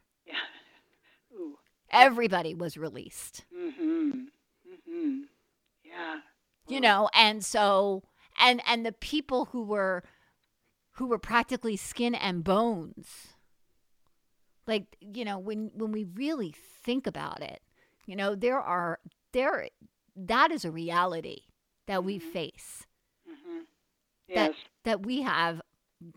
[1.91, 3.45] Everybody was released.
[3.55, 4.11] Mm-hmm.
[4.11, 5.19] Mm-hmm.
[5.83, 6.19] Yeah.
[6.67, 8.03] you know and so
[8.39, 10.03] and and the people who were
[10.93, 13.35] who were practically skin and bones
[14.67, 17.61] like you know when when we really think about it
[18.05, 18.99] you know there are
[19.31, 19.69] there
[20.15, 21.43] that is a reality
[21.85, 22.31] that we Mhm.
[22.33, 22.85] face
[23.29, 23.59] Mm-hmm.
[24.35, 24.55] That- Yes.
[24.83, 25.61] that we have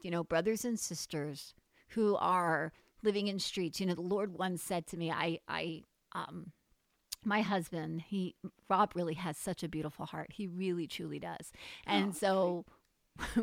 [0.02, 1.54] you know brothers and sisters
[1.90, 2.72] who are
[3.02, 5.82] living in streets you know the lord once said to me i i
[6.12, 6.52] um
[7.24, 8.34] my husband he
[8.68, 11.52] rob really has such a beautiful heart he really truly does
[11.86, 12.64] and Oh, so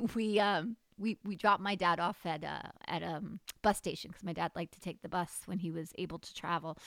[0.16, 4.10] we um we we dropped my dad off at uh at a um, bus station
[4.10, 6.78] because my dad liked to take the bus when he was able to travel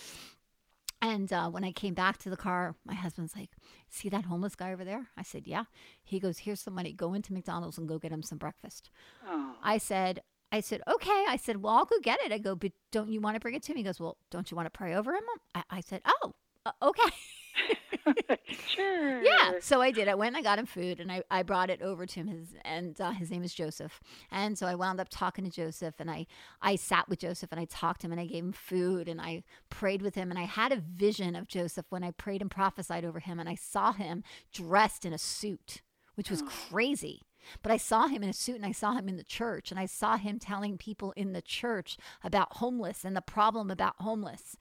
[1.03, 3.49] and uh, when I came back to the car, my husband's like,
[3.89, 5.65] "See that homeless guy over there?" I said, "Yeah."
[6.03, 6.93] He goes, "Here's some money.
[6.93, 8.91] Go into McDonald's and go get him some breakfast."
[9.27, 9.55] Oh.
[9.63, 10.21] I said,
[10.53, 11.25] I said, okay.
[11.29, 12.33] I said, well, I'll go get it.
[12.33, 13.81] I go, but don't you want to bring it to me?
[13.81, 15.23] He goes, well, don't you want to pray over him?
[15.55, 16.35] I, I said, oh,
[16.67, 18.37] uh, okay.
[18.69, 19.23] sure.
[19.23, 19.53] yeah.
[19.61, 20.09] So I did.
[20.09, 22.27] I went and I got him food and I, I brought it over to him.
[22.27, 24.01] His, and uh, his name is Joseph.
[24.31, 26.27] And so I wound up talking to Joseph and I,
[26.61, 29.21] I sat with Joseph and I talked to him and I gave him food and
[29.21, 30.31] I prayed with him.
[30.31, 33.39] And I had a vision of Joseph when I prayed and prophesied over him.
[33.39, 34.23] And I saw him
[34.53, 35.83] dressed in a suit,
[36.15, 36.47] which was Oh.
[36.71, 37.23] crazy.
[37.63, 39.79] But I saw him in a suit and I saw him in the church and
[39.81, 44.57] I saw him telling people in the church about homeless and the problem about homeless.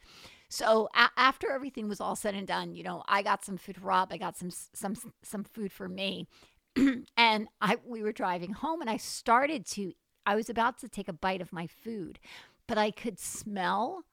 [0.49, 3.77] So a- after everything was all said and done, you know, I got some food
[3.77, 6.27] for Rob, I got some some some food for me.
[7.17, 9.93] and I we were driving home and I started to
[10.25, 12.19] I was about to take a bite of my food,
[12.67, 14.03] but I could smell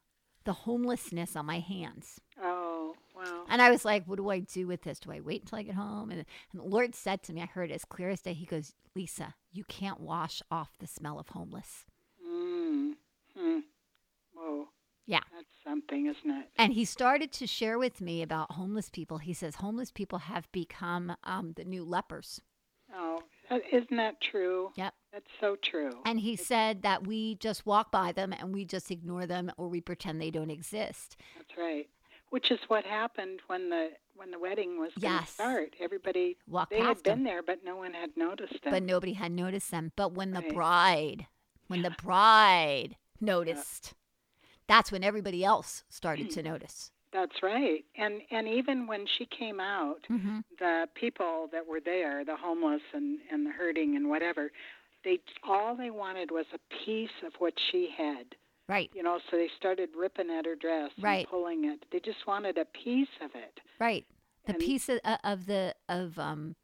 [0.44, 2.20] the homelessness on my hands.
[2.40, 2.65] Oh,
[3.16, 3.44] wow.
[3.48, 5.00] And I was like, what do I do with this?
[5.00, 6.10] Do I wait until I get home?
[6.10, 8.34] And, and the Lord said to me, I heard it as clear as day.
[8.34, 11.84] He goes, Lisa, you can't wash off the smell of homeless.
[12.26, 12.92] Mm.
[13.36, 13.58] Hmm.
[14.34, 14.68] Whoa.
[15.06, 15.20] Yeah.
[15.32, 16.48] That's something, isn't it?
[16.58, 19.18] And he started to share with me about homeless people.
[19.18, 22.40] He says homeless people have become um, the new lepers.
[22.94, 23.20] Oh,
[23.72, 24.70] Isn't that true?
[24.76, 24.94] Yep.
[25.12, 25.90] That's so true.
[26.04, 29.68] And he said that we just walk by them and we just ignore them or
[29.68, 31.16] we pretend they don't exist.
[31.36, 31.88] That's right.
[32.30, 35.74] Which is what happened when the when the wedding was going to start.
[35.80, 38.72] Everybody Walk they had been them, there, but no one had noticed them.
[38.72, 39.92] but nobody had noticed them.
[39.96, 40.54] But when the Right.
[40.54, 41.26] bride,
[41.68, 43.94] when the bride noticed,
[44.66, 46.90] that's when everybody else started to notice.
[47.12, 47.84] That's right.
[47.96, 52.82] And and even when she came out, hmm the people that were there, the homeless
[52.92, 54.50] and and the hurting and whatever,
[55.04, 58.34] they all they wanted was a piece of what she had.
[58.68, 61.20] Right, You know, so they started ripping at her dress Right.
[61.20, 61.84] and pulling it.
[61.92, 63.60] They just wanted a piece of it.
[63.78, 64.04] right.
[64.46, 66.54] The And- piece of, uh, of the of um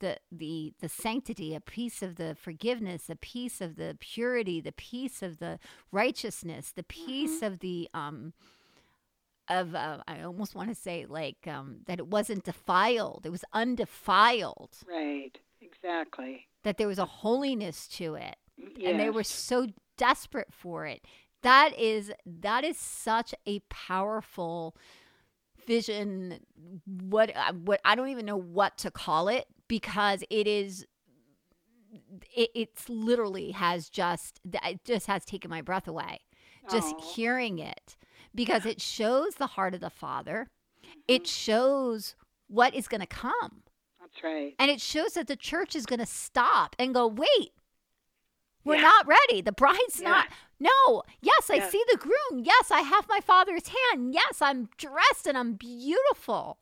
[0.00, 4.72] the the the sanctity, a piece of the forgiveness, a piece of the purity, the
[4.72, 5.58] piece of the
[5.90, 8.32] righteousness, the piece of the um
[9.48, 13.24] of uh, I almost want to say like um that it wasn't defiled.
[13.26, 14.78] It was undefiled.
[14.86, 15.38] Right.
[15.60, 16.48] Exactly.
[16.64, 18.36] That there was a holiness to it.
[18.84, 21.04] and they were so desperate for it
[21.42, 24.76] that is that is such a powerful
[25.66, 26.40] vision
[26.86, 30.86] what uh, what I don't even know what to call it because it is
[32.34, 36.20] it, it's literally has just it just has taken my breath away
[36.70, 37.02] just Oh.
[37.14, 37.96] hearing it
[38.34, 40.48] because it shows the heart of the father
[40.84, 41.00] Mm-hmm.
[41.06, 42.16] it shows
[42.48, 43.62] what is going to come
[44.00, 44.54] That's right.
[44.58, 47.52] and it shows that the church is going to stop and go, wait,
[48.64, 48.82] we're Yeah.
[48.82, 49.40] not ready.
[49.40, 50.08] The bride's Yeah.
[50.10, 50.26] not.
[50.60, 51.02] No.
[51.20, 51.68] Yes, I Yeah.
[51.68, 52.44] see the groom.
[52.44, 54.14] Yes, I have my father's hand.
[54.14, 56.58] Yes, I'm dressed and I'm beautiful.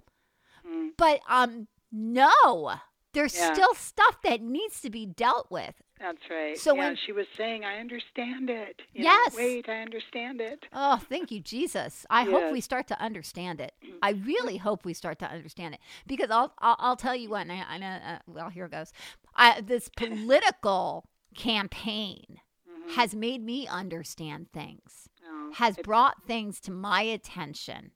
[0.66, 0.90] Mm.
[0.96, 2.74] But um, no,
[3.12, 5.74] there's still stuff that needs to be dealt with.
[5.98, 6.56] That's right.
[6.56, 9.32] So when- she was saying, "I understand it." You Yes.
[9.34, 10.64] Know, Wait, I understand it.
[10.72, 12.06] Oh, thank you, Jesus.
[12.08, 13.74] I hope we start to understand it.
[14.00, 17.42] I really hope we start to understand it because I'll I'll, I'll tell you what.
[17.42, 17.98] And I, I know.
[18.02, 18.92] Uh, well, here it goes.
[19.36, 21.04] I, this political
[21.34, 22.90] campaign Mhm.
[22.92, 25.08] has made me understand things.
[25.22, 27.92] No, Has it- brought things to my attention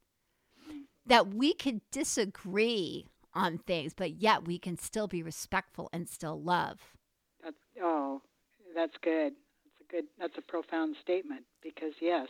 [1.07, 6.41] that we could disagree on things, but yet we can still be respectful and still
[6.41, 6.97] love.
[7.43, 8.23] That's, oh,
[8.75, 9.35] that's good.
[9.65, 10.05] That's a good.
[10.19, 12.29] That's a profound statement because yes,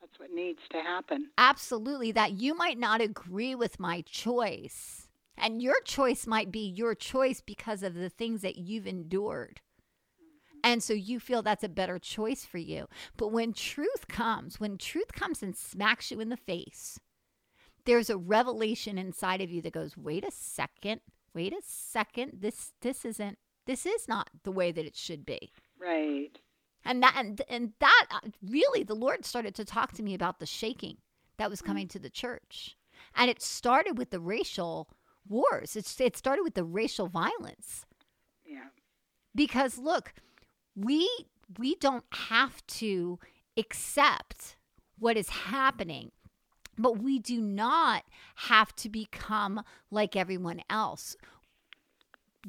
[0.00, 1.30] that's what needs to happen.
[1.36, 5.08] absolutely that you might not agree with my choice.
[5.36, 9.60] And your choice might be your choice because of the things that you've endured.
[10.64, 12.86] And so you feel that's a better choice for you.
[13.18, 16.98] But when truth comes, when truth comes and smacks you in the face,
[17.84, 21.02] there's a revelation inside of you that goes, "Wait a second.
[21.34, 22.38] Wait a second.
[22.40, 26.38] This this isn't this is not the way that it should be." Right.
[26.82, 30.38] And that and, and that uh, really the Lord started to talk to me about
[30.38, 30.96] the shaking
[31.36, 32.76] that was coming to the church.
[33.14, 34.88] And it started with the racial
[35.28, 35.76] wars.
[35.76, 37.84] It's it started with the racial violence.
[38.46, 38.68] Yeah.
[39.34, 40.14] Because look,
[40.76, 41.08] we
[41.58, 43.18] we don't have to
[43.56, 44.56] accept
[44.98, 46.10] what is happening.
[46.76, 48.02] But we do not
[48.34, 49.62] have to become
[49.92, 51.16] like everyone else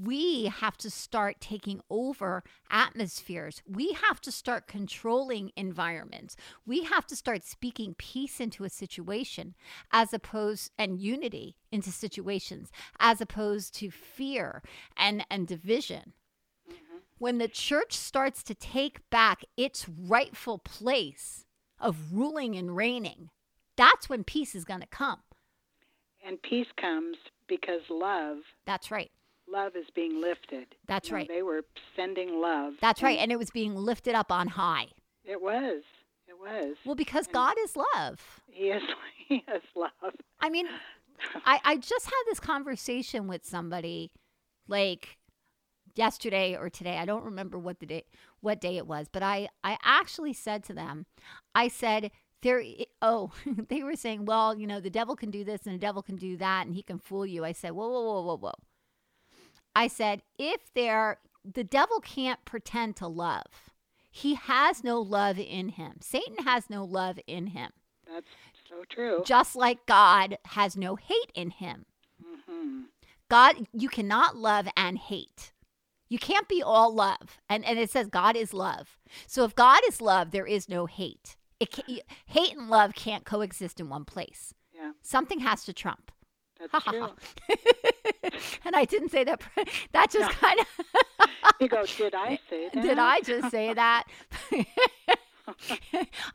[0.01, 3.61] we have to start taking over atmospheres.
[3.67, 6.35] We have to start controlling environments.
[6.65, 9.55] We have to start speaking peace into a situation
[9.91, 14.61] as opposed and unity into situations as opposed to fear
[14.97, 16.13] and, and division.
[17.17, 21.45] When the church starts to take back its rightful place
[21.79, 23.29] of ruling and reigning,
[23.77, 25.19] that's when peace is going to come.
[26.25, 29.11] And peace comes because love, That's right.
[29.47, 30.67] love is being lifted.
[30.87, 31.27] That's You know, right.
[31.27, 31.61] They were
[31.95, 32.73] sending love.
[32.81, 33.13] That's right.
[33.17, 34.87] and And it was being lifted up on high.
[35.23, 35.83] It was.
[36.27, 36.75] It was.
[36.85, 38.41] Well, because And- God is love.
[38.47, 38.81] He is.
[39.27, 40.13] He is love.
[40.39, 40.67] I mean,
[41.45, 44.11] I, I just had this conversation with somebody
[44.67, 45.17] like
[45.95, 46.97] yesterday or today.
[46.97, 48.03] I don't remember what the day
[48.41, 51.05] what day it was, but I I actually said to them,
[51.53, 52.63] I said there
[53.01, 53.31] oh,
[53.69, 56.15] they were saying, well, you know, the devil can do this and the devil can
[56.15, 57.43] do that and he can fool you.
[57.43, 58.53] I said, whoa, whoa, whoa, whoa, whoa.
[59.75, 61.19] I said, if there
[61.53, 63.71] the devil can't pretend to love.
[64.09, 65.97] He has no love in him.
[66.01, 67.71] Satan has no love in him.
[68.11, 68.27] That's
[68.67, 69.23] so true.
[69.25, 71.85] Just like God has no hate in him.
[72.47, 72.83] hmm
[73.29, 75.51] God, you cannot love and hate.
[76.15, 77.41] You can't be all love.
[77.49, 78.97] And, and it says God is love.
[79.27, 81.35] So if God is love, there is no hate.
[81.59, 81.83] It can,
[82.25, 84.53] hate and love can't coexist in one place.
[84.73, 86.13] Yeah, Something has to trump.
[86.71, 87.09] that's true.
[88.63, 89.41] and I didn't say that.
[89.91, 90.47] That just No.
[90.47, 90.67] kind of.
[91.59, 92.81] You go, did I say that?
[92.81, 94.03] Did I just say that?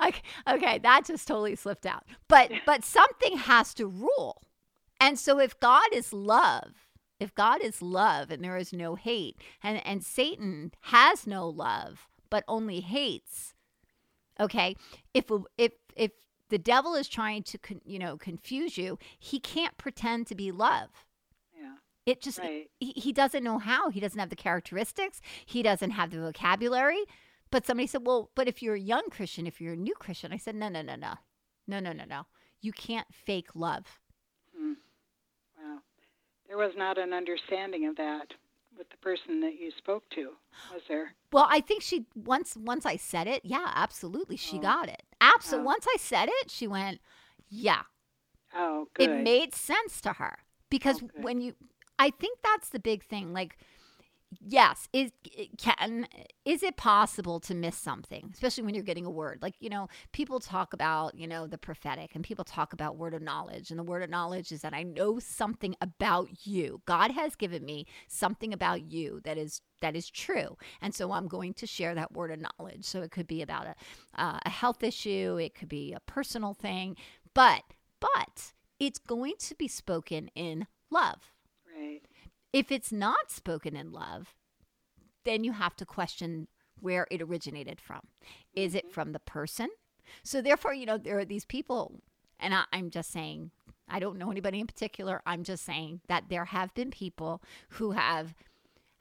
[0.03, 2.05] okay, okay, that just totally slipped out.
[2.29, 4.43] But but something has to rule.
[5.01, 6.90] And so if God is love,
[7.21, 12.09] if God is love and there is no hate, and, and Satan has no love
[12.31, 13.55] but only hates,
[14.41, 14.75] okay,
[15.15, 15.27] if
[15.59, 16.13] if if
[16.49, 20.51] the devil is trying to con, you know confuse you, he can't pretend to be
[20.51, 20.91] love.
[21.57, 21.75] Yeah.
[22.07, 22.71] It just Right.
[22.81, 23.91] he, he doesn't know how.
[23.91, 25.21] He doesn't have the characteristics.
[25.45, 27.05] He doesn't have the vocabulary.
[27.51, 30.33] But somebody said, "Well, but if you're a young Christian, if you're a new Christian,"
[30.33, 31.15] I said, "No, no, no, no,
[31.67, 32.27] no, no, no, no.
[32.61, 34.00] You can't fake love."
[36.51, 38.27] There was not an understanding of that
[38.77, 40.33] with the person that you spoke to,
[40.73, 41.15] was there?
[41.33, 44.61] Well, I think she once once I said it, yeah, absolutely, she Oh.
[44.61, 45.05] got it.
[45.21, 45.63] Absolutely.
[45.63, 45.67] Oh.
[45.67, 47.01] Once I said it, she went,
[47.49, 47.83] "Yeah."
[48.53, 49.11] Oh, good.
[49.11, 50.39] It made sense to her
[50.71, 51.55] because Oh, when you,
[52.01, 53.33] I think that's the big thing.
[53.33, 53.57] Like,
[54.39, 56.07] yes, is it can
[56.45, 59.39] is it possible to miss something, especially when you're getting a word?
[59.43, 63.15] Like, you know, people talk about you know the prophetic, and people talk about word
[63.15, 66.83] of knowledge, and the word of knowledge is that I know something about you.
[66.87, 71.29] God has given me something about you that is that is true, and so I'm
[71.29, 72.85] going to share that word of knowledge.
[72.85, 73.75] So it could be about a
[74.15, 76.97] uh, a health issue, it could be a personal thing,
[77.35, 77.63] but
[78.01, 81.33] but it's going to be spoken in love.
[82.53, 84.35] If it's not spoken in love,
[85.25, 86.49] then you have to question
[86.81, 88.01] where it originated from.
[88.55, 89.69] Is it from the person?
[90.23, 92.01] So, therefore, you know, there are these people,
[92.41, 93.51] and I, I'm just saying,
[93.89, 95.23] I don't know anybody in particular.
[95.27, 98.35] I'm just saying that there have been people who have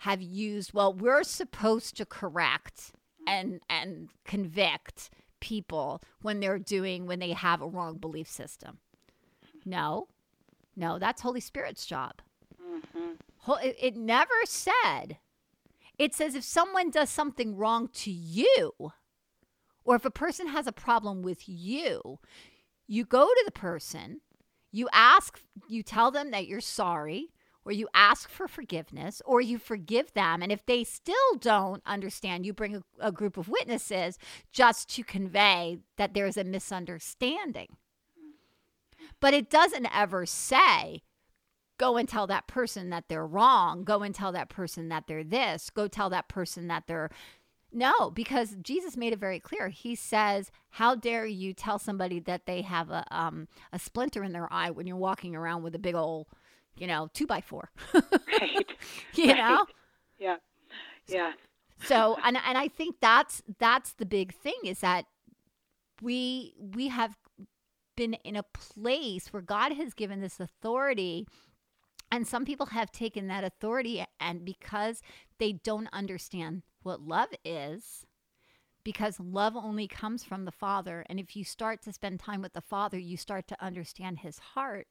[0.04, 2.94] have used well we're supposed to correct
[3.28, 5.10] and and convict
[5.42, 8.78] people when they're doing when they have a wrong belief system
[9.66, 10.08] no
[10.78, 12.14] no that's holy spirit's job
[12.62, 13.14] hmm Ho-
[13.56, 15.18] it, it never said.
[15.98, 18.74] It says if someone does something wrong to you
[19.84, 22.20] or if a person has a problem with you
[22.88, 24.22] you go to the person
[24.72, 27.30] you ask you tell them that you're sorry
[27.66, 30.42] or you ask for forgiveness or you forgive them.
[30.42, 34.18] And if they still don't understand you bring a, a group of witnesses
[34.52, 37.78] just to convey that there's a misunderstanding.
[39.20, 41.04] But it doesn't ever say
[41.80, 45.26] go and tell that person that they're wrong go and tell that person that they're
[45.26, 47.10] this go tell that person that they're
[47.74, 52.46] no because jesus made it very clear he says how dare you tell somebody that
[52.48, 55.80] they have a um a splinter in their eye when you're walking around with a
[55.80, 56.28] big old
[56.78, 57.72] you know two by four
[58.42, 58.68] Right.
[59.16, 59.36] you Right.
[59.36, 59.66] know
[60.20, 60.38] Yeah.
[61.08, 61.34] Yeah.
[61.84, 65.06] so and and I think that's that's the big thing is that
[66.02, 67.18] we we have
[67.96, 71.28] been in a place where God has given this authority
[72.12, 75.02] and some people have taken that authority and because
[75.38, 78.06] they don't understand what love is
[78.84, 82.54] because love only comes from the father and if you start to spend time with
[82.54, 84.88] the father you start to understand his heart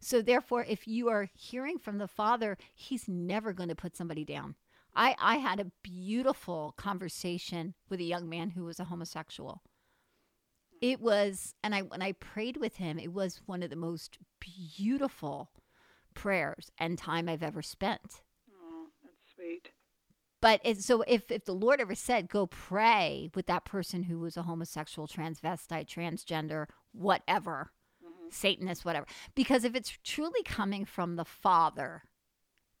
[0.00, 4.24] so therefore if you are hearing from the father he's never going to put somebody
[4.24, 4.54] down
[4.94, 9.62] I, I had a beautiful conversation with a young man who was a homosexual.
[10.80, 14.18] It was, and I when I prayed with him, it was one of the most
[14.40, 15.50] beautiful
[16.14, 18.22] prayers and time I've ever spent.
[18.52, 19.70] Oh, that's sweet.
[20.40, 24.18] But it, so if if the Lord ever said, "Go pray with that person who
[24.18, 28.32] was a homosexual, transvestite, transgender, whatever, Mhm.
[28.32, 32.04] Satanist, whatever," because if it's truly coming from the Father,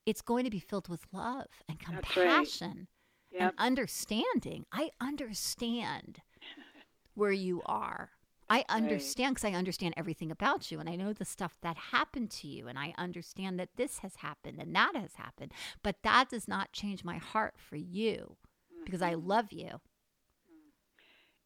[0.06, 2.02] it's going to be filled with love and That's right.
[2.04, 2.88] compassion
[3.30, 3.40] Yep.
[3.42, 4.64] and understanding.
[4.72, 6.22] I understand
[7.14, 8.10] where you are.
[8.50, 12.30] I understand because I understand everything about you and I know the stuff that happened
[12.32, 15.52] to you and I understand that this has happened and that has happened.
[15.84, 18.36] But that does not change my heart for you
[18.84, 19.26] because I Mhm.
[19.26, 19.80] love you.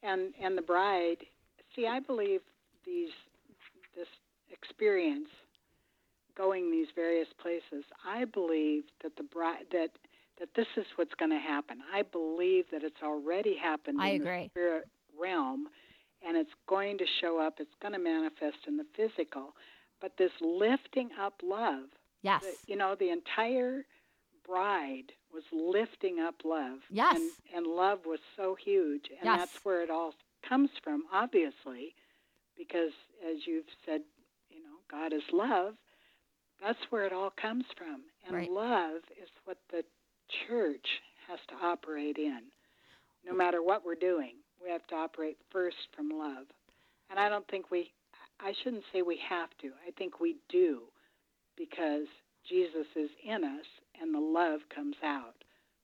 [0.02, 1.26] and and the bride
[1.74, 2.40] see i believe
[2.84, 3.10] these
[3.96, 4.08] this
[4.50, 5.28] experience
[6.36, 9.90] going these various places i believe that the bride that
[10.38, 14.18] that this is what's going to happen i believe that it's already happened I in
[14.20, 14.44] agree.
[14.44, 14.88] the spirit
[15.18, 15.68] realm
[16.26, 19.54] and it's going to show up it's going to manifest in the physical
[20.00, 21.84] but this lifting up love
[22.22, 22.42] Yes.
[22.42, 23.84] the, you know the entire
[24.46, 27.16] bride was lifting up love Yes.
[27.16, 29.38] and, and love was so huge and Yes.
[29.48, 30.12] that's where it all
[30.48, 31.94] comes from obviously
[32.56, 32.92] because
[33.28, 34.00] as you've said
[34.50, 35.74] you know god is love
[36.62, 38.50] that's where it all comes from and Right.
[38.50, 39.84] love is what the
[40.46, 40.86] church
[41.28, 42.40] has to operate in
[43.26, 44.34] no matter what we're doing
[44.64, 46.46] we have to operate first from love
[47.10, 47.92] and i don't think we
[48.40, 50.82] i shouldn't say we have to i think we do
[51.56, 52.06] because
[52.48, 53.66] Jesus is in us
[54.00, 55.34] and the love comes out.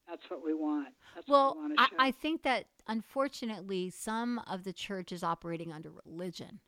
[0.09, 0.89] That's what we want.
[1.15, 2.09] That's Well, what we want to I.
[2.09, 6.61] I think that unfortunately some of the church is operating under religion.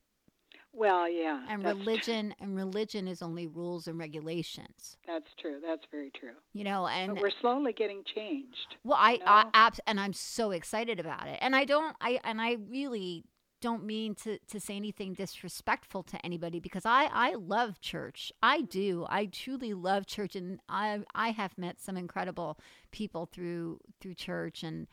[0.74, 1.44] Well, yeah.
[1.48, 4.96] And religion and religion is only rules and regulations.
[5.06, 5.58] That's true.
[5.64, 6.34] That's very true.
[6.54, 8.76] You know, and But we're slowly getting changed.
[8.82, 9.50] Well, I, I know?
[9.52, 11.38] abs- and I'm so excited about it.
[11.42, 13.24] And I don't, I, and I really
[13.60, 18.32] don't mean to, to say anything disrespectful to anybody because I, I love church.
[18.42, 19.06] I do.
[19.08, 22.58] I truly love church, and I, I have met some incredible
[22.90, 24.88] people through through church, and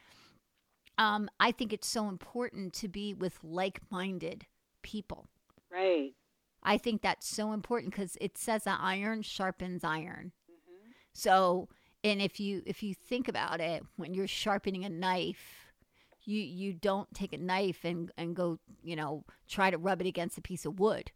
[0.98, 4.46] um, I think it's so important to be with like-minded
[4.84, 5.28] people.
[5.72, 6.14] Right.
[6.64, 10.32] I think that's so important because it says that iron sharpens iron.
[10.48, 11.70] hmm So,
[12.04, 15.72] and if you if you think about it, when you're sharpening a knife,
[16.26, 20.08] you you don't take a knife and and go, you know, try to rub it
[20.08, 21.12] against a piece of wood.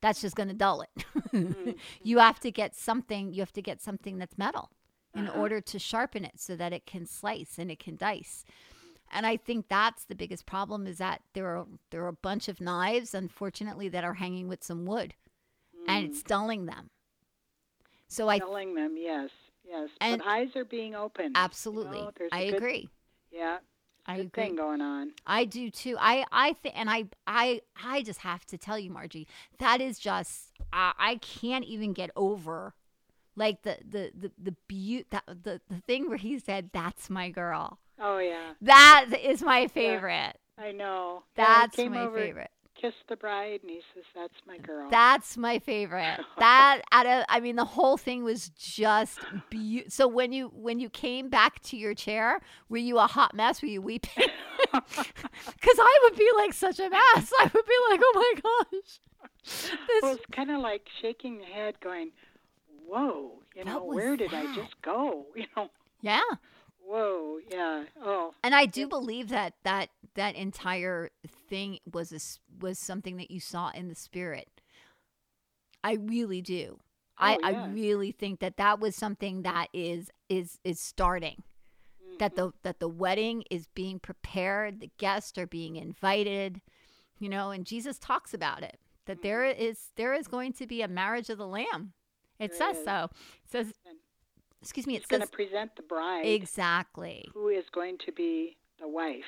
[0.00, 1.04] That's just going to dull it.
[1.48, 1.80] Mhm.
[2.02, 4.70] you have to get something, you have to get something that's metal
[5.14, 5.28] in Uh-huh.
[5.28, 8.44] order to sharpen it so that it can slice and it can dice.
[9.12, 12.48] And I think that's the biggest problem is that there are there are a bunch
[12.48, 15.14] of knives unfortunately that are hanging with some wood
[15.86, 16.10] and mm.
[16.10, 16.90] it's dulling them.
[18.08, 19.30] So I Telling them, yes,
[19.64, 19.90] yes.
[20.00, 21.36] And- but eyes are being opened.
[21.36, 21.98] Absolutely.
[21.98, 22.88] You know, I good- agree.
[23.30, 23.58] Yeah.
[24.06, 24.44] I agree.
[24.44, 25.12] thing going on.
[25.26, 25.96] I do too.
[25.98, 29.26] I I think and I I I just have to tell you Margie,
[29.58, 32.74] that is just I, I can't even get over
[33.36, 37.30] like the the the the beaut that the the thing where he said that's my
[37.30, 37.78] girl.
[38.00, 40.36] Oh yeah, That is my favorite.
[40.58, 41.24] I know.
[41.36, 42.50] Yeah, That's came my favorite.
[42.80, 46.20] Kiss the bride, and he says, "That's my girl." That's my favorite.
[46.38, 49.90] That out of I mean the whole thing was just beautiful.
[49.90, 53.62] So when you when you came back to your chair, were you a hot mess?
[53.62, 54.28] Were you weeping?
[54.72, 57.32] Because I would be like such a mess.
[57.40, 59.00] I would be like, oh my gosh.
[59.44, 62.10] This, well, it's kind of like shaking the head, going,
[62.86, 66.22] "Whoa, you know, where did I just go?" You know, yeah,
[66.86, 71.10] whoa, yeah, oh, and I do believe that that that entire
[71.48, 72.20] thing was a
[72.62, 74.48] was something that you saw in the spirit.
[75.82, 76.78] I really do.
[77.18, 77.72] I, Oh, I yeah.
[77.72, 81.42] really think that that was something that is is is starting.
[82.18, 82.46] That mm-hmm.
[82.46, 86.60] the that the wedding is being prepared, the guests are being invited,
[87.18, 88.78] you know, and Jesus talks about it.
[89.06, 89.60] That there mm-hmm.
[89.62, 91.92] is there is going to be a marriage of the lamb.
[92.38, 92.84] It There says is.
[92.84, 93.10] so.
[93.44, 93.72] It says
[94.64, 98.88] excuse me, it's going to present the bride, exactly who is going to be the
[98.88, 99.24] wife.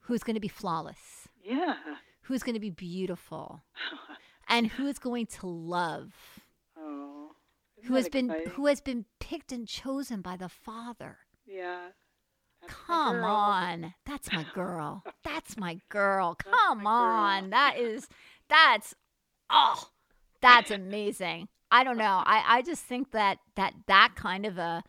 [0.00, 1.74] who's going to be flawless, Yeah.
[2.22, 3.62] who's going to be beautiful,
[4.48, 6.12] and who is going to love,
[6.78, 7.30] oh,
[7.84, 11.18] who has that been who has been picked and chosen by the Father.
[11.46, 11.88] Yeah.
[12.62, 13.94] That's Come on.
[14.04, 15.02] That's my girl.
[15.24, 16.36] That's my girl.
[16.44, 16.88] That's my Come girl.
[16.88, 17.50] on.
[17.50, 18.06] That is
[18.50, 18.94] that's
[19.48, 19.88] oh
[20.42, 21.48] that's amazing.
[21.70, 22.22] I don't know.
[22.24, 24.82] I, I just think that that that kind of a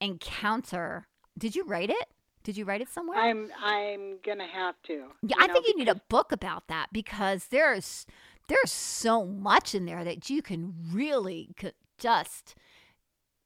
[0.00, 1.06] encounter
[1.38, 2.06] did you write it?
[2.42, 3.18] Did you write it somewhere?
[3.18, 5.06] I'm I'm gonna have to.
[5.22, 8.06] yeah, I know, think you need a book about that because there's
[8.48, 12.54] there's so much in there that you can really c- just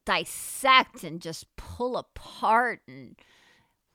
[0.05, 3.17] dissect and just pull apart and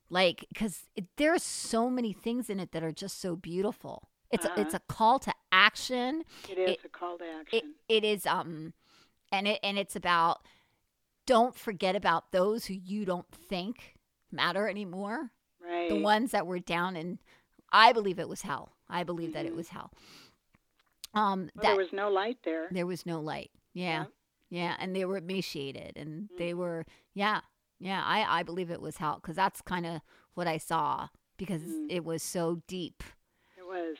[0.09, 0.83] like because
[1.17, 4.83] there's so many things in it that are just so beautiful it's a, it's Uh-huh.
[4.89, 7.75] a call to action It is it- a call to it, action.
[7.87, 8.73] it is um
[9.31, 10.41] and it and it's about
[11.25, 13.97] don't forget about those who you don't think
[14.31, 15.89] matter anymore right.
[15.89, 17.19] the ones that were down in
[17.71, 19.55] i believe it was hell i believe that it Mhm.
[19.57, 19.91] was hell
[21.13, 22.67] um well, that there was no light there.
[22.71, 24.05] there was no light yeah
[24.49, 26.57] yeah and they were emaciated and they Mhm.
[26.57, 27.41] were yeah
[27.79, 30.01] yeah i i believe it was hell because that's kind of
[30.33, 31.07] what i saw
[31.37, 31.87] because Mhm.
[31.89, 33.03] it was so deep
[33.57, 33.97] It was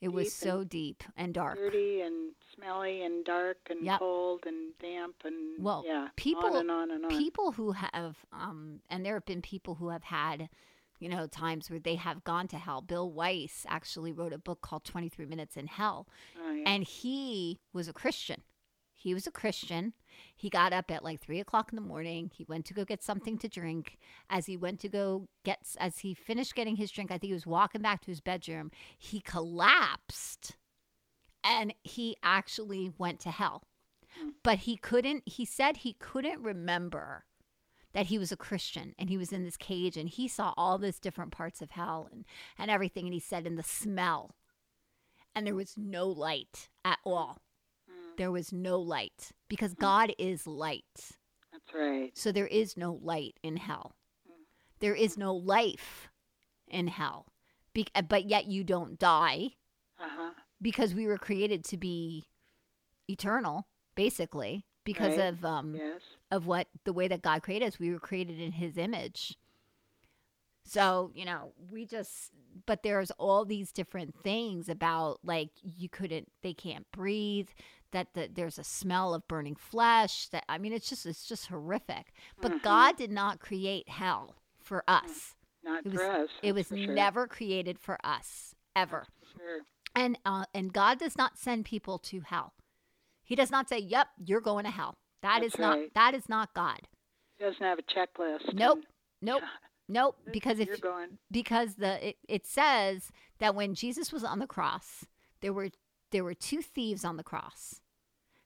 [0.00, 3.98] it was so deep and dark dirty and smelly and dark and Yep.
[3.98, 7.10] cold and damp and Well, yeah, people- on and on and on.
[7.10, 10.48] people who have um and there have been people who have had
[10.98, 14.60] you know times where they have gone to hell bill wiese actually wrote a book
[14.60, 16.06] called 23 minutes in hell
[16.38, 16.64] oh, yeah.
[16.66, 18.42] and he was a christian
[18.94, 19.94] he was a christian
[20.36, 22.30] he got up at like three o'clock in the morning.
[22.34, 23.98] He went to go get something to drink.
[24.28, 27.32] As he went to go get as he finished getting his drink i think he
[27.32, 30.56] was walking back to his bedroom he collapsed
[31.42, 33.62] and he actually went to hell.
[34.18, 34.30] Hmm.
[34.42, 37.26] but he couldn't he said he couldn't remember
[37.92, 40.78] that he was a Christian and he was in this cage and he saw all
[40.78, 42.24] this different parts of hell and,
[42.58, 44.34] and everything and he said in the smell.
[45.34, 47.38] And there was no light at all
[48.20, 50.82] there was no light because God is light
[51.52, 52.10] that's right.
[52.16, 53.96] so there is no light in hell
[54.28, 54.42] Hmm.
[54.80, 56.08] there is no life
[56.68, 57.26] in hell
[57.72, 59.50] Be- but yet you don't die
[59.98, 60.30] Uh huh.
[60.60, 62.24] because we were created to be
[63.08, 65.28] eternal basically because Right.
[65.32, 66.02] of um Yes.
[66.30, 67.78] of what the way that God created us.
[67.80, 69.36] We were created in His image.
[70.64, 72.30] So, you know, we just,
[72.66, 77.48] but there's all these different things about like you couldn't, they can't breathe,
[77.92, 80.28] that the, there's a smell of burning flesh.
[80.28, 82.12] That, I mean, it's just, it's just horrific.
[82.40, 82.62] But Mhm.
[82.62, 85.34] God did not create hell for us.
[85.62, 86.30] Not It for was, us.
[86.42, 86.94] it was for sure.
[86.94, 89.06] never created for us, ever.
[89.36, 89.60] Sure.
[89.94, 92.54] And, uh, and God does not send people to hell.
[93.24, 94.96] He does not say, yep, you're going to hell.
[95.22, 95.94] That is That's not, right.
[95.94, 96.80] that is not God.
[97.38, 98.52] He doesn't have a checklist.
[98.54, 98.78] Nope.
[98.78, 98.86] and-
[99.22, 99.42] Nope.
[99.88, 100.16] Nope.
[100.32, 103.10] Because if going, because the it, it says
[103.40, 105.04] that when Jesus was on the cross,
[105.40, 105.70] there were
[106.10, 107.80] there were two thieves on the cross.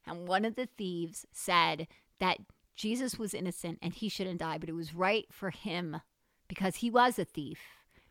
[0.07, 1.87] And one of the thieves said
[2.21, 2.39] that
[2.77, 6.01] Jesus was innocent and he shouldn't die, but it was right for him
[6.49, 7.59] because he was a thief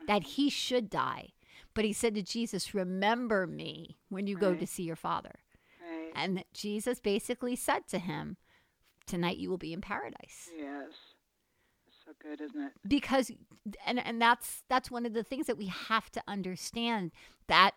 [0.07, 1.29] that he should die.
[1.73, 5.39] But he said to Jesus, "Remember me when you go to see your father."
[5.81, 6.11] right?
[6.15, 8.37] And that Jesus basically said to him,
[9.05, 10.91] "Tonight you will be in paradise." yes.
[12.05, 12.73] So good, isn't it?
[12.85, 13.31] because
[13.85, 17.11] and and that's that's one of the things that we have to understand
[17.47, 17.75] that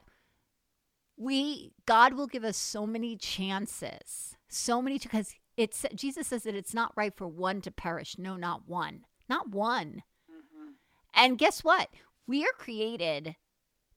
[1.16, 6.54] we God will give us so many chances so many because it's Jesus says that
[6.54, 8.18] it's not right for one to perish.
[8.18, 9.04] No not one.
[9.28, 10.02] Not one.
[10.30, 10.70] Hmm
[11.14, 11.88] and guess what?
[12.26, 13.36] We are created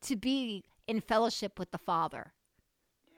[0.01, 2.33] to be in fellowship with the father.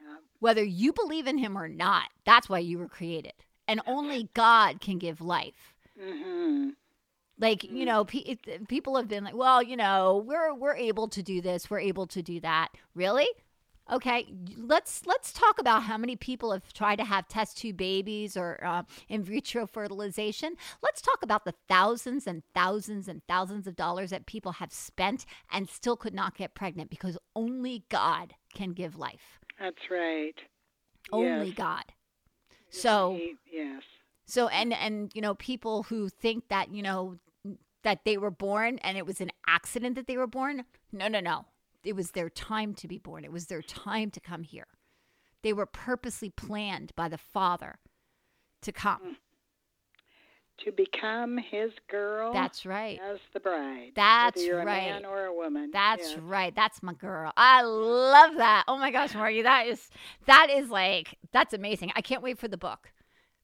[0.01, 0.17] Yeah.
[0.39, 3.33] whether you believe in him or not that's why you were created.
[3.67, 5.75] And only God can give life.
[5.99, 6.69] Hmm
[7.39, 8.37] like you know pe-
[8.67, 12.07] people have been like well you know we're we're able to do this we're able
[12.07, 12.69] to do that.
[12.95, 13.27] Really
[13.91, 14.25] okay
[14.57, 18.63] let's let's talk about how many people have tried to have test tube babies or
[18.63, 24.09] uh, in vitro fertilization let's talk about the thousands and thousands and thousands of dollars
[24.11, 28.97] that people have spent and still could not get pregnant because only god can give
[28.97, 30.35] life That's right.
[31.11, 31.55] only Yes.
[31.57, 31.83] god
[32.69, 33.19] so
[33.51, 33.81] yes.
[34.25, 37.17] so and and you know people who think that you know
[37.83, 40.65] that they were born and it was an accident that they were born.
[40.91, 41.45] No, no, no.
[41.83, 43.23] It was their time to be born.
[43.23, 44.67] It was their time to come here.
[45.43, 47.79] They were purposely planned by the Father
[48.61, 49.01] to come.
[49.01, 49.15] Mm.
[50.65, 52.31] To become his girl.
[52.33, 52.99] That's right.
[53.03, 53.93] As the bride.
[53.95, 54.63] That's right.
[54.65, 55.71] man or a woman.
[55.73, 56.19] That's Yes.
[56.19, 56.53] right.
[56.53, 57.33] That's my girl.
[57.35, 58.65] I love that.
[58.67, 59.89] Oh my gosh, Margie, that is
[60.27, 61.91] that is like that's amazing.
[61.95, 62.91] I can't wait for the book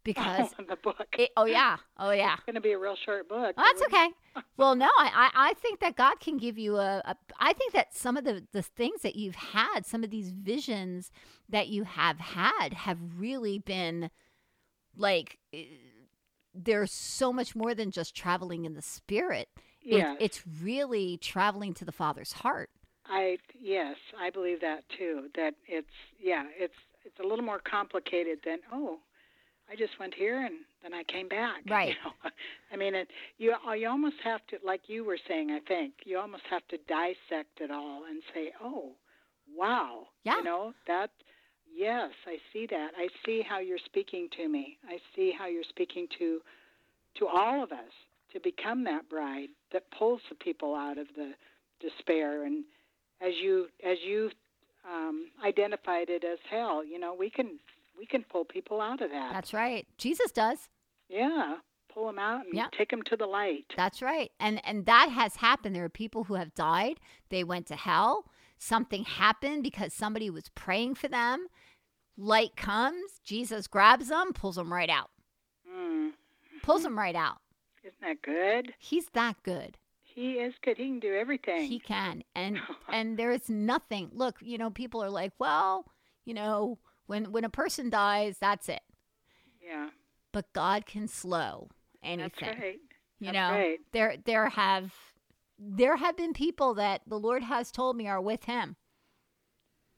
[0.07, 1.05] because the book.
[1.19, 2.35] it, oh yeah, oh yeah.
[2.35, 3.55] It's going to be a real short book.
[3.57, 4.09] Well, that's okay.
[4.55, 7.15] Well, no, I, I, think that God can give you a, a.
[7.39, 11.11] I think that some of the, the things that you've had, some of these visions
[11.49, 14.11] that you have had, have really been
[14.95, 15.63] like, eh,
[16.53, 19.49] there's so much more than just traveling in the spirit.
[19.81, 22.69] It- it's really traveling to the Father's heart.
[23.07, 25.29] I yes, I believe that too.
[25.35, 25.87] That it's
[26.19, 26.75] yeah, it's
[27.05, 28.99] it's a little more complicated than oh,
[29.69, 31.63] I just went here and then I came back.
[31.69, 31.89] Right.
[31.89, 32.31] you know.
[32.71, 33.07] I mean, it,
[33.37, 35.51] you you almost have to, like you were saying.
[35.51, 38.91] I think you almost have to dissect it all and say, oh,
[39.55, 40.07] wow.
[40.23, 40.37] Yeah.
[40.37, 41.09] You know that.
[41.75, 42.91] Yes, I see that.
[42.97, 44.77] I see how you're speaking to me.
[44.87, 46.39] I see how you're speaking to
[47.19, 47.91] to all of us
[48.33, 51.31] to become that bride that pulls the people out of the
[51.79, 52.63] despair and
[53.21, 54.29] as you as you
[54.89, 57.59] um, identified it as hell you know we can
[57.97, 59.87] we can pull people out of that That's right.
[59.97, 60.69] Jesus does.
[61.09, 61.55] yeah
[61.93, 62.67] pull them out and Yeah.
[62.77, 64.31] take them to the light That's right.
[64.39, 65.75] And and that has happened.
[65.75, 66.99] There are people who have died.
[67.29, 68.25] They went to hell.
[68.59, 71.47] Something happened because somebody was praying for them.
[72.17, 75.09] Light comes, Jesus grabs them, pulls them right out.
[75.71, 76.11] mm.
[76.63, 77.37] Pulls them right out.
[77.83, 79.77] isn't that good He's that good.
[80.03, 82.23] he is good he can do everything He can.
[82.35, 82.59] And
[82.91, 84.09] and there is nothing.
[84.13, 85.85] Look, you know, people are like, "Well,
[86.25, 88.81] you know, when when a person dies, that's it."
[89.61, 89.89] yeah
[90.31, 91.69] But God can slow
[92.03, 92.29] anything.
[92.49, 92.79] that's right
[93.19, 93.79] You That's know, right.
[93.91, 94.93] there there have
[95.59, 98.75] there have been people that the Lord has told me are with Him.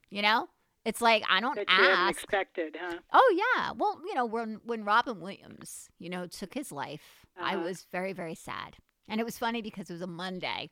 [0.10, 0.50] You know,
[0.86, 2.10] it's like I don't ask.
[2.10, 6.72] expected huh Oh yeah, well you know when when Robin Williams you know took his
[6.72, 7.64] life, I Uh-huh.
[7.66, 8.78] was very very sad,
[9.08, 10.70] and it was funny because it was a Monday.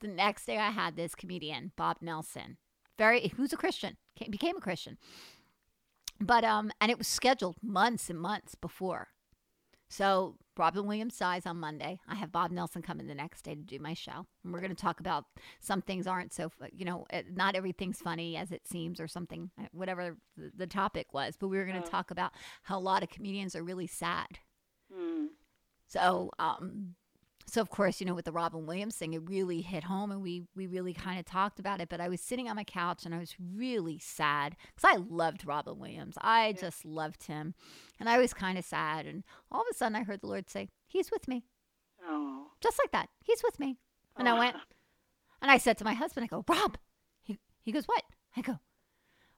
[0.00, 2.58] The next day I had this comedian Bob Nelson,
[2.98, 3.96] very who's a Christian,
[4.30, 4.98] became a Christian,
[6.20, 9.08] but um and it was scheduled months and months before.
[9.88, 12.00] So Robin Williams dies on Monday.
[12.08, 14.74] I have Bob Nelson coming the next day to do my show, and we're going
[14.74, 15.26] to talk about
[15.60, 19.50] some things aren't so you know eh, not everything's funny as it seems or something
[19.60, 21.36] eh, whatever the, the topic was.
[21.38, 21.90] But we were going to Oh.
[21.90, 22.32] talk about
[22.64, 24.38] how a lot of comedians are really sad.
[24.92, 25.28] mm.
[25.86, 26.96] So um
[27.46, 30.22] so of course you know with the Robin Williams thing it really hit home and
[30.22, 31.88] we we really kind of talked about it.
[31.88, 35.46] But I was sitting on my couch and I was really sad because I loved
[35.46, 36.16] Robin Williams.
[36.20, 37.54] I just loved him,
[38.00, 39.06] and I was kind of sad.
[39.06, 41.44] And all of a sudden I heard the Lord say, "He's with me."
[42.08, 43.08] oh just like that.
[43.24, 43.78] He's with me.
[44.16, 44.38] And I oh.
[44.38, 44.56] went,
[45.42, 46.78] and I said to my husband, I go, Rob.
[47.22, 48.02] He, he goes, what?
[48.36, 48.58] I go,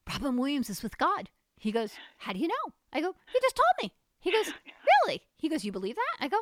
[0.08, 1.30] Robin Williams is with God.
[1.58, 2.72] He goes, how do you know?
[2.92, 3.92] I go, he just told me.
[4.20, 4.46] He goes,
[5.06, 5.22] really?
[5.36, 6.24] He goes, you believe that?
[6.24, 6.38] I go,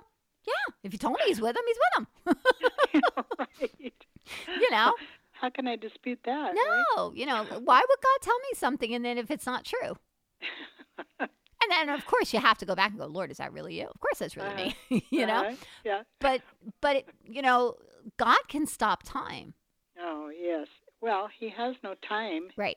[0.46, 0.74] yeah.
[0.84, 3.24] If you told me he's with him, he's with him.
[3.38, 3.94] right.
[4.60, 4.92] you know?
[5.32, 6.54] How can I dispute that?
[6.54, 9.96] No, you know, why would God tell me something and then if it's not true?
[11.62, 13.78] And then of course you have to go back and go, Lord, is that really
[13.80, 13.86] you?
[13.86, 14.70] Of course that's really Uh-huh.
[14.90, 15.06] me.
[15.10, 15.46] you know?
[15.46, 15.56] Uh-huh.
[15.84, 16.02] Yeah.
[16.20, 16.42] But
[16.80, 17.76] but it, you know,
[18.18, 19.54] God can stop time.
[19.98, 20.68] Oh, yes.
[21.00, 22.76] Well, he has no time, Right.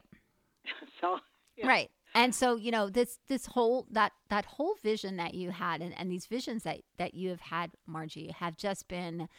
[1.02, 1.20] so
[1.56, 1.68] Yeah.
[1.68, 1.92] Right.
[2.16, 5.94] And so, you know, this this whole that that whole vision that you had and,
[5.98, 9.30] and these visions that that you have had, Margie, have just been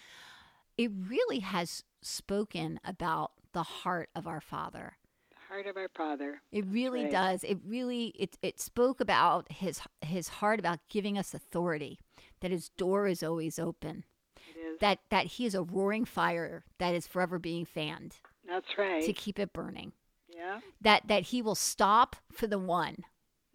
[0.79, 4.97] it really has spoken about the heart of our Father.
[5.31, 6.41] the heart of our Father.
[6.53, 7.11] It really Right.
[7.11, 7.43] does.
[7.45, 11.99] It really it it spoke about his his heart about giving us authority,
[12.41, 14.05] that his door is always open,
[14.49, 14.79] It is.
[14.79, 18.17] that that he is a roaring fire that is forever being fanned
[18.47, 19.03] That's right.
[19.05, 19.93] to keep it burning.
[20.41, 20.61] Yeah.
[20.81, 23.05] That that he will stop for the one,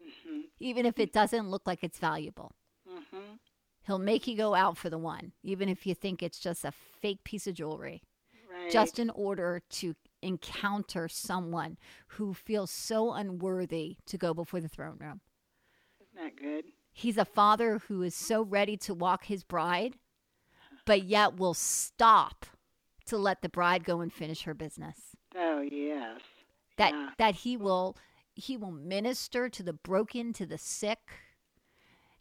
[0.01, 0.43] Mhm.
[0.59, 2.51] even if it doesn't look like it's valuable.
[2.87, 3.39] Mhm.
[3.85, 6.71] He'll make you go out for the one, even if you think it's just a
[6.71, 8.01] fake piece of jewelry,
[8.49, 8.71] Right.
[8.71, 11.77] just in order to encounter someone
[12.17, 15.21] who feels so unworthy to go before the throne room.
[15.99, 16.65] Isn't that good?
[16.91, 19.99] He's a father who is so ready to walk his bride,
[20.85, 22.45] but yet will stop
[23.05, 25.15] to let the bride go and finish her business.
[25.35, 26.21] Oh, yes.
[26.77, 27.11] That Yeah.
[27.17, 27.97] that he will
[28.35, 30.99] he will minister to the broken, to the sick,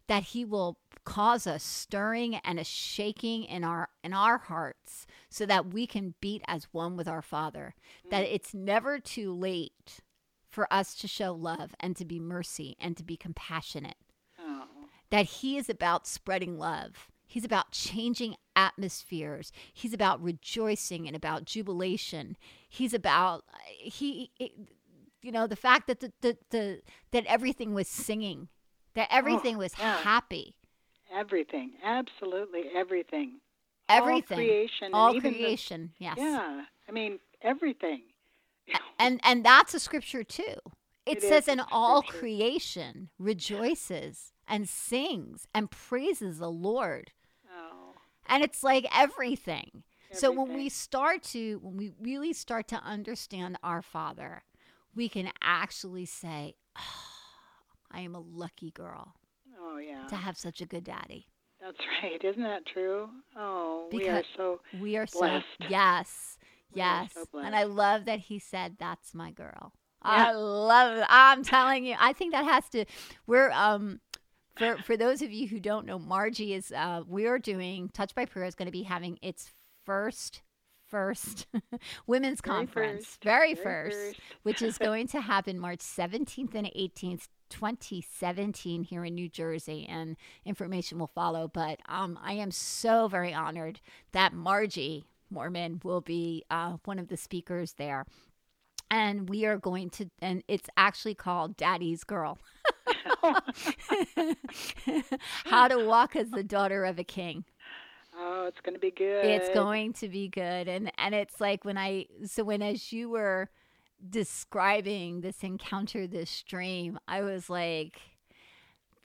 [0.07, 5.45] that he will cause a stirring and a shaking in our in our hearts so
[5.45, 7.75] that we can beat as one with our father.
[8.09, 8.33] That mm.
[8.33, 9.99] it's never too late
[10.49, 13.97] for us to show love and to be mercy and to be compassionate.
[14.39, 14.67] Oh,
[15.09, 21.43] that he is about spreading love he's about changing atmospheres he's about rejoicing and about
[21.43, 22.37] jubilation
[22.69, 23.43] he's about
[23.77, 24.31] he
[25.21, 26.81] you know the fact that the, the, the
[27.11, 28.47] that everything was singing
[28.93, 29.97] that oh, everything was yeah.
[29.97, 30.55] happy
[31.13, 31.71] everything.
[31.83, 33.39] Absolutely everything.
[33.89, 34.89] everything All creation.
[34.93, 36.63] all even the- creation yes yeah.
[36.87, 38.03] I mean, everything.
[38.97, 40.55] and and that's a scripture too
[41.05, 47.24] it, It says and all creation rejoices and sings and praises the lord Oh,
[48.27, 49.83] and it's like everything.
[50.11, 54.43] So when we start to when we really start to understand our father,
[54.95, 56.81] we can actually say, oh,
[57.91, 59.15] I am a lucky girl
[59.59, 60.07] oh yeah.
[60.07, 61.27] to have such a good daddy.
[61.61, 62.23] That's right.
[62.23, 63.09] Isn't that true?
[63.35, 65.45] Oh, we are so We are so Blessed.
[65.69, 66.37] yes.
[66.73, 67.13] We Yes.
[67.13, 67.55] so and.
[67.55, 69.73] I love that he said that's my girl.
[70.03, 70.27] Yeah.
[70.27, 71.05] I love it.
[71.09, 71.95] I'm telling you.
[71.99, 72.85] I think that has to
[73.27, 73.99] we're um
[74.57, 78.15] for for those of you who don't know, Margie is uh we are doing Touch
[78.15, 79.51] by Prayer is going to be having its
[79.85, 80.41] first
[80.87, 81.47] first
[82.07, 83.23] women's Very conference, first.
[83.23, 84.19] very, Very first, first.
[84.43, 90.15] which is going to happen March 17th and 18th, 2017 here in New Jersey, and
[90.45, 91.47] information will follow.
[91.47, 97.07] But um, I am so very honored that Margie Moormann will be uh, one of
[97.07, 98.05] the speakers there.
[98.91, 102.37] And we are going to, and it's actually called Daddy's Girl.
[105.45, 107.45] How to walk as the daughter of a king.
[108.17, 109.25] oh, it's going to be good.
[109.25, 110.67] It's going to be good.
[110.67, 113.49] And and it's like when I so when as you were
[114.09, 117.99] describing this encounter, this dream, I was like,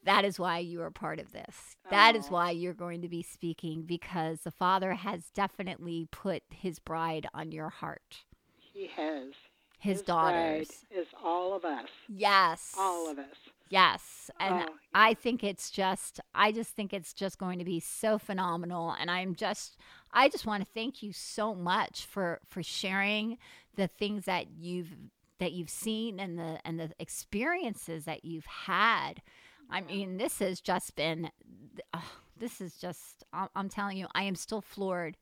[0.05, 1.77] that is why you are part of this.
[1.91, 2.33] That is Oh.
[2.35, 7.53] why you're going to be speaking because the Father has definitely put his bride on
[7.53, 8.25] your heart.
[8.57, 9.35] He has.
[9.79, 10.85] His, bride daughters.
[10.91, 11.89] is all of us.
[12.09, 12.75] Yes.
[12.79, 13.37] All of us.
[13.71, 14.31] Yes.
[14.41, 18.19] And Oh, I think it's just, I just think it's just going to be so
[18.19, 18.95] phenomenal.
[19.01, 19.77] And I'm just,
[20.13, 23.39] I just want to thank you so much for, for sharing
[23.77, 24.91] the things that you've,
[25.39, 29.23] that you've seen and the, and the experiences that you've had.
[29.71, 31.31] I mean, this has just been,
[31.95, 32.01] uh,
[32.37, 35.17] this is just, I'm, I'm telling you, I am still floored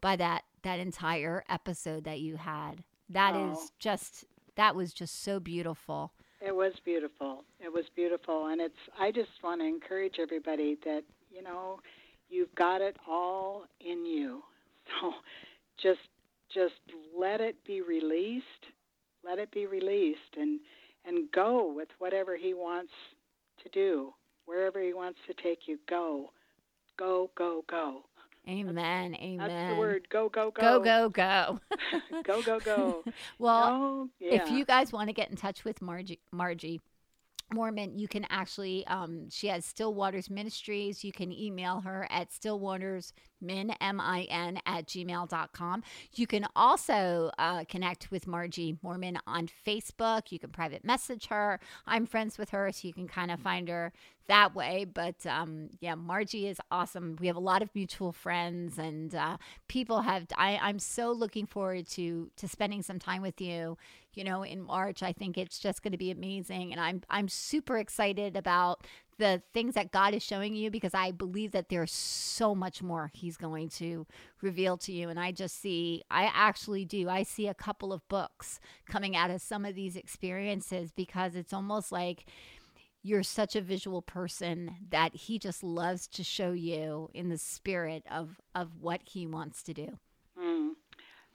[0.00, 2.82] by that, that entire episode that you had.
[3.10, 3.68] That is Oh.
[3.78, 4.24] just,
[4.56, 6.14] that was just so beautiful.
[6.40, 7.44] It was beautiful.
[7.60, 8.46] It was beautiful.
[8.46, 11.80] And it's, I just want to encourage everybody that, you know,
[12.30, 14.42] you've got it all in you.
[15.00, 15.12] So
[15.80, 16.00] just,
[16.52, 16.74] just
[17.16, 18.44] let it be released.
[19.24, 20.58] Let it be released and,
[21.06, 22.90] and go with whatever he wants
[23.62, 24.12] to do.
[24.46, 26.30] Wherever he wants to take you, go.
[26.98, 28.00] Go, go, go.
[28.48, 29.14] Amen.
[29.14, 29.38] Amen.
[29.38, 30.08] That's the word.
[30.08, 31.08] Go, go, Go, go.
[31.08, 31.60] go, go.
[32.24, 33.04] go, go, go.
[33.38, 34.42] well, No, yeah.
[34.42, 36.80] if you guys want to get in touch with Margie, Margie,
[37.52, 41.02] Moormann, you can actually, um, she has Still Waters Ministries.
[41.02, 45.82] You can email her at stillwatersmin, M-I-N, at gmail.com.
[46.14, 50.30] You can also uh, connect with Margie Moormann on Facebook.
[50.30, 51.58] You can private message her.
[51.86, 53.92] I'm friends with her, so you can kind of find her
[54.30, 54.86] that way.
[54.86, 57.16] But um, yeah, Margie is awesome.
[57.20, 59.36] We have a lot of mutual friends, and uh,
[59.68, 60.26] people have.
[60.36, 63.76] I, I'm so looking forward to to spending some time with you.
[64.14, 67.28] You know, in March, I think it's just going to be amazing, and I'm I'm
[67.28, 68.86] super excited about
[69.18, 73.10] the things that God is showing you because I believe that there's so much more
[73.12, 74.06] He's going to
[74.40, 75.10] reveal to you.
[75.10, 79.30] And I just see, I actually do, I see a couple of books coming out
[79.30, 82.24] of some of these experiences because it's almost like
[83.02, 88.04] you're such a visual person that he just loves to show you in the spirit
[88.10, 89.98] of of what he wants to do.
[90.38, 90.70] Mm.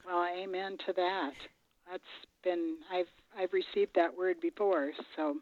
[0.06, 1.34] Well, amen to that.
[1.90, 2.04] That's
[2.44, 5.38] been I've I've received that word before, so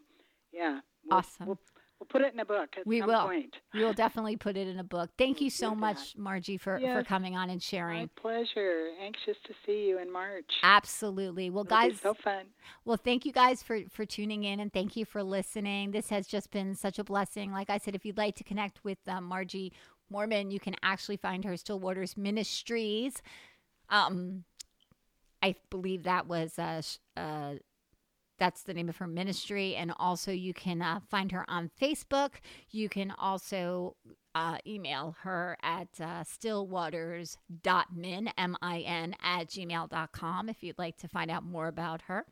[0.52, 0.80] yeah.
[1.04, 1.46] We'll, awesome.
[1.46, 1.58] We'll,
[1.98, 3.26] we'll put it in a book we will.
[3.26, 3.56] Point.
[3.72, 5.10] We will definitely put it in a book.
[5.16, 8.02] Thank you so much, Margie, for, yes, for coming on and sharing.
[8.02, 8.88] My pleasure.
[9.02, 10.50] Anxious to see you in March.
[10.62, 11.50] Absolutely.
[11.50, 12.46] Well, It'll guys, so fun.
[12.84, 15.90] Well, thank you guys for for tuning in and thank you for listening.
[15.90, 17.52] This has just been such a blessing.
[17.52, 19.72] Like I said, if you'd like to connect with um, Margie
[20.12, 23.22] Moormann, you can actually find her Still Waters Ministries.
[23.88, 24.44] Um,
[25.42, 26.82] I believe that was uh,
[27.16, 27.54] uh
[28.38, 29.76] that's the name of her ministry.
[29.76, 32.34] And also, you can uh, find her on Facebook.
[32.70, 33.96] You can also
[34.34, 41.08] uh, email her at uh, stillwaters.min, M I N, at gmail.com if you'd like to
[41.08, 42.26] find out more about her.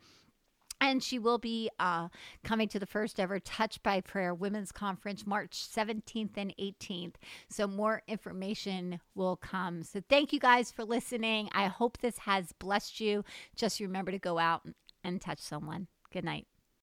[0.80, 2.08] And she will be uh,
[2.42, 7.14] coming to the first ever Touch by Prayer Women's Conference March 17th and 18th.
[7.48, 9.84] So, more information will come.
[9.84, 11.50] So, thank you guys for listening.
[11.52, 13.24] I hope this has blessed you.
[13.54, 14.62] Just remember to go out
[15.04, 15.88] and touch someone.
[16.12, 16.46] Good night.